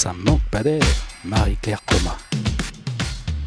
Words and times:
Ça 0.00 0.14
manque 0.16 0.48
pas 0.52 0.62
d'air. 0.62 0.80
Marie-Claire 1.24 1.82
Thomas. 1.82 2.16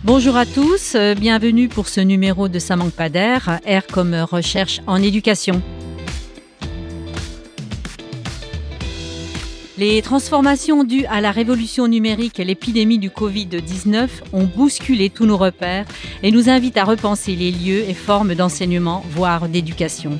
Bonjour 0.03 0.35
à 0.35 0.45
tous, 0.45 0.95
euh, 0.95 1.15
bienvenue 1.15 1.69
pour 1.69 1.87
ce 1.87 2.01
numéro 2.01 2.49
de 2.49 2.59
Ça 2.59 2.75
manque 2.75 2.91
pas 2.91 3.07
d'air, 3.07 3.61
air 3.65 3.87
comme 3.87 4.13
recherche 4.13 4.81
en 4.85 5.01
éducation. 5.01 5.61
Les 9.77 10.01
transformations 10.01 10.83
dues 10.83 11.05
à 11.05 11.21
la 11.21 11.31
révolution 11.31 11.87
numérique 11.87 12.37
et 12.41 12.43
l'épidémie 12.43 12.99
du 12.99 13.11
Covid-19 13.11 14.09
ont 14.33 14.43
bousculé 14.43 15.09
tous 15.09 15.25
nos 15.25 15.37
repères 15.37 15.85
et 16.21 16.31
nous 16.31 16.49
invitent 16.49 16.75
à 16.75 16.83
repenser 16.83 17.33
les 17.33 17.51
lieux 17.53 17.89
et 17.89 17.93
formes 17.93 18.35
d'enseignement, 18.35 19.05
voire 19.09 19.47
d'éducation. 19.47 20.19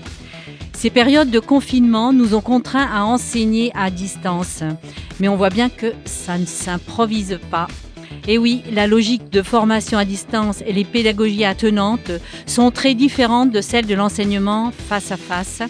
Ces 0.82 0.90
périodes 0.90 1.30
de 1.30 1.40
confinement 1.40 2.12
nous 2.12 2.34
ont 2.34 2.42
contraints 2.42 2.90
à 2.92 3.04
enseigner 3.04 3.72
à 3.76 3.92
distance, 3.92 4.64
mais 5.22 5.28
on 5.28 5.36
voit 5.36 5.52
bien 5.52 5.70
que 5.70 5.94
ça 6.04 6.40
ne 6.40 6.48
s'improvise 6.48 7.40
pas. 7.52 7.68
Et 8.28 8.40
oui, 8.40 8.64
la 8.72 8.88
logique 8.88 9.30
de 9.30 9.44
formation 9.44 10.00
à 10.00 10.04
distance 10.04 10.64
et 10.66 10.74
les 10.74 10.84
pédagogies 10.84 11.46
attenantes 11.46 12.12
sont 12.48 12.72
très 12.72 12.96
différentes 12.96 13.52
de 13.52 13.62
celles 13.62 13.86
de 13.86 13.94
l'enseignement 13.94 14.72
face 14.72 15.12
à 15.12 15.18
face. 15.18 15.62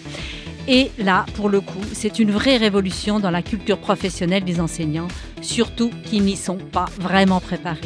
Et 0.68 0.90
là, 0.98 1.26
pour 1.34 1.50
le 1.50 1.60
coup, 1.60 1.84
c'est 1.92 2.18
une 2.18 2.30
vraie 2.30 2.56
révolution 2.56 3.20
dans 3.20 3.30
la 3.30 3.42
culture 3.42 3.78
professionnelle 3.78 4.44
des 4.44 4.58
enseignants, 4.58 5.08
surtout 5.42 5.90
qui 6.04 6.20
n'y 6.20 6.36
sont 6.36 6.58
pas 6.58 6.86
vraiment 6.98 7.40
préparés. 7.40 7.80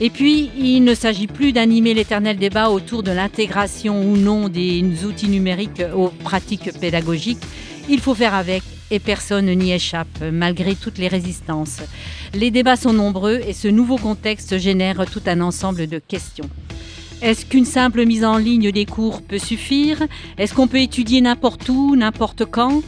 Et 0.00 0.10
puis, 0.10 0.50
il 0.56 0.84
ne 0.84 0.94
s'agit 0.94 1.26
plus 1.26 1.52
d'animer 1.52 1.94
l'éternel 1.94 2.36
débat 2.36 2.70
autour 2.70 3.02
de 3.02 3.10
l'intégration 3.10 4.00
ou 4.00 4.16
non 4.16 4.48
des 4.48 4.84
outils 5.04 5.28
numériques 5.28 5.82
aux 5.94 6.08
pratiques 6.08 6.78
pédagogiques. 6.78 7.42
Il 7.88 8.00
faut 8.00 8.14
faire 8.14 8.34
avec 8.34 8.62
et 8.90 8.98
personne 8.98 9.50
n'y 9.50 9.72
échappe, 9.72 10.22
malgré 10.32 10.74
toutes 10.74 10.98
les 10.98 11.08
résistances. 11.08 11.78
Les 12.34 12.50
débats 12.50 12.76
sont 12.76 12.92
nombreux 12.92 13.40
et 13.46 13.52
ce 13.52 13.68
nouveau 13.68 13.96
contexte 13.96 14.58
génère 14.58 15.04
tout 15.10 15.22
un 15.26 15.40
ensemble 15.40 15.86
de 15.86 15.98
questions. 15.98 16.48
Est-ce 17.22 17.46
qu'une 17.46 17.64
simple 17.64 18.04
mise 18.04 18.24
en 18.24 18.36
ligne 18.36 18.70
des 18.70 18.84
cours 18.84 19.22
peut 19.22 19.38
suffire? 19.38 20.02
Est-ce 20.36 20.52
qu'on 20.52 20.66
peut 20.66 20.80
étudier 20.80 21.20
n'importe 21.20 21.68
où, 21.68 21.96
n'importe 21.96 22.44
quand? 22.44 22.82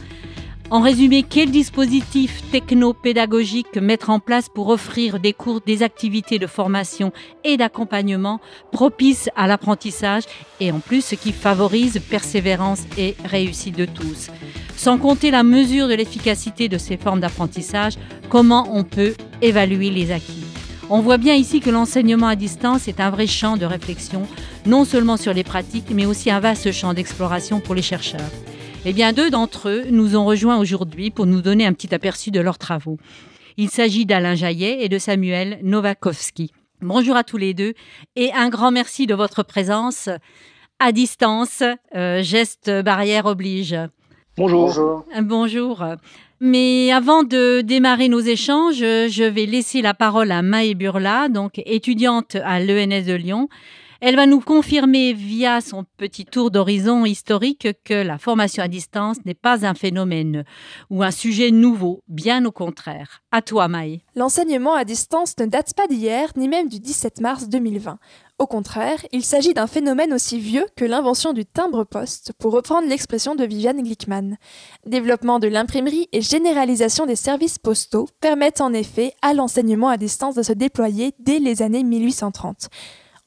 En 0.69 0.81
résumé, 0.81 1.23
quel 1.23 1.49
dispositif 1.49 2.43
techno-pédagogique 2.51 3.77
mettre 3.77 4.09
en 4.09 4.19
place 4.19 4.49
pour 4.49 4.67
offrir 4.67 5.17
des 5.17 5.31
cours, 5.31 5.61
des 5.65 5.81
activités 5.81 6.39
de 6.39 6.47
formation 6.47 7.13
et 7.45 7.55
d'accompagnement 7.55 8.41
propices 8.73 9.29
à 9.37 9.47
l'apprentissage 9.47 10.23
et 10.59 10.73
en 10.73 10.79
plus 10.79 11.05
ce 11.05 11.15
qui 11.15 11.31
favorise 11.31 12.01
persévérance 12.09 12.81
et 12.97 13.15
réussite 13.23 13.77
de 13.77 13.85
tous? 13.85 14.27
Sans 14.75 14.97
compter 14.97 15.31
la 15.31 15.43
mesure 15.43 15.87
de 15.87 15.93
l'efficacité 15.93 16.67
de 16.67 16.77
ces 16.77 16.97
formes 16.97 17.21
d'apprentissage, 17.21 17.93
comment 18.27 18.67
on 18.73 18.83
peut 18.83 19.15
évaluer 19.41 19.89
les 19.89 20.11
acquis? 20.11 20.43
On 20.89 20.99
voit 20.99 21.17
bien 21.17 21.35
ici 21.35 21.61
que 21.61 21.69
l'enseignement 21.69 22.27
à 22.27 22.35
distance 22.35 22.89
est 22.89 22.99
un 22.99 23.09
vrai 23.09 23.27
champ 23.27 23.55
de 23.55 23.65
réflexion, 23.65 24.27
non 24.65 24.83
seulement 24.83 25.15
sur 25.15 25.33
les 25.33 25.45
pratiques, 25.45 25.91
mais 25.91 26.05
aussi 26.05 26.29
un 26.29 26.41
vaste 26.41 26.73
champ 26.73 26.93
d'exploration 26.93 27.61
pour 27.61 27.73
les 27.73 27.81
chercheurs. 27.81 28.19
Eh 28.89 28.93
bien, 28.93 29.11
deux 29.11 29.29
d'entre 29.29 29.67
eux 29.67 29.83
nous 29.91 30.15
ont 30.15 30.23
rejoints 30.23 30.57
aujourd'hui 30.57 31.11
pour 31.11 31.25
nous 31.25 31.41
donner 31.41 31.65
un 31.65 31.73
petit 31.73 31.93
aperçu 31.93 32.31
de 32.31 32.39
leurs 32.39 32.57
travaux. 32.57 32.97
Il 33.57 33.69
s'agit 33.69 34.05
d'Alain 34.05 34.33
Jaillet 34.33 34.77
et 34.79 34.87
de 34.87 34.97
Samuel 34.97 35.59
Novakovski. 35.61 36.53
Bonjour 36.79 37.17
à 37.17 37.25
tous 37.25 37.35
les 37.35 37.53
deux 37.53 37.73
et 38.15 38.31
un 38.31 38.47
grand 38.47 38.71
merci 38.71 39.05
de 39.05 39.13
votre 39.13 39.43
présence 39.43 40.07
à 40.79 40.93
distance. 40.93 41.63
Euh, 41.97 42.23
geste 42.23 42.71
barrière 42.85 43.25
oblige. 43.25 43.75
Bonjour. 44.37 44.67
Bonjour. 44.67 45.05
Bonjour. 45.21 45.85
Mais 46.39 46.89
avant 46.93 47.23
de 47.23 47.59
démarrer 47.59 48.07
nos 48.07 48.21
échanges, 48.21 48.77
je 48.77 49.27
vais 49.27 49.47
laisser 49.47 49.81
la 49.81 49.95
parole 49.95 50.31
à 50.31 50.41
Maë 50.41 50.75
Burla, 50.75 51.27
donc 51.27 51.61
étudiante 51.65 52.35
à 52.35 52.61
l'ENS 52.61 53.03
de 53.05 53.15
Lyon. 53.15 53.49
Elle 53.99 54.15
va 54.15 54.27
nous 54.27 54.41
confirmer 54.41 55.13
via 55.13 55.59
son 55.59 55.83
petit 55.97 56.25
tour 56.25 56.51
d'horizon 56.51 57.03
historique 57.03 57.67
que 57.83 57.95
la 57.95 58.19
formation 58.19 58.61
à 58.61 58.67
distance 58.67 59.17
n'est 59.25 59.33
pas 59.33 59.65
un 59.65 59.73
phénomène 59.73 60.43
ou 60.91 61.01
un 61.01 61.09
sujet 61.09 61.49
nouveau, 61.49 62.03
bien 62.07 62.45
au 62.45 62.51
contraire. 62.51 63.23
À 63.31 63.41
toi, 63.41 63.67
Maë. 63.67 64.03
L'enseignement 64.15 64.75
à 64.75 64.85
distance 64.85 65.33
ne 65.39 65.47
date 65.47 65.73
pas 65.73 65.87
d'hier, 65.87 66.31
ni 66.35 66.47
même 66.47 66.69
du 66.69 66.79
17 66.79 67.21
mars 67.21 67.49
2020. 67.49 67.97
Au 68.37 68.45
contraire, 68.45 69.03
il 69.11 69.23
s'agit 69.23 69.55
d'un 69.55 69.65
phénomène 69.65 70.13
aussi 70.13 70.39
vieux 70.39 70.67
que 70.75 70.85
l'invention 70.85 71.33
du 71.33 71.43
timbre-poste, 71.43 72.33
pour 72.37 72.53
reprendre 72.53 72.87
l'expression 72.87 73.33
de 73.33 73.43
Viviane 73.43 73.81
Glickman. 73.81 74.35
Développement 74.85 75.39
de 75.39 75.47
l'imprimerie 75.47 76.07
et 76.11 76.21
généralisation 76.21 77.07
des 77.07 77.15
services 77.15 77.57
postaux 77.57 78.07
permettent 78.21 78.61
en 78.61 78.73
effet 78.73 79.13
à 79.23 79.33
l'enseignement 79.33 79.89
à 79.89 79.97
distance 79.97 80.35
de 80.35 80.43
se 80.43 80.53
déployer 80.53 81.13
dès 81.17 81.39
les 81.39 81.63
années 81.63 81.83
1830. 81.83 82.69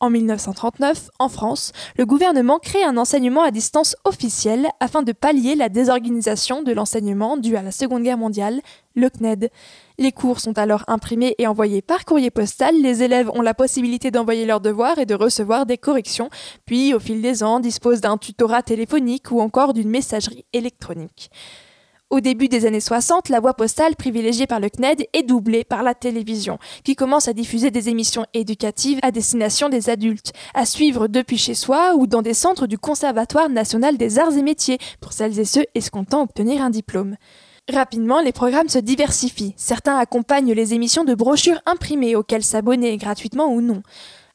En 0.03 0.09
1939, 0.09 1.11
en 1.19 1.29
France, 1.29 1.73
le 1.99 2.07
gouvernement 2.07 2.59
crée 2.59 2.83
un 2.83 2.97
enseignement 2.97 3.43
à 3.43 3.51
distance 3.51 3.97
officiel 4.05 4.67
afin 4.81 5.03
de 5.03 5.13
pallier 5.13 5.55
la 5.55 5.69
désorganisation 5.69 6.63
de 6.63 6.73
l'enseignement 6.73 7.37
due 7.37 7.55
à 7.57 7.61
la 7.61 7.71
Seconde 7.71 8.05
Guerre 8.05 8.17
mondiale, 8.17 8.63
le 8.95 9.11
CNED. 9.11 9.51
Les 9.99 10.11
cours 10.11 10.41
sont 10.41 10.57
alors 10.57 10.85
imprimés 10.89 11.35
et 11.37 11.47
envoyés 11.47 11.83
par 11.83 12.07
courrier 12.07 12.31
postal, 12.31 12.81
les 12.81 13.03
élèves 13.03 13.31
ont 13.35 13.43
la 13.43 13.53
possibilité 13.53 14.11
d'envoyer 14.11 14.47
leurs 14.47 14.63
devoirs 14.63 14.99
et 14.99 15.05
de 15.05 15.15
recevoir 15.15 15.67
des 15.67 15.77
corrections, 15.77 16.31
puis 16.65 16.95
au 16.95 16.99
fil 16.99 17.21
des 17.21 17.43
ans 17.43 17.61
disposent 17.61 18.01
d'un 18.01 18.17
tutorat 18.17 18.63
téléphonique 18.63 19.31
ou 19.31 19.43
encore 19.43 19.75
d'une 19.75 19.91
messagerie 19.91 20.47
électronique. 20.55 21.31
Au 22.11 22.19
début 22.19 22.49
des 22.49 22.67
années 22.67 22.81
60, 22.81 23.29
la 23.29 23.39
voie 23.39 23.55
postale 23.55 23.95
privilégiée 23.95 24.49
par 24.49 24.59
le 24.59 24.69
CNED 24.69 25.09
est 25.13 25.23
doublée 25.23 25.63
par 25.63 25.85
la 25.85 25.95
télévision, 25.95 26.59
qui 26.83 26.97
commence 26.97 27.29
à 27.29 27.33
diffuser 27.33 27.71
des 27.71 27.89
émissions 27.89 28.27
éducatives 28.35 28.99
à 29.03 29.13
destination 29.13 29.69
des 29.69 29.91
adultes, 29.91 30.33
à 30.53 30.67
suivre 30.67 31.07
depuis 31.07 31.39
chez 31.39 31.55
soi 31.55 31.95
ou 31.95 32.09
dans 32.09 32.21
des 32.21 32.35
centres 32.35 32.67
du 32.67 32.79
Conservatoire 32.79 33.49
national 33.49 33.97
des 33.97 34.19
arts 34.19 34.37
et 34.37 34.43
métiers, 34.43 34.79
pour 35.01 35.13
celles 35.13 35.39
et 35.39 35.45
ceux 35.45 35.65
escomptant 35.77 36.23
obtenir 36.23 36.63
un 36.63 36.71
diplôme. 36.71 37.15
Rapidement, 37.73 38.21
les 38.21 38.33
programmes 38.33 38.69
se 38.69 38.81
diversifient. 38.81 39.55
Certains 39.57 39.97
accompagnent 39.97 40.53
les 40.53 40.75
émissions 40.75 41.05
de 41.05 41.15
brochures 41.15 41.63
imprimées 41.65 42.17
auxquelles 42.17 42.43
s'abonner 42.43 42.97
gratuitement 42.97 43.53
ou 43.53 43.61
non. 43.61 43.85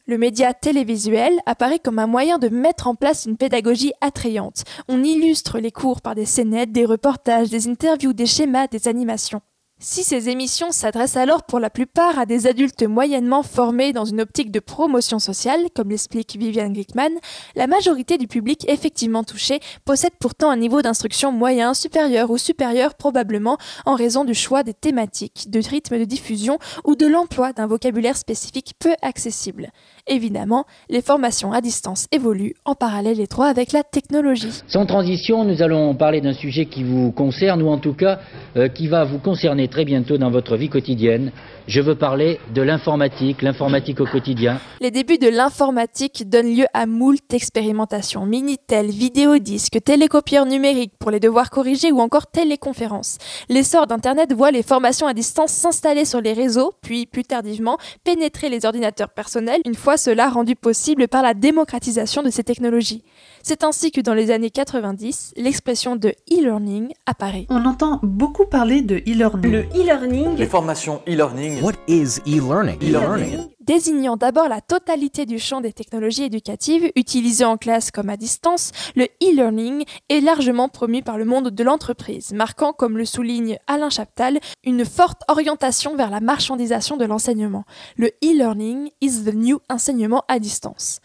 Le 0.08 0.20
média 0.20 0.54
télévisuel 0.54 1.40
apparaît 1.48 1.80
comme 1.80 1.98
un 1.98 2.06
moyen 2.06 2.38
de 2.38 2.48
mettre 2.48 2.86
en 2.86 2.94
place 2.94 3.26
une 3.26 3.38
pédagogie 3.38 3.92
attrayante. 4.02 4.64
On 4.88 5.04
illustre 5.04 5.58
les 5.58 5.72
cours 5.72 6.02
par 6.02 6.14
des 6.14 6.26
scénettes, 6.26 6.72
des 6.72 6.86
reportages, 6.86 7.50
des 7.50 7.68
interviews, 7.68 8.14
des 8.14 8.28
schémas, 8.28 8.68
des 8.68 8.88
animations. 8.88 9.42
Si 9.78 10.06
ces 10.06 10.30
émissions 10.30 10.72
s'adressent 10.72 11.18
alors 11.18 11.44
pour 11.44 11.60
la 11.60 11.70
plupart 11.70 12.18
à 12.18 12.26
des 12.26 12.48
adultes 12.48 12.84
moyennement 12.84 13.44
formés 13.44 13.92
dans 13.92 14.06
une 14.06 14.22
optique 14.22 14.50
de 14.50 14.62
promotion 14.62 15.20
sociale, 15.20 15.66
comme 15.76 15.90
l'explique 15.90 16.38
Viviane 16.40 16.72
Glickman, 16.72 17.12
la 17.58 17.68
majorité 17.68 18.18
du 18.18 18.26
public 18.26 18.66
effectivement 18.70 19.26
touché 19.26 19.60
possède 19.84 20.14
pourtant 20.18 20.50
un 20.50 20.56
niveau 20.56 20.82
d'instruction 20.82 21.34
moyen, 21.34 21.74
supérieur 21.74 22.32
ou 22.32 22.38
supérieur 22.38 22.96
probablement 22.96 23.58
en 23.86 23.96
raison 23.96 24.24
du 24.24 24.34
choix 24.34 24.64
des 24.64 24.74
thématiques, 24.74 25.50
de 25.50 25.60
rythme 25.60 26.00
de 26.00 26.06
diffusion 26.06 26.58
ou 26.86 26.96
de 26.96 27.06
l'emploi 27.06 27.52
d'un 27.52 27.68
vocabulaire 27.68 28.16
spécifique 28.16 28.76
peu 28.80 28.94
accessible. 29.02 29.72
Évidemment, 30.08 30.66
les 30.90 31.02
formations 31.02 31.52
à 31.52 31.62
distance 31.62 32.06
évoluent 32.12 32.54
en 32.64 32.76
parallèle 32.76 33.20
étroit 33.20 33.48
avec 33.48 33.72
la 33.72 33.82
technologie. 33.82 34.62
Sans 34.68 34.86
transition, 34.86 35.44
nous 35.44 35.64
allons 35.64 35.96
parler 35.96 36.22
d'un 36.22 36.34
sujet 36.34 36.68
qui 36.68 36.84
vous 36.84 37.12
concerne, 37.12 37.64
ou 37.64 37.70
en 37.70 37.80
tout 37.80 37.94
cas 37.94 38.20
euh, 38.56 38.68
qui 38.68 38.88
va 38.88 39.04
vous 39.04 39.18
concerner 39.18 39.68
très 39.68 39.84
bientôt 39.84 40.20
dans 40.20 40.30
votre 40.30 40.58
vie 40.58 40.70
quotidienne. 40.70 41.32
Je 41.68 41.82
veux 41.82 41.96
parler 41.96 42.40
de 42.54 42.62
l'informatique, 42.62 43.42
l'informatique 43.42 44.00
au 44.00 44.06
quotidien. 44.06 44.60
Les 44.80 44.92
débuts 44.92 45.18
de 45.18 45.28
l'informatique 45.28 46.30
donnent 46.30 46.56
lieu 46.56 46.66
à 46.76 46.86
moult 46.86 47.34
expérimentations. 47.34 48.28
Minitel, 48.28 48.92
vidéodisques, 48.92 49.84
télécopieurs 49.84 50.46
numériques 50.46 50.94
pour 51.00 51.10
les 51.10 51.20
devoirs 51.20 51.50
corrigés 51.50 51.92
ou 51.92 52.00
encore 52.00 52.28
téléconférences. 52.28 53.18
L'essor 53.50 53.88
d'Internet 53.88 54.32
voit 54.34 54.52
les 54.52 54.62
formations 54.62 55.08
à 55.08 55.16
distance 55.16 55.52
s'installer 55.52 56.06
sur 56.06 56.22
les 56.22 56.34
réseaux, 56.34 56.74
puis 56.84 57.08
plus 57.08 57.24
tardivement 57.24 57.80
pénétrer 58.04 58.50
les 58.50 58.68
ordinateurs 58.68 59.10
personnels, 59.10 59.62
une 59.66 59.74
fois 59.74 59.95
cela 59.98 60.30
rendu 60.30 60.56
possible 60.56 61.08
par 61.08 61.22
la 61.24 61.34
démocratisation 61.34 62.24
de 62.24 62.30
ces 62.30 62.44
technologies. 62.44 63.04
C'est 63.44 63.64
ainsi 63.64 63.92
que 63.92 64.02
dans 64.02 64.14
les 64.14 64.32
années 64.32 64.50
90, 64.50 65.34
l'expression 65.38 65.96
de 65.96 66.10
e-learning 66.32 66.94
apparaît. 67.06 67.46
On 67.50 67.66
entend 67.66 68.00
beaucoup 68.04 68.46
parler 68.46 68.82
de 68.82 68.98
e-learning. 68.98 69.52
Le 69.52 69.62
e-learning. 69.76 70.36
Les 70.38 70.48
formations 70.48 71.02
e-learning. 71.08 71.62
What 71.62 71.74
is 71.88 72.20
e-learning? 72.28 72.78
E-learning. 72.82 73.55
Désignant 73.66 74.16
d'abord 74.16 74.48
la 74.48 74.62
totalité 74.62 75.26
du 75.26 75.40
champ 75.40 75.60
des 75.60 75.74
technologies 75.74 76.26
éducatives 76.26 76.92
utilisées 76.96 77.46
en 77.46 77.58
classe 77.58 77.90
comme 77.90 78.10
à 78.10 78.18
distance, 78.18 78.72
le 78.96 79.06
e-learning 79.24 79.86
est 80.10 80.20
largement 80.20 80.70
promu 80.70 81.02
par 81.02 81.18
le 81.18 81.26
monde 81.26 81.50
de 81.50 81.64
l'entreprise, 81.64 82.32
marquant, 82.32 82.74
comme 82.74 82.96
le 82.96 83.06
souligne 83.06 83.58
Alain 83.66 83.90
Chaptal, 83.90 84.40
une 84.64 84.86
forte 84.86 85.24
orientation 85.30 85.96
vers 85.96 86.12
la 86.12 86.20
marchandisation 86.20 86.96
de 86.96 87.06
l'enseignement. 87.06 87.64
Le 87.98 88.10
e-learning 88.24 88.92
is 89.02 89.24
the 89.24 89.34
new 89.34 89.60
enseignement 89.68 90.24
à 90.28 90.38
distance. 90.38 91.00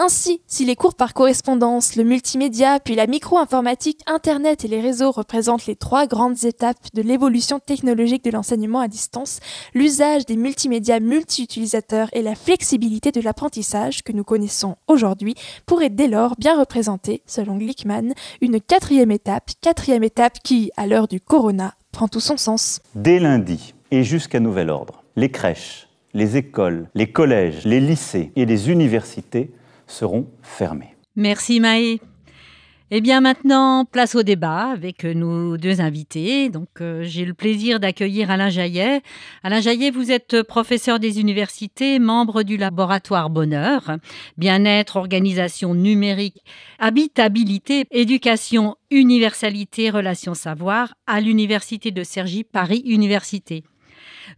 Ainsi, 0.00 0.40
si 0.46 0.64
les 0.64 0.76
cours 0.76 0.94
par 0.94 1.12
correspondance, 1.12 1.96
le 1.96 2.04
multimédia, 2.04 2.78
puis 2.78 2.94
la 2.94 3.08
micro-informatique, 3.08 3.98
Internet 4.06 4.64
et 4.64 4.68
les 4.68 4.80
réseaux 4.80 5.10
représentent 5.10 5.66
les 5.66 5.74
trois 5.74 6.06
grandes 6.06 6.44
étapes 6.44 6.76
de 6.94 7.02
l'évolution 7.02 7.58
technologique 7.58 8.22
de 8.22 8.30
l'enseignement 8.30 8.78
à 8.78 8.86
distance, 8.86 9.40
l'usage 9.74 10.24
des 10.24 10.36
multimédias 10.36 11.00
multi-utilisateurs 11.00 12.10
et 12.12 12.22
la 12.22 12.36
flexibilité 12.36 13.10
de 13.10 13.20
l'apprentissage 13.20 14.04
que 14.04 14.12
nous 14.12 14.22
connaissons 14.22 14.76
aujourd'hui 14.86 15.34
pourraient 15.66 15.90
dès 15.90 16.06
lors 16.06 16.36
bien 16.38 16.56
représenter, 16.56 17.24
selon 17.26 17.56
Glickman, 17.56 18.12
une 18.40 18.60
quatrième 18.60 19.10
étape, 19.10 19.50
quatrième 19.60 20.04
étape 20.04 20.38
qui, 20.44 20.70
à 20.76 20.86
l'heure 20.86 21.08
du 21.08 21.20
corona, 21.20 21.74
prend 21.90 22.06
tout 22.06 22.20
son 22.20 22.36
sens. 22.36 22.78
Dès 22.94 23.18
lundi 23.18 23.74
et 23.90 24.04
jusqu'à 24.04 24.38
nouvel 24.38 24.70
ordre, 24.70 25.02
les 25.16 25.32
crèches, 25.32 25.88
les 26.14 26.36
écoles, 26.36 26.88
les 26.94 27.10
collèges, 27.10 27.64
les 27.64 27.80
lycées 27.80 28.30
et 28.36 28.46
les 28.46 28.70
universités 28.70 29.50
seront 29.88 30.28
fermés. 30.42 30.94
Merci 31.16 31.58
Maë. 31.58 32.00
Eh 32.90 33.02
bien 33.02 33.20
maintenant, 33.20 33.84
place 33.84 34.14
au 34.14 34.22
débat 34.22 34.70
avec 34.70 35.04
nos 35.04 35.58
deux 35.58 35.82
invités. 35.82 36.48
Donc 36.48 36.68
euh, 36.80 37.02
j'ai 37.02 37.26
le 37.26 37.34
plaisir 37.34 37.80
d'accueillir 37.80 38.30
Alain 38.30 38.48
Jaillet. 38.48 39.02
Alain 39.42 39.60
Jaillet, 39.60 39.90
vous 39.90 40.10
êtes 40.10 40.42
professeur 40.42 40.98
des 40.98 41.20
universités, 41.20 41.98
membre 41.98 42.44
du 42.44 42.56
laboratoire 42.56 43.28
Bonheur, 43.28 43.98
bien-être, 44.38 44.96
organisation 44.96 45.74
numérique, 45.74 46.42
habitabilité, 46.78 47.84
éducation, 47.90 48.76
universalité, 48.90 49.90
relations 49.90 50.32
savoir 50.32 50.94
à 51.06 51.20
l'université 51.20 51.90
de 51.90 52.02
Cergy 52.02 52.42
Paris 52.42 52.82
Université. 52.86 53.64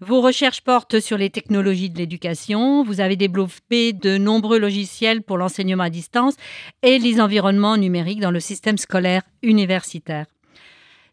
Vos 0.00 0.20
recherches 0.20 0.62
portent 0.62 1.00
sur 1.00 1.18
les 1.18 1.30
technologies 1.30 1.90
de 1.90 1.98
l'éducation. 1.98 2.84
Vous 2.84 3.00
avez 3.00 3.16
développé 3.16 3.92
de 3.92 4.18
nombreux 4.18 4.58
logiciels 4.58 5.22
pour 5.22 5.38
l'enseignement 5.38 5.84
à 5.84 5.90
distance 5.90 6.34
et 6.82 6.98
les 6.98 7.20
environnements 7.20 7.76
numériques 7.76 8.20
dans 8.20 8.30
le 8.30 8.40
système 8.40 8.78
scolaire 8.78 9.22
universitaire. 9.42 10.26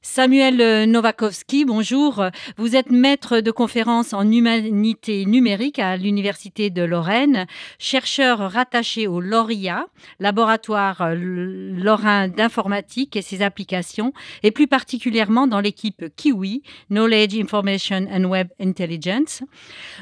Samuel 0.09 0.61
euh, 0.61 0.85
Novakovski, 0.85 1.65
bonjour. 1.65 2.23
Vous 2.55 2.75
êtes 2.75 2.89
maître 2.89 3.41
de 3.41 3.51
conférence 3.51 4.13
en 4.13 4.31
humanité 4.31 5.25
numérique 5.25 5.79
à 5.79 5.97
l'Université 5.97 6.69
de 6.69 6.81
Lorraine, 6.81 7.45
chercheur 7.77 8.39
rattaché 8.39 9.05
au 9.05 9.19
LORIA, 9.19 9.85
laboratoire 10.19 11.01
euh, 11.01 11.13
lorrain 11.13 12.29
d'informatique 12.29 13.17
et 13.17 13.21
ses 13.21 13.41
applications, 13.41 14.13
et 14.43 14.51
plus 14.51 14.65
particulièrement 14.65 15.45
dans 15.45 15.59
l'équipe 15.59 16.05
Kiwi, 16.15 16.63
Knowledge 16.89 17.35
Information 17.35 18.07
and 18.09 18.23
Web 18.23 18.47
Intelligence. 18.61 19.43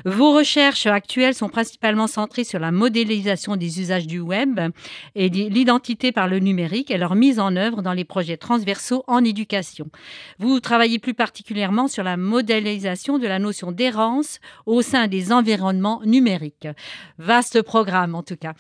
Vos 0.06 0.34
recherches 0.34 0.86
actuelles 0.86 1.34
sont 1.34 1.50
principalement 1.50 2.08
centrées 2.08 2.46
sur 2.46 2.60
la 2.60 2.72
modélisation 2.72 3.56
des 3.58 3.82
usages 3.82 4.08
du 4.08 4.20
web 4.20 4.62
et 5.16 5.30
l'identité 5.30 6.12
par 6.12 6.28
le 6.28 6.38
numérique 6.40 6.92
et 6.92 6.98
leur 6.98 7.16
mise 7.16 7.40
en 7.40 7.56
œuvre 7.56 7.82
dans 7.82 7.94
les 7.94 8.06
projets 8.06 8.38
transversaux 8.38 9.04
en 9.08 9.24
éducation. 9.26 9.90
Vous 10.40 10.60
travaillez 10.60 11.00
plus 11.00 11.14
particulièrement 11.14 11.88
sur 11.88 12.04
la 12.04 12.18
modélisation 12.18 13.20
de 13.20 13.28
la 13.28 13.40
notion 13.40 13.72
d'errance 13.72 14.40
au 14.66 14.82
sein 14.82 15.08
des 15.08 15.32
environnements 15.32 16.02
numériques. 16.06 16.68
Vaste 17.18 17.62
programme 17.62 18.16
en 18.16 18.24
tout 18.24 18.38
cas. 18.38 18.54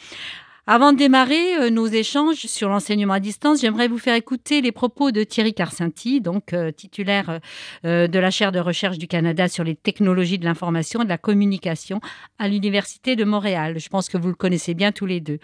Avant 0.67 0.93
de 0.93 0.97
démarrer 0.97 1.57
euh, 1.57 1.69
nos 1.69 1.85
échanges 1.85 2.47
sur 2.47 2.69
l'enseignement 2.69 3.13
à 3.13 3.19
distance, 3.19 3.61
j'aimerais 3.61 3.87
vous 3.87 3.99
faire 3.99 4.15
écouter 4.15 4.61
les 4.61 4.71
propos 4.71 5.11
de 5.11 5.23
Thierry 5.23 5.53
Carcinti, 5.53 6.21
donc 6.21 6.53
euh, 6.53 6.71
titulaire 6.71 7.39
euh, 7.85 8.07
de 8.07 8.17
la 8.17 8.31
chaire 8.31 8.51
de 8.51 8.59
recherche 8.59 8.97
du 8.97 9.07
Canada 9.07 9.47
sur 9.47 9.63
les 9.63 9.75
technologies 9.75 10.39
de 10.39 10.45
l'information 10.45 11.01
et 11.01 11.03
de 11.03 11.09
la 11.09 11.19
communication 11.19 12.01
à 12.39 12.47
l'Université 12.47 13.15
de 13.15 13.25
Montréal. 13.25 13.77
Je 13.77 13.89
pense 13.89 14.09
que 14.09 14.17
vous 14.17 14.29
le 14.29 14.35
connaissez 14.35 14.73
bien 14.73 14.91
tous 14.91 15.05
les 15.05 15.19
deux. 15.19 15.37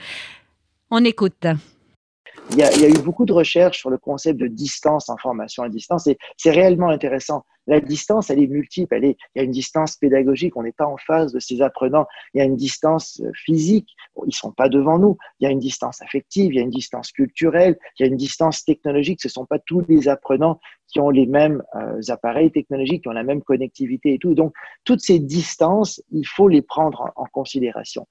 On 0.89 1.05
écoute. 1.05 1.45
Il 2.49 2.57
y, 2.57 2.63
a, 2.63 2.73
il 2.73 2.81
y, 2.81 2.85
a, 2.85 2.89
eu 2.89 3.01
beaucoup 3.01 3.25
de 3.25 3.31
recherches 3.31 3.77
sur 3.79 3.89
le 3.89 3.97
concept 3.97 4.39
de 4.39 4.47
distance 4.47 5.09
en 5.09 5.15
formation 5.15 5.63
à 5.63 5.69
distance 5.69 6.07
et 6.07 6.17
c'est 6.35 6.51
réellement 6.51 6.89
intéressant. 6.89 7.45
La 7.67 7.79
distance, 7.79 8.29
elle 8.29 8.41
est 8.41 8.47
multiple. 8.47 8.93
Elle 8.95 9.05
est, 9.05 9.17
il 9.35 9.39
y 9.39 9.41
a 9.41 9.43
une 9.43 9.51
distance 9.51 9.95
pédagogique, 9.95 10.57
on 10.57 10.63
n'est 10.63 10.71
pas 10.71 10.88
en 10.88 10.97
face 10.97 11.31
de 11.31 11.39
ces 11.39 11.61
apprenants. 11.61 12.07
Il 12.33 12.39
y 12.39 12.41
a 12.41 12.43
une 12.43 12.55
distance 12.55 13.21
euh, 13.23 13.31
physique, 13.35 13.95
ils 14.25 14.33
sont 14.33 14.51
pas 14.51 14.67
devant 14.67 14.97
nous. 14.97 15.17
Il 15.39 15.45
y 15.45 15.47
a 15.47 15.51
une 15.51 15.59
distance 15.59 16.01
affective, 16.01 16.51
il 16.51 16.57
y 16.57 16.59
a 16.59 16.63
une 16.63 16.71
distance 16.71 17.11
culturelle, 17.11 17.77
il 17.97 18.03
y 18.03 18.05
a 18.05 18.07
une 18.07 18.17
distance 18.17 18.65
technologique. 18.65 19.21
Ce 19.21 19.29
sont 19.29 19.45
pas 19.45 19.59
tous 19.59 19.85
les 19.88 20.07
apprenants 20.09 20.59
qui 20.88 20.99
ont 20.99 21.09
les 21.09 21.27
mêmes 21.27 21.63
euh, 21.75 22.01
appareils 22.09 22.51
technologiques, 22.51 23.03
qui 23.03 23.07
ont 23.07 23.13
la 23.13 23.23
même 23.23 23.43
connectivité 23.43 24.15
et 24.15 24.17
tout. 24.17 24.33
Donc, 24.33 24.53
toutes 24.83 25.01
ces 25.01 25.19
distances, 25.19 26.01
il 26.11 26.25
faut 26.27 26.47
les 26.47 26.61
prendre 26.61 27.11
en, 27.15 27.23
en 27.23 27.25
considération. 27.31 28.05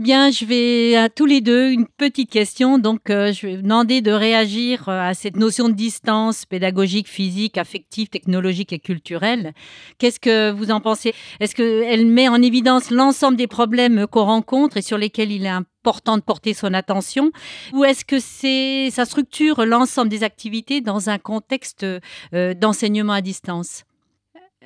Bien, 0.00 0.30
je 0.30 0.46
vais 0.46 0.96
à 0.96 1.10
tous 1.10 1.26
les 1.26 1.42
deux 1.42 1.70
une 1.70 1.86
petite 1.86 2.30
question. 2.30 2.78
Donc, 2.78 3.10
euh, 3.10 3.34
je 3.34 3.46
vais 3.46 3.56
demander 3.58 4.00
de 4.00 4.10
réagir 4.10 4.88
euh, 4.88 4.98
à 4.98 5.12
cette 5.12 5.36
notion 5.36 5.68
de 5.68 5.74
distance 5.74 6.46
pédagogique, 6.46 7.06
physique, 7.06 7.58
affective, 7.58 8.08
technologique 8.08 8.72
et 8.72 8.78
culturelle. 8.78 9.52
Qu'est-ce 9.98 10.18
que 10.18 10.52
vous 10.52 10.70
en 10.70 10.80
pensez? 10.80 11.12
Est-ce 11.38 11.54
qu'elle 11.54 12.06
met 12.06 12.28
en 12.28 12.40
évidence 12.40 12.90
l'ensemble 12.90 13.36
des 13.36 13.46
problèmes 13.46 14.06
qu'on 14.06 14.24
rencontre 14.24 14.78
et 14.78 14.82
sur 14.82 14.96
lesquels 14.96 15.32
il 15.32 15.44
est 15.44 15.50
important 15.50 16.16
de 16.16 16.22
porter 16.22 16.54
son 16.54 16.72
attention? 16.72 17.30
Ou 17.74 17.84
est-ce 17.84 18.06
que 18.06 18.20
c'est 18.20 18.88
ça 18.90 19.04
structure 19.04 19.66
l'ensemble 19.66 20.08
des 20.08 20.24
activités 20.24 20.80
dans 20.80 21.10
un 21.10 21.18
contexte 21.18 21.84
euh, 22.32 22.54
d'enseignement 22.54 23.12
à 23.12 23.20
distance? 23.20 23.84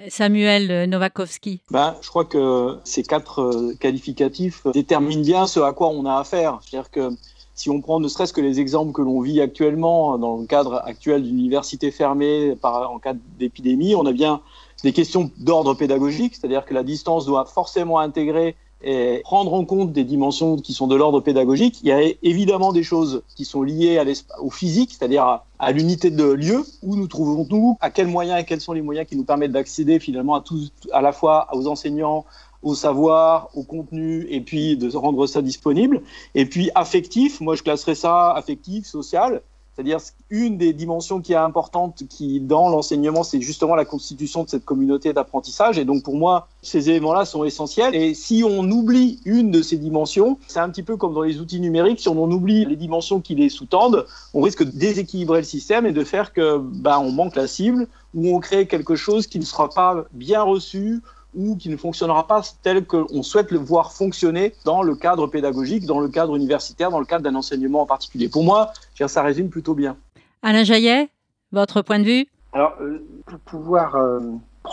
Samuel 0.08 0.88
Novakovski 0.88 1.60
ben, 1.70 1.96
Je 2.02 2.08
crois 2.08 2.24
que 2.24 2.78
ces 2.84 3.02
quatre 3.02 3.40
euh, 3.40 3.74
qualificatifs 3.78 4.66
déterminent 4.72 5.22
bien 5.22 5.46
ce 5.46 5.60
à 5.60 5.72
quoi 5.72 5.88
on 5.88 6.04
a 6.04 6.16
affaire. 6.16 6.58
C'est-à-dire 6.62 6.90
que 6.90 7.10
si 7.54 7.70
on 7.70 7.80
prend 7.80 8.00
ne 8.00 8.08
serait-ce 8.08 8.32
que 8.32 8.40
les 8.40 8.58
exemples 8.58 8.92
que 8.92 9.02
l'on 9.02 9.20
vit 9.20 9.40
actuellement 9.40 10.18
dans 10.18 10.38
le 10.38 10.46
cadre 10.46 10.82
actuel 10.84 11.22
d'université 11.22 11.92
fermée 11.92 12.56
en 12.62 12.98
cas 12.98 13.14
d'épidémie, 13.38 13.94
on 13.94 14.04
a 14.06 14.12
bien 14.12 14.40
des 14.82 14.92
questions 14.92 15.30
d'ordre 15.38 15.74
pédagogique, 15.74 16.34
c'est-à-dire 16.34 16.64
que 16.64 16.74
la 16.74 16.82
distance 16.82 17.26
doit 17.26 17.44
forcément 17.44 18.00
intégrer 18.00 18.56
et 18.84 19.20
prendre 19.24 19.54
en 19.54 19.64
compte 19.64 19.92
des 19.92 20.04
dimensions 20.04 20.56
qui 20.56 20.74
sont 20.74 20.86
de 20.86 20.94
l'ordre 20.94 21.20
pédagogique. 21.20 21.80
Il 21.82 21.88
y 21.88 21.92
a 21.92 22.02
évidemment 22.22 22.72
des 22.72 22.82
choses 22.82 23.22
qui 23.34 23.44
sont 23.44 23.62
liées 23.62 24.02
au 24.40 24.50
physique, 24.50 24.94
c'est-à-dire 24.96 25.42
à, 25.58 25.72
l'unité 25.72 26.10
de 26.10 26.24
lieu 26.24 26.64
où 26.82 26.94
nous 26.94 27.06
trouvons-nous, 27.06 27.78
à 27.80 27.90
quels 27.90 28.08
moyens 28.08 28.40
et 28.40 28.44
quels 28.44 28.60
sont 28.60 28.74
les 28.74 28.82
moyens 28.82 29.08
qui 29.08 29.16
nous 29.16 29.24
permettent 29.24 29.52
d'accéder 29.52 29.98
finalement 29.98 30.34
à 30.34 30.42
tous, 30.42 30.70
à 30.92 31.00
la 31.00 31.12
fois 31.12 31.48
aux 31.52 31.66
enseignants, 31.66 32.26
au 32.62 32.74
savoir, 32.74 33.48
au 33.54 33.62
contenu, 33.62 34.26
et 34.28 34.40
puis 34.40 34.76
de 34.76 34.94
rendre 34.96 35.26
ça 35.26 35.40
disponible. 35.40 36.02
Et 36.34 36.44
puis 36.46 36.70
affectif, 36.74 37.40
moi 37.40 37.54
je 37.54 37.62
classerais 37.62 37.94
ça 37.94 38.32
affectif, 38.32 38.86
social, 38.86 39.42
c'est-à-dire 39.74 39.98
une 40.30 40.56
des 40.56 40.72
dimensions 40.72 41.20
qui 41.20 41.32
est 41.32 41.36
importante 41.36 42.04
qui 42.08 42.40
dans 42.40 42.68
l'enseignement, 42.68 43.24
c'est 43.24 43.40
justement 43.40 43.74
la 43.74 43.84
constitution 43.84 44.44
de 44.44 44.48
cette 44.48 44.64
communauté 44.64 45.12
d'apprentissage. 45.12 45.78
Et 45.78 45.84
donc 45.84 46.04
pour 46.04 46.16
moi, 46.16 46.48
ces 46.62 46.90
éléments-là 46.90 47.24
sont 47.24 47.44
essentiels. 47.44 47.94
Et 47.94 48.14
si 48.14 48.44
on 48.46 48.70
oublie 48.70 49.18
une 49.24 49.50
de 49.50 49.62
ces 49.62 49.76
dimensions, 49.76 50.38
c'est 50.46 50.60
un 50.60 50.70
petit 50.70 50.84
peu 50.84 50.96
comme 50.96 51.12
dans 51.12 51.22
les 51.22 51.40
outils 51.40 51.60
numériques. 51.60 52.00
Si 52.00 52.08
on 52.08 52.22
en 52.22 52.30
oublie 52.30 52.64
les 52.64 52.76
dimensions 52.76 53.20
qui 53.20 53.34
les 53.34 53.48
sous-tendent, 53.48 54.06
on 54.32 54.42
risque 54.42 54.62
de 54.62 54.70
déséquilibrer 54.70 55.38
le 55.38 55.44
système 55.44 55.86
et 55.86 55.92
de 55.92 56.04
faire 56.04 56.32
que 56.32 56.58
bah, 56.58 57.00
on 57.00 57.10
manque 57.10 57.34
la 57.34 57.48
cible 57.48 57.88
ou 58.14 58.34
on 58.34 58.38
crée 58.38 58.66
quelque 58.66 58.94
chose 58.94 59.26
qui 59.26 59.40
ne 59.40 59.44
sera 59.44 59.68
pas 59.68 60.04
bien 60.12 60.42
reçu 60.42 61.02
ou 61.34 61.56
qui 61.56 61.68
ne 61.68 61.76
fonctionnera 61.76 62.26
pas 62.26 62.42
tel 62.62 62.84
qu'on 62.86 63.22
souhaite 63.22 63.50
le 63.50 63.58
voir 63.58 63.92
fonctionner 63.92 64.54
dans 64.64 64.82
le 64.82 64.94
cadre 64.94 65.26
pédagogique, 65.26 65.86
dans 65.86 66.00
le 66.00 66.08
cadre 66.08 66.36
universitaire, 66.36 66.90
dans 66.90 67.00
le 67.00 67.06
cadre 67.06 67.24
d'un 67.24 67.34
enseignement 67.34 67.82
en 67.82 67.86
particulier. 67.86 68.28
Pour 68.28 68.44
moi, 68.44 68.72
ça 69.06 69.22
résume 69.22 69.48
plutôt 69.48 69.74
bien. 69.74 69.96
Alain 70.42 70.64
Jaillet, 70.64 71.08
votre 71.52 71.82
point 71.82 71.98
de 71.98 72.04
vue? 72.04 72.26
Alors, 72.52 72.74
euh, 72.80 73.04
pour 73.26 73.38
pouvoir 73.40 73.96
euh, 73.96 74.20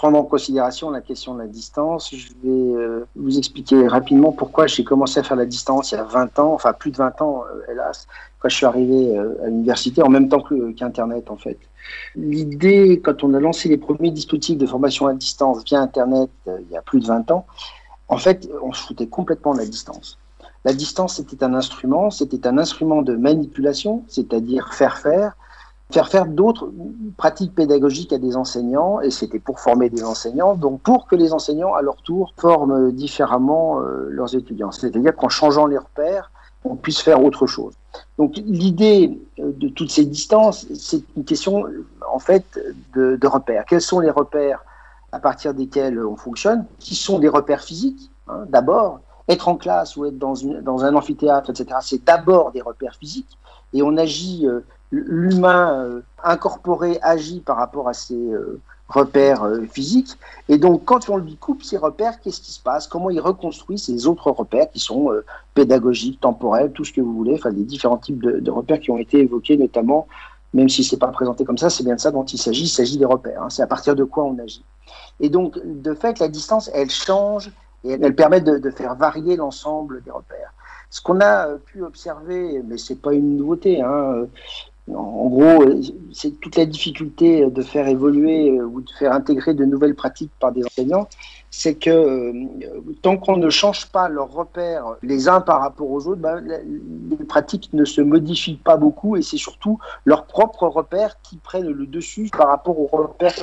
prendre 0.02 0.18
en 0.18 0.24
considération 0.24 0.90
la 0.90 1.02
question 1.02 1.36
de 1.36 1.42
la 1.42 1.48
distance, 1.48 2.10
je 2.12 2.30
vais 2.44 2.76
euh, 2.76 3.06
vous 3.16 3.38
expliquer 3.38 3.88
rapidement 3.88 4.32
pourquoi 4.32 4.66
j'ai 4.66 4.84
commencé 4.84 5.20
à 5.20 5.24
faire 5.24 5.38
la 5.38 5.46
distance 5.46 5.92
il 5.92 5.96
y 5.96 5.98
a 6.00 6.04
20 6.04 6.40
ans, 6.40 6.54
enfin 6.54 6.74
plus 6.74 6.90
de 6.90 6.98
20 6.98 7.22
ans, 7.22 7.44
hélas, 7.72 8.08
quand 8.40 8.50
je 8.50 8.56
suis 8.56 8.66
arrivé 8.66 9.16
à 9.16 9.46
l'université, 9.46 10.02
en 10.02 10.10
même 10.10 10.28
temps 10.28 10.44
qu'Internet, 10.76 11.30
en 11.30 11.38
fait. 11.38 11.60
L'idée, 12.16 13.00
quand 13.04 13.24
on 13.24 13.36
a 13.36 13.40
lancé 13.40 13.70
les 13.70 13.78
premiers 13.78 14.10
dispositifs 14.10 14.58
de 14.58 14.66
formation 14.66 15.06
à 15.06 15.14
distance 15.14 15.64
via 15.66 15.80
Internet 15.80 16.32
euh, 16.48 16.58
il 16.62 16.74
y 16.74 16.78
a 16.78 16.82
plus 16.82 17.00
de 17.00 17.06
20 17.06 17.30
ans, 17.30 17.46
en 18.08 18.18
fait, 18.18 18.50
on 18.64 18.74
se 18.74 18.82
foutait 18.88 19.06
complètement 19.06 19.54
de 19.54 19.60
la 19.60 19.68
distance. 19.68 20.18
La 20.66 20.74
distance, 20.74 21.18
c'était 21.18 21.44
un 21.44 21.54
instrument, 21.54 22.10
c'était 22.10 22.48
un 22.48 22.58
instrument 22.58 23.04
de 23.04 23.16
manipulation, 23.16 24.04
c'est-à-dire 24.08 24.74
faire 24.74 24.98
faire, 24.98 25.38
faire 25.92 26.10
faire 26.10 26.26
d'autres 26.26 26.72
pratiques 27.18 27.54
pédagogiques 27.56 28.14
à 28.14 28.18
des 28.18 28.36
enseignants, 28.36 29.02
et 29.02 29.12
c'était 29.12 29.40
pour 29.40 29.60
former 29.60 29.90
des 29.90 30.04
enseignants, 30.04 30.56
donc 30.56 30.82
pour 30.82 31.08
que 31.08 31.16
les 31.16 31.34
enseignants, 31.34 31.74
à 31.74 31.82
leur 31.82 31.98
tour, 31.98 32.34
forment 32.38 32.92
différemment 32.92 33.80
euh, 33.80 34.08
leurs 34.10 34.36
étudiants. 34.36 34.72
C'est-à-dire 34.72 35.16
qu'en 35.16 35.30
changeant 35.30 35.66
les 35.66 35.78
repères, 35.78 36.32
on 36.64 36.76
puisse 36.76 37.02
faire 37.02 37.24
autre 37.24 37.48
chose. 37.48 37.74
Donc 38.18 38.38
l'idée 38.38 39.20
euh, 39.40 39.52
de 39.56 39.68
toutes 39.68 39.92
ces 39.92 40.06
distances, 40.06 40.68
c'est 40.74 41.04
une 41.18 41.26
question 41.26 41.66
en 42.12 42.20
fait 42.20 42.60
de, 42.94 43.28
repères. 43.28 43.66
Quels 43.66 43.82
sont 43.82 44.00
les 44.00 44.12
repères 44.12 44.64
à 45.12 45.20
partir 45.20 45.54
desquels 45.54 46.04
on 46.04 46.16
fonctionne 46.16 46.66
Qui 46.80 46.96
sont 46.96 47.20
des 47.20 47.28
repères 47.28 47.64
physiques 47.64 48.12
hein, 48.28 48.46
d'abord 48.50 49.00
être 49.28 49.48
en 49.48 49.56
classe 49.56 49.96
ou 49.98 50.06
être 50.06 50.18
dans, 50.18 50.36
une, 50.36 50.62
dans 50.62 50.84
un 50.84 50.96
amphithéâtre, 50.96 51.52
etc., 51.52 51.78
c'est 51.82 52.04
d'abord 52.04 52.52
des 52.52 52.62
repères 52.62 52.96
physiques 52.96 53.38
et 53.74 53.82
on 53.82 53.98
agit, 53.98 54.46
euh, 54.48 54.62
l'humain 54.92 55.86
euh, 55.86 56.02
incorporé 56.24 57.00
agit 57.02 57.40
par 57.40 57.58
rapport 57.58 57.88
à 57.88 57.94
ces 57.94 58.16
euh, 58.16 58.60
repères 58.88 59.50
physiques. 59.72 60.18
Et 60.50 60.58
donc, 60.58 60.84
quand 60.86 61.10
on 61.10 61.18
lui 61.18 61.38
coupe 61.38 61.64
ces 61.64 61.78
repères, 61.78 62.20
qu'est-ce 62.20 62.42
qui 62.42 62.52
se 62.52 62.62
passe? 62.62 62.88
Comment 62.88 63.10
il 63.10 63.22
reconstruit 63.22 63.80
ces 63.80 64.06
autres 64.06 64.32
repères 64.32 64.70
qui 64.70 64.80
sont 64.80 65.10
pédagogiques, 65.54 66.20
temporels, 66.20 66.74
tout 66.74 66.84
ce 66.84 66.92
que 66.92 67.00
vous 67.00 67.14
voulez, 67.14 67.36
enfin, 67.36 67.52
les 67.52 67.64
différents 67.64 67.98
types 67.98 68.22
de, 68.22 68.52
repères 68.52 68.82
qui 68.82 68.92
ont 68.92 68.98
été 68.98 69.20
évoqués, 69.20 69.56
notamment, 69.56 70.08
même 70.54 70.68
si 70.68 70.84
c'est 70.84 70.98
pas 70.98 71.08
présenté 71.08 71.46
comme 71.46 71.58
ça, 71.58 71.70
c'est 71.70 71.86
bien 71.86 71.96
de 71.96 72.02
ça 72.02 72.12
dont 72.12 72.26
il 72.26 72.38
s'agit. 72.38 72.64
Il 72.64 72.68
s'agit 72.68 72.98
des 72.98 73.06
repères. 73.06 73.44
Hein. 73.44 73.50
C'est 73.50 73.62
à 73.62 73.68
partir 73.68 73.96
de 73.96 74.04
quoi 74.04 74.26
on 74.26 74.38
agit. 74.40 74.66
Et 75.22 75.30
donc, 75.30 75.58
de 75.64 75.94
fait, 75.94 76.20
la 76.20 76.28
distance, 76.28 76.70
elle 76.74 76.90
change 76.90 77.52
et 77.84 77.92
elle, 77.92 78.16
permet 78.16 78.42
de, 78.42 78.70
faire 78.72 78.96
varier 78.96 79.36
l'ensemble 79.36 80.02
des 80.04 80.12
repères. 80.12 80.54
Ce 80.90 81.02
qu'on 81.02 81.22
a 81.22 81.48
euh, 81.48 81.58
pu 81.58 81.84
observer, 81.84 82.62
mais 82.68 82.78
c'est 82.78 83.02
pas 83.02 83.14
une 83.14 83.38
nouveauté, 83.38 83.82
hein, 83.82 84.14
euh, 84.14 84.26
en 84.96 85.28
gros, 85.28 85.64
euh, 85.64 85.82
c'est 86.12 86.40
toute 86.40 86.56
la 86.56 86.66
difficulté 86.66 87.46
de 87.46 87.62
faire 87.62 87.88
évoluer 87.88 88.62
ou 88.62 88.82
de 88.82 88.90
faire 88.98 89.14
intégrer 89.14 89.54
de 89.54 89.66
nouvelles 89.66 89.96
pratiques 89.96 90.32
par 90.40 90.52
des 90.52 90.64
enseignants, 90.66 91.08
c'est 91.50 91.76
que 91.76 92.34
tant 93.02 93.18
qu'on 93.18 93.38
ne 93.38 93.50
change 93.50 93.88
pas 93.88 94.08
leurs 94.08 94.32
repères 94.32 94.96
les 95.04 95.28
uns 95.28 95.42
par 95.42 95.62
rapport 95.62 95.92
aux 95.92 96.08
autres, 96.08 96.22
ben, 96.22 96.42
les 96.42 97.26
pratiques 97.26 97.70
ne 97.74 97.86
se 97.86 98.02
modifient 98.02 98.62
pas 98.64 98.78
beaucoup 98.78 99.18
et 99.18 99.22
c'est 99.22 99.38
surtout 99.38 99.78
leurs 100.06 100.26
propres 100.26 100.68
repères 100.68 101.22
qui 101.22 101.38
prennent 101.38 101.70
le 101.70 101.86
dessus 101.86 102.30
par 102.36 102.48
rapport 102.48 102.80
aux 102.80 102.88
repères 102.88 103.36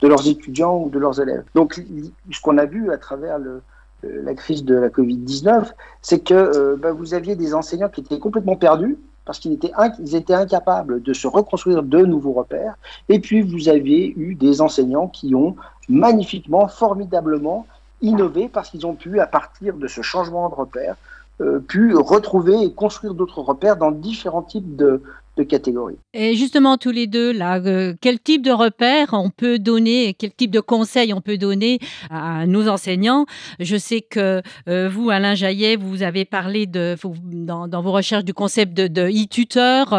de 0.00 0.08
leurs 0.08 0.26
étudiants 0.26 0.78
ou 0.82 0.90
de 0.90 0.98
leurs 0.98 1.20
élèves. 1.20 1.44
Donc, 1.54 1.82
ce 2.30 2.40
qu'on 2.40 2.58
a 2.58 2.64
vu 2.64 2.90
à 2.90 2.98
travers 2.98 3.38
euh, 3.38 3.60
la 4.02 4.34
crise 4.34 4.64
de 4.64 4.74
la 4.74 4.88
Covid-19, 4.88 5.72
c'est 6.00 6.20
que 6.20 6.34
euh, 6.34 6.76
bah, 6.76 6.92
vous 6.92 7.12
aviez 7.12 7.36
des 7.36 7.54
enseignants 7.54 7.90
qui 7.90 8.00
étaient 8.00 8.18
complètement 8.18 8.56
perdus 8.56 8.98
parce 9.24 9.38
qu'ils 9.38 9.52
étaient, 9.52 10.34
incapables 10.34 11.02
de 11.02 11.12
se 11.12 11.26
reconstruire 11.26 11.82
de 11.82 11.98
nouveaux 11.98 12.32
repères. 12.32 12.74
Et 13.08 13.20
puis, 13.20 13.42
vous 13.42 13.68
aviez 13.68 14.12
eu 14.16 14.34
des 14.34 14.60
enseignants 14.60 15.08
qui 15.08 15.34
ont 15.34 15.56
magnifiquement, 15.88 16.68
formidablement 16.68 17.66
innové 18.02 18.48
parce 18.48 18.70
qu'ils 18.70 18.86
ont 18.86 18.94
pu, 18.94 19.20
à 19.20 19.26
partir 19.26 19.76
de 19.76 19.86
ce 19.86 20.02
changement 20.02 20.48
de 20.48 20.54
repères, 20.54 20.96
euh, 21.40 21.58
pu 21.58 21.94
retrouver 21.96 22.62
et 22.62 22.72
construire 22.72 23.14
d'autres 23.14 23.40
repères 23.40 23.76
dans 23.76 23.90
différents 23.90 24.42
types 24.42 24.76
de, 24.76 25.02
catégories. 25.44 25.96
Et 26.12 26.34
justement, 26.34 26.76
tous 26.76 26.90
les 26.90 27.06
deux, 27.06 27.32
là, 27.32 27.58
euh, 27.58 27.94
quel 28.00 28.20
type 28.20 28.42
de 28.42 28.50
repères 28.50 29.08
on 29.12 29.30
peut 29.30 29.58
donner, 29.58 30.14
quel 30.18 30.32
type 30.32 30.50
de 30.50 30.60
conseils 30.60 31.14
on 31.14 31.20
peut 31.20 31.38
donner 31.38 31.78
à 32.10 32.46
nos 32.46 32.68
enseignants? 32.68 33.26
Je 33.58 33.76
sais 33.76 34.00
que 34.00 34.42
euh, 34.68 34.88
vous, 34.88 35.10
Alain 35.10 35.34
Jaillet, 35.34 35.76
vous 35.76 36.02
avez 36.02 36.24
parlé 36.24 36.66
de, 36.66 36.96
dans, 37.32 37.82
vos 37.82 37.92
recherches 37.92 38.24
du 38.24 38.34
concept 38.34 38.74
de, 38.74 39.08
e-tuteur, 39.08 39.92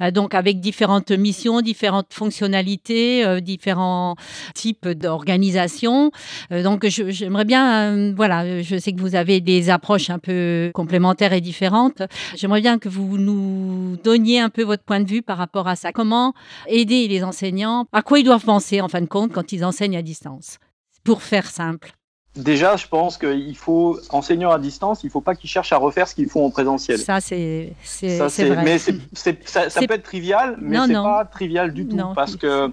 euh, 0.00 0.10
donc 0.10 0.34
avec 0.34 0.60
différentes 0.60 1.10
missions, 1.10 1.60
différentes 1.60 2.12
fonctionnalités, 2.12 3.40
différents 3.40 4.16
types 4.54 4.88
d'organisation. 4.88 6.10
donc, 6.50 6.86
j'aimerais 6.88 7.44
bien, 7.44 8.14
voilà, 8.14 8.62
je 8.62 8.76
sais 8.76 8.92
que 8.92 9.00
vous 9.00 9.14
avez 9.14 9.40
des 9.40 9.70
approches 9.70 10.10
un 10.10 10.18
peu 10.18 10.70
complémentaires 10.74 11.32
et 11.32 11.40
différentes. 11.40 12.02
J'aimerais 12.34 12.60
bien 12.60 12.78
que 12.78 12.88
vous 12.88 13.18
nous 13.18 13.96
donniez 14.02 14.40
un 14.40 14.48
peu 14.48 14.62
votre 14.62 14.75
point 14.82 15.00
de 15.00 15.08
vue 15.08 15.22
par 15.22 15.38
rapport 15.38 15.68
à 15.68 15.76
ça 15.76 15.92
Comment 15.92 16.34
aider 16.66 17.08
les 17.08 17.24
enseignants? 17.24 17.86
À 17.92 18.02
quoi 18.02 18.18
ils 18.18 18.24
doivent 18.24 18.44
penser 18.44 18.80
en 18.80 18.88
fin 18.88 19.00
de 19.00 19.06
compte 19.06 19.32
quand 19.32 19.52
ils 19.52 19.64
enseignent 19.64 19.96
à 19.96 20.02
distance? 20.02 20.58
Pour 21.04 21.22
faire 21.22 21.46
simple. 21.46 21.92
Déjà, 22.36 22.76
je 22.76 22.86
pense 22.86 23.16
qu'il 23.16 23.56
faut, 23.56 23.98
enseignant 24.10 24.50
à 24.50 24.58
distance, 24.58 25.02
il 25.02 25.06
ne 25.06 25.10
faut 25.10 25.22
pas 25.22 25.34
qu'ils 25.34 25.48
cherchent 25.48 25.72
à 25.72 25.78
refaire 25.78 26.06
ce 26.06 26.14
qu'ils 26.14 26.28
font 26.28 26.44
en 26.44 26.50
présentiel. 26.50 26.98
Ça, 26.98 27.20
c'est 27.20 27.72
vrai. 27.82 28.62
Mais 28.62 28.78
ça, 28.78 29.70
ça 29.70 29.80
peut 29.86 29.94
être 29.94 30.02
trivial, 30.02 30.56
mais 30.60 30.76
ce 30.76 30.88
n'est 30.88 30.94
pas 30.94 31.24
trivial 31.24 31.72
du 31.72 31.86
tout. 31.86 31.96
parce 32.14 32.36
que, 32.36 32.70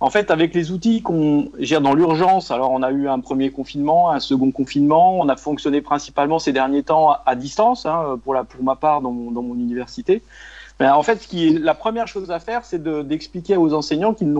en 0.00 0.10
fait, 0.10 0.30
avec 0.30 0.54
les 0.54 0.70
outils 0.70 1.00
qu'on 1.00 1.50
gère 1.58 1.80
dans 1.80 1.94
l'urgence, 1.94 2.50
alors 2.50 2.70
on 2.70 2.82
a 2.82 2.90
eu 2.90 3.08
un 3.08 3.20
premier 3.20 3.50
confinement, 3.50 4.10
un 4.10 4.20
second 4.20 4.50
confinement, 4.50 5.18
on 5.18 5.28
a 5.30 5.36
fonctionné 5.36 5.80
principalement 5.80 6.38
ces 6.38 6.52
derniers 6.52 6.82
temps 6.82 7.16
à, 7.24 7.34
distance, 7.34 7.86
hein, 7.86 8.18
pour, 8.22 8.34
la, 8.34 8.44
pour 8.44 8.62
ma 8.62 8.76
part, 8.76 9.00
dans 9.00 9.12
mon, 9.12 9.30
dans 9.30 9.42
mon 9.42 9.54
université. 9.54 10.22
Ben, 10.78 10.92
en 10.92 11.02
fait, 11.02 11.22
ce 11.22 11.28
qui 11.28 11.48
est, 11.48 11.58
la 11.58 11.74
première 11.74 12.06
chose 12.06 12.30
à 12.30 12.38
faire, 12.38 12.64
c'est 12.64 12.82
d'expliquer 12.82 13.56
aux 13.56 13.72
enseignants 13.72 14.12
qu'il 14.12 14.34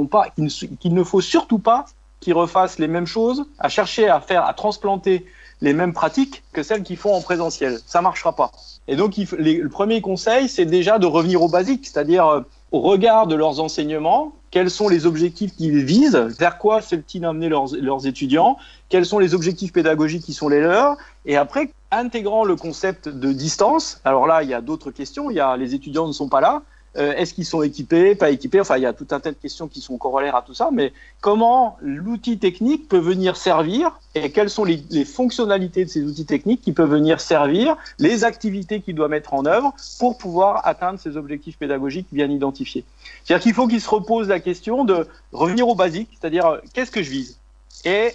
qu'il 0.81 0.95
ne 0.95 1.03
faut 1.03 1.21
surtout 1.21 1.59
pas 1.59 1.87
qu'ils 2.21 2.35
refassent 2.35 2.79
les 2.79 2.89
mêmes 2.89 3.07
choses, 3.07 3.47
à 3.59 3.69
chercher 3.69 4.09
à 4.09 4.21
faire, 4.21 4.45
à 4.45 4.53
transplanter 4.53 5.27
les 5.61 5.73
mêmes 5.73 5.93
pratiques 5.93 6.43
que 6.53 6.63
celles 6.63 6.83
qu'ils 6.83 6.97
font 6.97 7.15
en 7.15 7.23
présentiel. 7.23 7.79
Ça 7.87 8.03
marchera 8.03 8.35
pas. 8.35 8.53
Et 8.89 8.97
donc, 8.97 9.17
le 9.17 9.69
premier 9.69 10.01
conseil, 10.01 10.49
c'est 10.49 10.67
déjà 10.67 10.99
de 10.99 11.07
revenir 11.07 11.43
au 11.43 11.49
basique, 11.49 11.87
c'est-à-dire 11.87 12.27
euh, 12.27 12.41
au 12.73 12.81
regard 12.81 13.27
de 13.27 13.35
leurs 13.35 13.61
enseignements, 13.61 14.33
quels 14.51 14.71
sont 14.71 14.89
les 14.89 15.07
objectifs 15.07 15.57
qu'ils 15.57 15.85
visent, 15.85 16.17
vers 16.39 16.59
quoi 16.59 16.83
souhaitent-ils 16.83 17.25
amener 17.25 17.49
leurs, 17.49 17.75
leurs, 17.81 18.07
étudiants, 18.07 18.59
quels 18.89 19.07
sont 19.07 19.19
les 19.19 19.35
objectifs 19.35 19.73
pédagogiques 19.73 20.25
qui 20.25 20.35
sont 20.35 20.49
les 20.49 20.61
leurs, 20.61 20.97
et 21.25 21.37
après, 21.37 21.71
intégrant 21.91 22.45
le 22.45 22.57
concept 22.57 23.09
de 23.09 23.33
distance, 23.33 24.01
alors 24.05 24.27
là, 24.27 24.43
il 24.43 24.49
y 24.49 24.55
a 24.55 24.61
d'autres 24.61 24.91
questions, 24.91 25.31
il 25.31 25.37
y 25.37 25.41
a 25.41 25.57
les 25.57 25.75
étudiants 25.75 26.07
ne 26.07 26.13
sont 26.13 26.29
pas 26.29 26.41
là, 26.41 26.63
euh, 26.99 27.15
est-ce 27.15 27.35
qu'ils 27.35 27.45
sont 27.45 27.63
équipés, 27.63 28.15
pas 28.15 28.31
équipés? 28.31 28.61
Enfin, 28.61 28.79
il 28.79 28.83
y 28.83 28.87
a 28.87 28.93
tout 28.93 29.07
un 29.11 29.21
tas 29.21 29.31
de 29.31 29.37
questions 29.37 29.69
qui 29.69 29.81
sont 29.81 29.99
corollaires 29.99 30.37
à 30.37 30.43
tout 30.43 30.55
ça. 30.55 30.71
Mais 30.73 30.93
comment 31.21 31.77
l'outil 31.83 32.39
technique 32.39 32.89
peut 32.89 32.99
venir 32.99 33.37
servir 33.37 33.99
et 34.15 34.31
quelles 34.31 34.49
sont 34.49 34.65
les, 34.65 35.05
fonctionnalités 35.05 35.85
de 35.85 35.91
ces 35.91 36.03
outils 36.03 36.25
techniques 36.25 36.63
qui 36.63 36.73
peuvent 36.73 36.91
venir 36.91 37.21
servir, 37.21 37.77
les 37.99 38.25
activités 38.25 38.81
qu'il 38.81 38.95
doit 38.95 39.09
mettre 39.09 39.35
en 39.35 39.45
œuvre 39.45 39.75
pour 39.99 40.17
pouvoir 40.17 40.67
atteindre 40.67 40.99
ces 40.99 41.17
objectifs 41.17 41.59
pédagogiques 41.59 42.09
bien 42.13 42.31
identifiés? 42.31 42.85
C'est-à-dire 43.25 43.43
qu'il 43.43 43.55
faut 43.55 43.69
qu'il 43.69 43.81
se 43.81 43.91
repose 43.91 44.29
la 44.29 44.41
question 44.41 44.85
de 44.85 45.07
revenir 45.33 45.69
au 45.69 45.75
basique, 45.75 46.09
c'est-à-dire 46.19 46.47
euh, 46.47 46.59
qu'est-ce 46.73 46.91
que 46.91 47.03
je 47.03 47.11
vise? 47.11 47.39
Et 47.85 48.13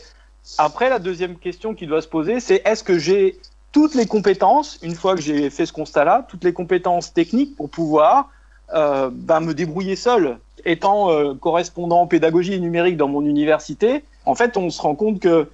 après, 0.58 0.90
la 0.90 0.98
deuxième 0.98 1.38
question 1.38 1.76
qui 1.76 1.86
doit 1.86 2.02
se 2.02 2.08
poser, 2.08 2.40
c'est 2.40 2.64
est-ce 2.66 2.84
que 2.84 2.98
j'ai 2.98 3.40
toutes 3.72 3.96
les 3.96 4.06
compétences, 4.06 4.80
une 4.82 4.96
fois 4.96 5.16
que 5.16 5.22
j'ai 5.22 5.50
fait 5.50 5.66
ce 5.66 5.74
constat-là, 5.74 6.26
toutes 6.28 6.44
les 6.44 6.54
compétences 6.54 7.14
techniques 7.14 7.56
pour 7.56 7.70
pouvoir 7.70 8.30
euh, 8.74 9.10
ben, 9.12 9.40
me 9.40 9.54
débrouiller 9.54 9.96
seul. 9.96 10.38
Étant 10.66 11.10
euh, 11.10 11.34
correspondant 11.34 12.06
pédagogie 12.08 12.54
et 12.54 12.60
numérique 12.60 12.98
dans 12.98 13.08
mon 13.08 13.26
université, 13.26 14.04
en 14.26 14.36
fait, 14.36 14.58
on 14.58 14.70
se 14.70 14.82
rend 14.82 14.96
compte 14.96 15.20
que 15.20 15.50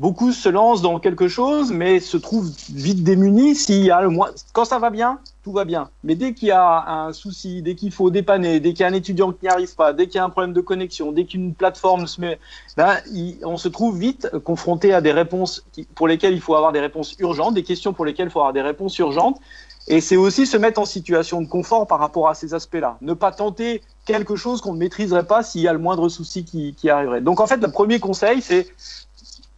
beaucoup 0.00 0.32
se 0.32 0.48
lancent 0.48 0.80
dans 0.80 0.98
quelque 0.98 1.28
chose, 1.28 1.70
mais 1.72 2.00
se 2.00 2.16
trouvent 2.16 2.50
vite 2.72 3.04
démunis 3.04 3.54
s'il 3.54 3.84
y 3.84 3.90
a 3.90 4.00
le. 4.00 4.08
Quand 4.54 4.64
ça 4.64 4.78
va 4.78 4.88
bien, 4.88 5.18
tout 5.44 5.52
va 5.52 5.66
bien. 5.66 5.90
Mais 6.04 6.14
dès 6.14 6.32
qu'il 6.32 6.48
y 6.48 6.52
a 6.52 6.90
un 6.90 7.12
souci, 7.12 7.60
dès 7.60 7.74
qu'il 7.74 7.92
faut 7.92 8.10
dépanner, 8.10 8.60
dès 8.60 8.70
qu'il 8.70 8.80
y 8.80 8.84
a 8.84 8.88
un 8.88 8.94
étudiant 8.94 9.30
qui 9.30 9.40
n'y 9.42 9.48
arrive 9.48 9.74
pas, 9.74 9.92
dès 9.92 10.06
qu'il 10.06 10.16
y 10.16 10.18
a 10.18 10.24
un 10.24 10.30
problème 10.30 10.54
de 10.54 10.62
connexion, 10.62 11.12
dès 11.12 11.26
qu'une 11.26 11.54
plateforme 11.54 12.06
se 12.06 12.18
met, 12.18 12.38
ben, 12.78 12.96
on 13.44 13.58
se 13.58 13.68
trouve 13.68 13.98
vite 13.98 14.30
confronté 14.42 14.94
à 14.94 15.02
des 15.02 15.12
réponses 15.12 15.66
pour 15.94 16.08
lesquelles 16.08 16.32
il 16.32 16.40
faut 16.40 16.54
avoir 16.54 16.72
des 16.72 16.80
réponses 16.80 17.14
urgentes, 17.18 17.52
des 17.52 17.62
questions 17.62 17.92
pour 17.92 18.06
lesquelles 18.06 18.28
il 18.28 18.32
faut 18.32 18.40
avoir 18.40 18.54
des 18.54 18.62
réponses 18.62 18.96
urgentes. 18.98 19.38
Et 19.86 20.00
c'est 20.00 20.16
aussi 20.16 20.46
se 20.46 20.56
mettre 20.56 20.80
en 20.80 20.84
situation 20.84 21.42
de 21.42 21.46
confort 21.46 21.86
par 21.86 21.98
rapport 21.98 22.28
à 22.28 22.34
ces 22.34 22.54
aspects-là. 22.54 22.96
Ne 23.00 23.12
pas 23.12 23.32
tenter 23.32 23.82
quelque 24.06 24.36
chose 24.36 24.60
qu'on 24.60 24.72
ne 24.72 24.78
maîtriserait 24.78 25.26
pas 25.26 25.42
s'il 25.42 25.62
y 25.62 25.68
a 25.68 25.72
le 25.72 25.78
moindre 25.78 26.08
souci 26.08 26.44
qui, 26.44 26.90
arriverait. 26.90 27.20
Donc 27.20 27.40
en 27.40 27.46
fait, 27.46 27.56
le 27.56 27.70
premier 27.70 27.98
conseil, 27.98 28.40
c'est 28.40 28.68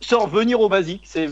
se 0.05 0.15
revenir 0.15 0.61
au 0.61 0.69
basique. 0.69 1.03
C'est 1.05 1.29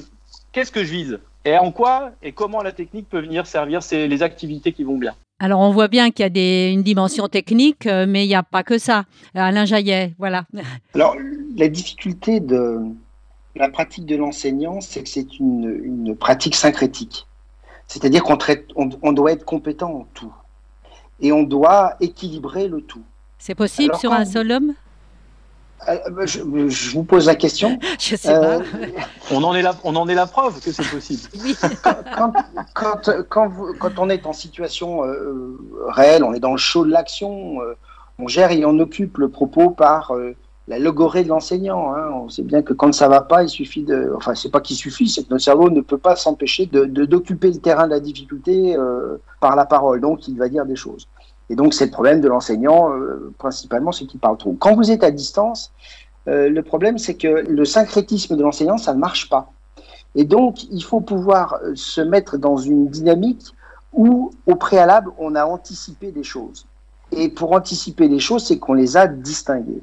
qu'est-ce 0.53 0.73
que 0.73 0.85
je 0.85 0.91
vise 0.91 1.19
et 1.45 1.57
en 1.57 1.73
quoi 1.73 2.13
et 2.23 2.33
comment 2.33 2.63
la 2.63 2.73
technique 2.73 3.09
peut 3.09 3.21
venir 3.21 3.47
servir 3.47 3.83
c'est 3.83 4.09
les 4.09 4.23
activités 4.23 4.73
qui 4.73 4.85
vont 4.85 4.99
bien. 4.99 5.15
Alors, 5.43 5.61
on 5.61 5.71
voit 5.71 5.89
bien 5.89 6.11
qu'il 6.11 6.23
y 6.23 6.27
a 6.27 6.29
des, 6.29 6.71
une 6.71 6.83
dimension 6.83 7.27
technique, 7.27 7.87
euh, 7.87 8.05
mais 8.07 8.27
il 8.27 8.29
n'y 8.29 8.35
a 8.35 8.43
pas 8.43 8.63
que 8.63 8.77
ça. 8.77 9.05
Alain 9.35 9.65
Jaillet, 9.65 10.13
voilà. 10.19 10.45
Alors, 10.95 11.17
la 11.57 11.69
difficulté 11.69 12.41
de 12.41 12.79
la 13.57 13.71
pratique 13.71 14.05
de 14.05 14.17
l'enseignant, 14.17 14.83
c'est 14.83 15.03
que 15.03 15.09
c'est 15.09 15.39
une, 15.39 15.81
une, 15.83 16.15
pratique 16.15 16.55
syncrétique. 16.55 17.27
C'est-à-dire 17.89 18.23
qu'on 18.23 18.37
on, 18.77 19.13
doit 19.13 19.33
être 19.33 19.47
compétent 19.47 19.91
en 19.91 20.07
tout. 20.13 20.33
Et 21.21 21.33
on 21.33 21.43
doit 21.43 21.95
équilibrer 22.01 22.69
le 22.69 22.83
tout. 22.83 23.03
C'est 23.39 23.55
possible 23.55 23.97
sur 23.97 24.13
un 24.13 24.27
seul 24.27 24.53
homme? 24.53 24.75
Euh, 25.89 25.99
euh, 26.19 26.27
je, 26.27 26.91
vous 26.91 27.05
pose 27.05 27.27
la 27.27 27.35
question. 27.35 27.79
je 27.99 28.17
sais 28.17 28.33
pas. 28.33 28.57
Euh, 28.57 28.63
on, 29.31 29.43
en 29.43 29.55
est 29.55 29.63
la, 29.63 29.75
on 29.85 29.97
en 29.97 30.09
est 30.09 30.15
la 30.15 30.27
preuve 30.27 30.61
que 30.61 30.73
c'est 30.73 30.89
possible. 30.89 31.23
Quand, 32.17 32.33
quand, 32.75 33.11
quand, 33.29 33.49
vous, 33.49 33.75
quand, 33.79 33.99
on 33.99 34.11
est 34.11 34.27
en 34.27 34.33
situation 34.33 35.03
réelle, 35.89 36.25
on 36.25 36.33
est 36.35 36.41
dans 36.41 36.53
le 36.53 36.59
show 36.59 36.85
de 36.85 36.91
l'action, 36.91 37.59
on 38.19 38.29
gère 38.29 38.51
et 38.53 38.65
on 38.65 38.79
occupe 38.79 39.19
le 39.19 39.29
propos 39.29 39.71
par 39.71 40.13
la 40.71 40.79
logorée 40.79 41.25
de 41.25 41.29
l'enseignant. 41.29 41.93
Hein. 41.93 42.11
On 42.15 42.29
sait 42.29 42.43
bien 42.43 42.63
que 42.63 42.73
quand 42.73 42.95
ça 42.95 43.09
va 43.09 43.21
pas, 43.21 43.43
il 43.43 43.49
suffit 43.49 43.83
de. 43.83 44.13
Enfin, 44.17 44.35
c'est 44.37 44.51
pas 44.51 44.61
qu'il 44.61 44.77
suffit, 44.77 45.09
c'est 45.09 45.25
que 45.25 45.31
notre 45.31 45.43
cerveau 45.43 45.69
ne 45.69 45.81
peut 45.81 45.99
pas 45.99 46.15
s'empêcher 46.15 46.67
de, 46.67 46.85
d'occuper 46.85 47.51
le 47.51 47.59
terrain 47.59 47.87
de 47.87 47.91
la 47.91 48.01
difficulté 48.01 48.77
euh, 48.77 49.17
par 49.41 49.57
la 49.57 49.67
parole. 49.67 50.01
Donc, 50.01 50.29
il 50.29 50.39
va 50.39 50.49
dire 50.49 50.65
des 50.65 50.77
choses. 50.77 51.09
Et 51.51 51.57
donc, 51.57 51.75
c'est 51.75 51.87
le 51.87 51.91
problème 51.91 52.21
de 52.21 52.29
l'enseignant, 52.29 52.93
euh, 52.93 53.35
principalement, 53.37 53.91
c'est 53.91 54.07
qu'il 54.07 54.21
parle 54.21 54.39
trop. 54.39 54.53
Quand 54.53 54.77
vous 54.77 54.93
êtes 54.93 55.03
à 55.03 55.11
distance, 55.11 55.73
euh, 56.29 56.49
le 56.49 56.63
problème, 56.63 56.97
c'est 56.97 57.15
que 57.15 57.27
le 57.27 57.65
syncrétisme 57.65 58.37
de 58.37 58.43
l'enseignant, 58.43 58.79
ça 58.79 58.95
ne 58.95 59.01
marche 59.01 59.29
pas. 59.29 59.53
Et 60.15 60.25
donc, 60.25 60.63
il 60.71 60.85
faut 60.85 61.01
pouvoir 61.01 61.59
euh, 61.65 61.73
se 61.75 62.01
mettre 62.01 62.39
dans 62.39 62.57
une 62.57 62.89
dynamique 62.89 63.43
où, 63.93 64.31
au 64.47 64.55
préalable, 64.55 65.11
on 65.19 65.35
a 65.35 65.45
anticipé 65.45 66.13
des 66.13 66.23
choses. 66.23 66.67
Et 67.11 67.29
pour 67.29 67.53
anticiper 67.53 68.07
les 68.07 68.21
choses, 68.21 68.47
c'est 68.47 68.61
qu'on 68.61 68.75
les 68.75 68.97
a 68.97 69.09
distinguées. 69.09 69.83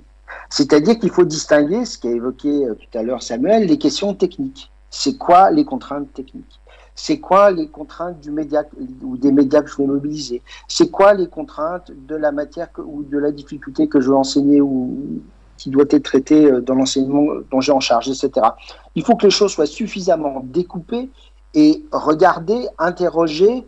C'est-à-dire 0.50 0.98
qu'il 0.98 1.10
faut 1.10 1.26
distinguer, 1.26 1.84
ce 1.84 1.98
qu'a 1.98 2.10
évoqué 2.10 2.66
tout 2.80 2.98
à 2.98 3.04
l'heure 3.04 3.22
Samuel, 3.22 3.66
les 3.66 3.78
questions 3.78 4.14
techniques. 4.14 4.72
C'est 4.90 5.18
quoi 5.18 5.52
les 5.52 5.66
contraintes 5.66 6.14
techniques? 6.14 6.62
C'est 7.00 7.20
quoi 7.20 7.52
les 7.52 7.68
contraintes 7.68 8.20
du 8.20 8.32
média 8.32 8.64
ou 9.04 9.18
des 9.18 9.32
médias 9.32 9.62
que 9.62 9.70
je 9.70 9.78
veux 9.78 9.86
mobiliser? 9.86 10.42
C'est 10.68 10.90
quoi 10.90 11.14
les 11.14 11.28
contraintes 11.28 11.92
de 11.92 12.16
la 12.16 12.32
matière 12.32 12.70
ou 12.84 13.04
de 13.04 13.20
la 13.20 13.32
difficulté 13.32 13.88
que 13.88 14.02
je 14.02 14.10
veux 14.10 14.16
enseigner 14.16 14.62
ou 14.62 15.22
qui 15.58 15.70
doit 15.70 15.86
être 15.90 16.04
traitée 16.04 16.46
euh, 16.46 16.60
dans 16.60 16.74
l'enseignement 16.74 17.28
dont 17.52 17.62
j'ai 17.62 17.72
en 17.72 17.80
charge, 17.80 18.10
etc. 18.10 18.48
Il 18.96 19.04
faut 19.06 19.16
que 19.16 19.26
les 19.26 19.32
choses 19.32 19.52
soient 19.52 19.68
suffisamment 19.68 20.42
découpées 20.44 21.10
et 21.54 21.86
regardées, 21.92 22.68
interrogées 22.80 23.64